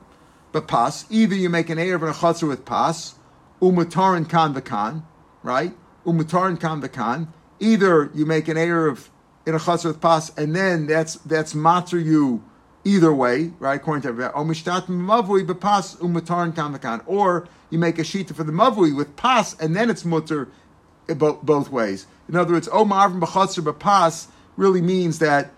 b'pas. 0.52 1.06
Either 1.10 1.34
you 1.34 1.48
make 1.48 1.70
an 1.70 1.78
erev 1.78 2.02
and 2.02 2.10
a 2.10 2.12
chatzer 2.12 2.48
with 2.48 2.64
pas, 2.64 3.14
umutarin 3.60 4.28
kan 4.28 4.54
v'kan, 4.54 5.02
right? 5.42 5.72
Umutarin 6.06 6.58
kan 6.60 6.80
v'kan. 6.80 7.28
Either 7.60 8.10
you 8.14 8.26
make 8.26 8.48
an 8.48 8.56
of 8.56 9.10
in 9.46 9.54
a 9.54 9.58
chaser 9.58 9.88
with 9.88 10.00
pas, 10.00 10.30
and 10.36 10.54
then 10.54 10.86
that's 10.86 11.16
that's 11.16 11.54
matter 11.54 11.98
you 11.98 12.42
either 12.84 13.12
way, 13.12 13.52
right? 13.58 13.80
According 13.80 14.02
to 14.02 14.30
Omishtat 14.30 14.86
mavui 14.86 15.46
bepas 15.46 15.96
umutarin 15.98 16.54
kan 16.54 16.76
v'kan. 16.76 17.02
Or 17.06 17.48
you 17.70 17.78
make 17.78 17.98
a 17.98 18.02
shita 18.02 18.34
for 18.34 18.44
the 18.44 18.52
mavui 18.52 18.94
with 18.94 19.16
pas, 19.16 19.54
and 19.60 19.74
then 19.74 19.90
it's 19.90 20.04
mutter 20.04 20.48
eh, 21.08 21.14
both, 21.14 21.42
both 21.42 21.70
ways. 21.70 22.06
In 22.28 22.36
other 22.36 22.54
words, 22.54 22.68
Omar 22.72 23.10
b'chaser 23.10 23.64
bepas 23.64 24.28
really 24.56 24.82
means 24.82 25.18
that 25.18 25.50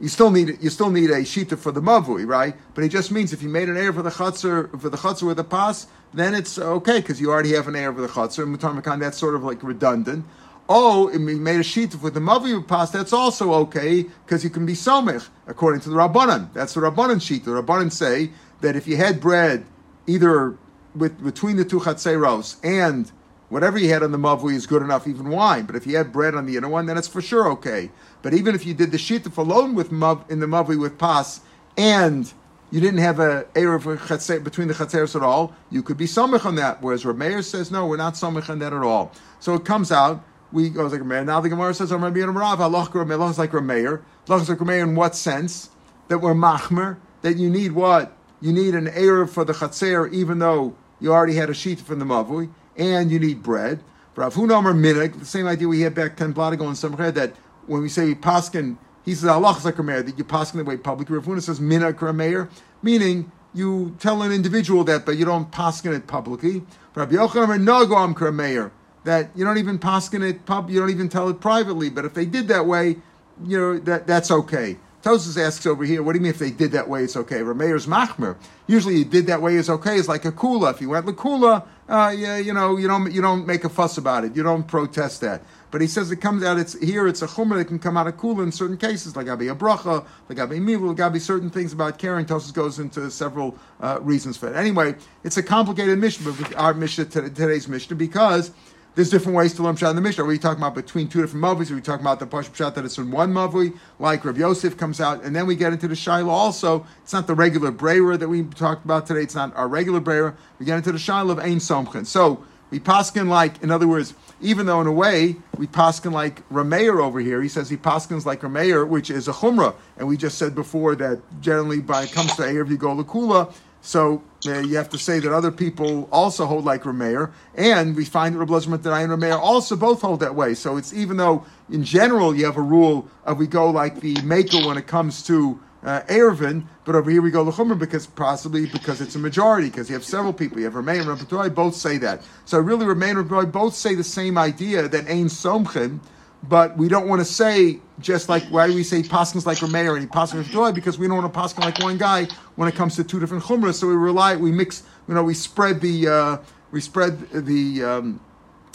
you 0.00 0.08
still 0.08 0.30
need 0.30 0.58
you 0.62 0.70
still 0.70 0.90
need 0.90 1.10
a 1.10 1.20
shita 1.20 1.58
for 1.58 1.72
the 1.72 1.80
mavui, 1.80 2.26
right? 2.26 2.54
But 2.74 2.84
it 2.84 2.88
just 2.88 3.12
means 3.12 3.32
if 3.32 3.42
you 3.42 3.48
made 3.48 3.68
an 3.68 3.76
air 3.76 3.92
for 3.92 4.02
the 4.02 4.10
chutzner 4.10 4.80
for 4.80 4.88
the 4.88 4.96
chutzner 4.96 5.28
with 5.28 5.38
a 5.38 5.44
pas, 5.44 5.86
then 6.14 6.34
it's 6.34 6.58
okay 6.58 7.00
because 7.00 7.20
you 7.20 7.30
already 7.30 7.52
have 7.52 7.68
an 7.68 7.76
air 7.76 7.92
for 7.92 8.00
the 8.00 8.08
chutzner. 8.08 8.52
Mutar 8.52 8.74
makan 8.74 9.00
that's 9.00 9.18
sort 9.18 9.34
of 9.34 9.44
like 9.44 9.62
redundant. 9.62 10.24
Oh, 10.68 11.08
if 11.08 11.20
you 11.20 11.36
made 11.36 11.56
a 11.56 11.64
shita 11.64 12.00
with 12.00 12.14
the 12.14 12.20
mavui 12.20 12.56
with 12.56 12.66
pas, 12.66 12.90
that's 12.90 13.12
also 13.12 13.52
okay 13.54 14.04
because 14.24 14.42
you 14.42 14.50
can 14.50 14.64
be 14.64 14.72
somich 14.72 15.28
according 15.46 15.82
to 15.82 15.90
the 15.90 15.96
rabbanan. 15.96 16.52
That's 16.54 16.74
the 16.74 16.80
rabbanan 16.80 17.16
shita. 17.16 17.44
The 17.44 17.62
rabbanan 17.62 17.92
say 17.92 18.30
that 18.62 18.76
if 18.76 18.88
you 18.88 18.96
had 18.96 19.20
bread 19.20 19.66
either 20.06 20.56
with 20.94 21.22
between 21.22 21.56
the 21.56 21.64
two 21.64 21.80
chatzeros 21.80 22.56
and 22.64 23.12
whatever 23.50 23.78
you 23.78 23.90
had 23.90 24.02
on 24.02 24.12
the 24.12 24.18
mavui 24.18 24.54
is 24.54 24.66
good 24.66 24.80
enough, 24.80 25.06
even 25.06 25.28
wine. 25.28 25.66
But 25.66 25.76
if 25.76 25.86
you 25.86 25.96
had 25.96 26.12
bread 26.12 26.34
on 26.34 26.46
the 26.46 26.56
inner 26.56 26.68
one, 26.68 26.86
then 26.86 26.96
it's 26.96 27.08
for 27.08 27.20
sure 27.20 27.50
okay. 27.52 27.90
But 28.22 28.32
even 28.32 28.54
if 28.54 28.64
you 28.64 28.72
did 28.72 28.92
the 28.92 28.96
shituf 28.96 29.36
alone 29.36 29.74
with 29.74 29.92
mav, 29.92 30.24
in 30.30 30.40
the 30.40 30.46
mavui 30.46 30.80
with 30.80 30.96
pas, 30.96 31.40
and 31.76 32.32
you 32.70 32.80
didn't 32.80 33.00
have 33.00 33.18
a 33.18 33.44
erev 33.54 34.44
between 34.44 34.68
the 34.68 34.74
chatzeros 34.74 35.16
at 35.16 35.22
all, 35.22 35.54
you 35.70 35.82
could 35.82 35.98
be 35.98 36.06
samich 36.06 36.46
on 36.46 36.54
that. 36.54 36.80
Whereas 36.80 37.04
Rameir 37.04 37.44
says 37.44 37.70
no, 37.70 37.86
we're 37.86 37.96
not 37.96 38.14
samich 38.14 38.48
on 38.48 38.60
that 38.60 38.72
at 38.72 38.82
all. 38.82 39.12
So 39.40 39.54
it 39.54 39.64
comes 39.64 39.92
out. 39.92 40.24
We 40.52 40.68
go 40.70 40.86
like 40.86 41.00
Rameir. 41.00 41.26
Now 41.26 41.40
the 41.40 41.48
Gemara 41.48 41.74
says, 41.74 41.92
"I'm 41.92 42.02
Rabbi 42.02 42.20
Rav 42.20 42.60
Allah 42.60 42.86
Rameir." 42.86 43.30
is 43.30 43.38
like 43.38 43.50
Rameir. 43.50 44.02
Allah 44.28 44.40
is 44.40 44.48
like 44.48 44.58
Rameir 44.58 44.82
in 44.82 44.94
what 44.94 45.16
sense? 45.16 45.70
That 46.08 46.18
we're 46.18 46.34
machmer. 46.34 46.96
That 47.22 47.36
you 47.36 47.50
need 47.50 47.72
what? 47.72 48.12
You 48.40 48.52
need 48.52 48.74
an 48.74 48.86
erev 48.86 49.30
for 49.30 49.44
the 49.44 49.52
chatzer, 49.52 50.10
even 50.12 50.38
though 50.38 50.74
you 51.00 51.12
already 51.12 51.34
had 51.34 51.50
a 51.50 51.54
sheet 51.54 51.80
from 51.80 51.98
the 51.98 52.04
mavui 52.04 52.50
and 52.80 53.10
you 53.10 53.20
need 53.20 53.42
bread. 53.42 53.82
Rav 54.16 54.34
Hunamer 54.34 54.74
minig, 54.74 55.18
the 55.18 55.24
same 55.24 55.46
idea 55.46 55.68
we 55.68 55.82
had 55.82 55.94
back 55.94 56.16
ten 56.16 56.32
blot 56.32 56.52
ago 56.52 56.66
in 56.66 56.72
Samched, 56.72 57.14
that 57.14 57.34
when 57.66 57.82
we 57.82 57.88
say 57.88 58.14
paskin, 58.14 58.76
he 59.04 59.14
says 59.14 59.28
Allah 59.28 59.56
Meir, 59.82 60.02
that 60.02 60.18
you 60.18 60.24
paskin 60.24 60.54
the 60.54 60.64
way 60.64 60.76
publicly. 60.76 61.16
Rav 61.16 61.26
Huna 61.26 61.42
says 61.42 61.60
minig 61.60 62.14
Meir, 62.14 62.48
meaning 62.82 63.30
you 63.54 63.94
tell 64.00 64.22
an 64.22 64.32
individual 64.32 64.82
that, 64.84 65.06
but 65.06 65.16
you 65.16 65.24
don't 65.24 65.50
paskin 65.52 65.94
it 65.94 66.06
publicly. 66.06 66.62
Rabbi 66.94 67.14
Yochanan 67.14 67.62
no 67.62 67.86
go 67.86 68.32
Meir, 68.32 68.72
that 69.04 69.30
you 69.34 69.44
don't 69.44 69.58
even 69.58 69.78
paskin 69.78 70.28
it 70.28 70.44
pub, 70.46 70.70
you 70.70 70.80
don't 70.80 70.90
even 70.90 71.08
tell 71.08 71.28
it 71.28 71.40
privately. 71.40 71.90
But 71.90 72.04
if 72.04 72.14
they 72.14 72.26
did 72.26 72.48
that 72.48 72.66
way, 72.66 72.96
you 73.44 73.58
know 73.58 73.78
that 73.78 74.06
that's 74.06 74.30
okay. 74.30 74.78
Tosfos 75.02 75.42
asks 75.42 75.64
over 75.64 75.82
here, 75.84 76.02
what 76.02 76.12
do 76.12 76.18
you 76.18 76.22
mean 76.22 76.30
if 76.30 76.38
they 76.38 76.50
did 76.50 76.72
that 76.72 76.88
way, 76.88 77.04
it's 77.04 77.16
okay? 77.16 77.38
Rameir's 77.38 77.86
machmer. 77.86 78.36
Usually, 78.66 78.96
he 78.96 79.04
did 79.04 79.26
that 79.28 79.40
way 79.40 79.54
is 79.54 79.70
okay. 79.70 79.96
It's 79.96 80.08
like 80.08 80.26
a 80.26 80.32
kula. 80.32 80.74
If 80.74 80.82
you 80.82 80.90
went 80.90 81.06
kula, 81.06 81.66
uh, 81.90 82.10
yeah, 82.16 82.38
you 82.38 82.54
know, 82.54 82.76
you 82.76 82.86
don't 82.86 83.10
you 83.12 83.20
don't 83.20 83.46
make 83.46 83.64
a 83.64 83.68
fuss 83.68 83.98
about 83.98 84.24
it. 84.24 84.36
You 84.36 84.44
don't 84.44 84.62
protest 84.62 85.20
that. 85.22 85.42
But 85.72 85.80
he 85.80 85.88
says 85.88 86.10
it 86.10 86.16
comes 86.16 86.44
out. 86.44 86.56
It's 86.56 86.78
here. 86.80 87.08
It's 87.08 87.20
a 87.20 87.26
chumrah 87.26 87.58
that 87.58 87.64
can 87.66 87.80
come 87.80 87.96
out 87.96 88.06
of 88.06 88.16
kula 88.16 88.44
in 88.44 88.52
certain 88.52 88.76
cases, 88.76 89.16
like 89.16 89.28
Abi 89.28 89.48
a 89.48 89.54
bracha, 89.54 90.06
like 90.28 90.38
Abi 90.38 90.60
milu, 90.60 90.88
like 90.88 91.00
Abi 91.00 91.18
certain 91.18 91.50
things 91.50 91.72
about 91.72 91.98
caring. 91.98 92.26
Tosfos 92.26 92.54
goes 92.54 92.78
into 92.78 93.10
several 93.10 93.58
uh, 93.80 93.98
reasons 94.02 94.36
for 94.36 94.48
it. 94.48 94.56
Anyway, 94.56 94.94
it's 95.24 95.36
a 95.36 95.42
complicated 95.42 95.98
mission, 95.98 96.32
but 96.32 96.54
our 96.54 96.74
mission 96.74 97.08
today's 97.08 97.66
mission 97.66 97.96
because 97.96 98.52
there's 98.94 99.10
different 99.10 99.36
ways 99.36 99.54
to 99.54 99.62
learn 99.62 99.76
Pshat 99.76 99.90
in 99.90 99.96
the 99.96 100.02
Mishnah. 100.02 100.24
Are 100.24 100.26
we 100.26 100.38
talking 100.38 100.62
about 100.62 100.74
between 100.74 101.08
two 101.08 101.20
different 101.20 101.40
Mavis? 101.40 101.70
Are 101.70 101.74
we 101.74 101.80
talking 101.80 102.04
about 102.04 102.18
the 102.18 102.26
Pasha 102.26 102.50
Pshat 102.50 102.74
that 102.74 102.84
it's 102.84 102.98
in 102.98 103.10
one 103.10 103.32
Mavi, 103.32 103.76
like 103.98 104.24
Rav 104.24 104.36
Yosef 104.36 104.76
comes 104.76 105.00
out, 105.00 105.22
and 105.22 105.34
then 105.34 105.46
we 105.46 105.54
get 105.54 105.72
into 105.72 105.86
the 105.88 105.94
Shiloh 105.96 106.30
also. 106.30 106.86
It's 107.02 107.12
not 107.12 107.26
the 107.26 107.34
regular 107.34 107.70
Breira 107.70 108.18
that 108.18 108.28
we 108.28 108.42
talked 108.42 108.84
about 108.84 109.06
today. 109.06 109.22
It's 109.22 109.34
not 109.34 109.54
our 109.56 109.68
regular 109.68 110.00
Breira. 110.00 110.34
We 110.58 110.66
get 110.66 110.76
into 110.76 110.92
the 110.92 110.98
Shiloh 110.98 111.32
of 111.32 111.38
Ein 111.38 111.58
Somchen. 111.58 112.04
So 112.04 112.44
we 112.70 112.80
paskin 112.80 113.28
like, 113.28 113.62
in 113.62 113.70
other 113.70 113.86
words, 113.86 114.14
even 114.40 114.66
though 114.66 114.80
in 114.80 114.86
a 114.86 114.92
way 114.92 115.36
we 115.56 115.66
paskin 115.66 116.12
like 116.12 116.48
Rameir 116.48 117.00
over 117.00 117.20
here, 117.20 117.42
he 117.42 117.48
says 117.48 117.70
he 117.70 117.76
paskins 117.76 118.24
like 118.24 118.40
Rameir, 118.40 118.88
which 118.88 119.10
is 119.10 119.28
a 119.28 119.32
Chumrah. 119.32 119.74
And 119.98 120.08
we 120.08 120.16
just 120.16 120.38
said 120.38 120.54
before 120.54 120.94
that 120.96 121.20
generally 121.40 121.80
by 121.80 122.04
it 122.04 122.12
comes 122.12 122.34
to 122.36 122.42
Eir, 122.42 122.64
if 122.64 122.70
you 122.70 122.76
go 122.76 122.94
Lakula, 122.94 123.52
so 123.82 124.22
uh, 124.46 124.58
you 124.60 124.76
have 124.76 124.88
to 124.90 124.98
say 124.98 125.18
that 125.20 125.32
other 125.32 125.50
people 125.50 126.08
also 126.12 126.46
hold 126.46 126.64
like 126.64 126.82
Rameir, 126.82 127.30
and 127.54 127.96
we 127.96 128.04
find 128.04 128.34
that 128.34 128.38
Rabbi 128.38 128.52
Lezer 128.52 128.72
and 128.72 129.12
Rameir 129.12 129.38
also 129.38 129.76
both 129.76 130.00
hold 130.00 130.20
that 130.20 130.34
way. 130.34 130.54
So 130.54 130.76
it's 130.76 130.92
even 130.92 131.16
though 131.16 131.44
in 131.70 131.84
general 131.84 132.34
you 132.34 132.44
have 132.46 132.56
a 132.56 132.62
rule 132.62 133.08
of 133.24 133.38
we 133.38 133.46
go 133.46 133.70
like 133.70 134.00
the 134.00 134.20
maker 134.22 134.66
when 134.66 134.78
it 134.78 134.86
comes 134.86 135.22
to 135.24 135.60
uh, 135.82 136.02
Eruvin, 136.08 136.64
but 136.84 136.94
over 136.94 137.10
here 137.10 137.22
we 137.22 137.30
go 137.30 137.44
Lechumer 137.44 137.78
because 137.78 138.06
possibly 138.06 138.66
because 138.66 139.00
it's 139.00 139.14
a 139.14 139.18
majority, 139.18 139.68
because 139.68 139.88
you 139.88 139.94
have 139.94 140.04
several 140.04 140.32
people. 140.32 140.58
You 140.58 140.64
have 140.64 140.74
Rameir 140.74 141.00
and 141.00 141.32
Rabbi 141.32 141.48
both 141.48 141.74
say 141.74 141.96
that. 141.98 142.22
So 142.44 142.58
really 142.58 142.86
Rameir 142.86 143.18
and 143.18 143.30
Rabbi 143.30 143.50
both 143.50 143.74
say 143.74 143.94
the 143.94 144.04
same 144.04 144.36
idea 144.36 144.88
that 144.88 145.08
Ein 145.08 145.26
Somchim, 145.26 146.00
but 146.42 146.76
we 146.76 146.88
don't 146.88 147.08
want 147.08 147.20
to 147.20 147.24
say 147.24 147.78
just 147.98 148.28
like 148.28 148.42
why 148.44 148.66
do 148.66 148.74
we 148.74 148.82
say 148.82 149.02
paskins 149.02 149.44
like 149.46 149.58
Rameir 149.58 149.92
and 149.92 150.00
he 150.00 150.06
paskins 150.06 150.44
joy 150.44 150.72
because 150.72 150.98
we 150.98 151.06
don't 151.06 151.22
want 151.22 151.32
to 151.32 151.38
paskin 151.38 151.60
like 151.60 151.78
one 151.80 151.98
guy 151.98 152.26
when 152.56 152.68
it 152.68 152.74
comes 152.74 152.96
to 152.96 153.04
two 153.04 153.20
different 153.20 153.44
chumras. 153.44 153.74
So 153.74 153.88
we 153.88 153.94
rely, 153.94 154.36
we 154.36 154.50
mix, 154.50 154.82
you 155.06 155.14
know, 155.14 155.22
we 155.22 155.34
spread 155.34 155.80
the 155.80 156.08
uh, 156.08 156.36
we 156.70 156.80
spread 156.80 157.28
the 157.30 157.84
um, 157.84 158.20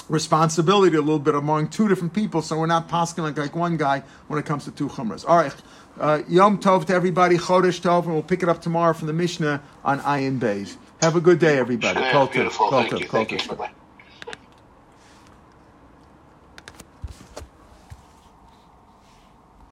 responsibility 0.09 0.95
a 0.95 1.01
little 1.01 1.19
bit 1.19 1.35
among 1.35 1.69
two 1.69 1.87
different 1.87 2.13
people. 2.13 2.41
So 2.41 2.57
we're 2.57 2.67
not 2.67 2.87
paskin 2.87 3.23
like, 3.23 3.37
like 3.37 3.55
one 3.55 3.77
guy 3.77 4.03
when 4.27 4.39
it 4.39 4.45
comes 4.45 4.65
to 4.65 4.71
two 4.71 4.87
chumras. 4.87 5.25
All 5.27 5.37
right, 5.37 5.55
uh, 5.99 6.21
Yom 6.27 6.59
Tov 6.59 6.85
to 6.85 6.93
everybody, 6.93 7.37
Chodesh 7.37 7.81
Tov, 7.81 8.03
and 8.03 8.13
we'll 8.13 8.23
pick 8.23 8.43
it 8.43 8.49
up 8.49 8.61
tomorrow 8.61 8.93
from 8.93 9.07
the 9.07 9.13
Mishnah 9.13 9.61
on 9.83 9.99
Ayin 10.01 10.39
Bays. 10.39 10.77
Have 11.01 11.15
a 11.15 11.21
good 11.21 11.39
day, 11.39 11.57
everybody. 11.57 11.99
Beautiful. 12.31 12.69
Thank 12.71 12.99
you. 12.99 13.07
Thank 13.07 13.31
you. 13.31 13.37
Bye-bye. 13.37 13.84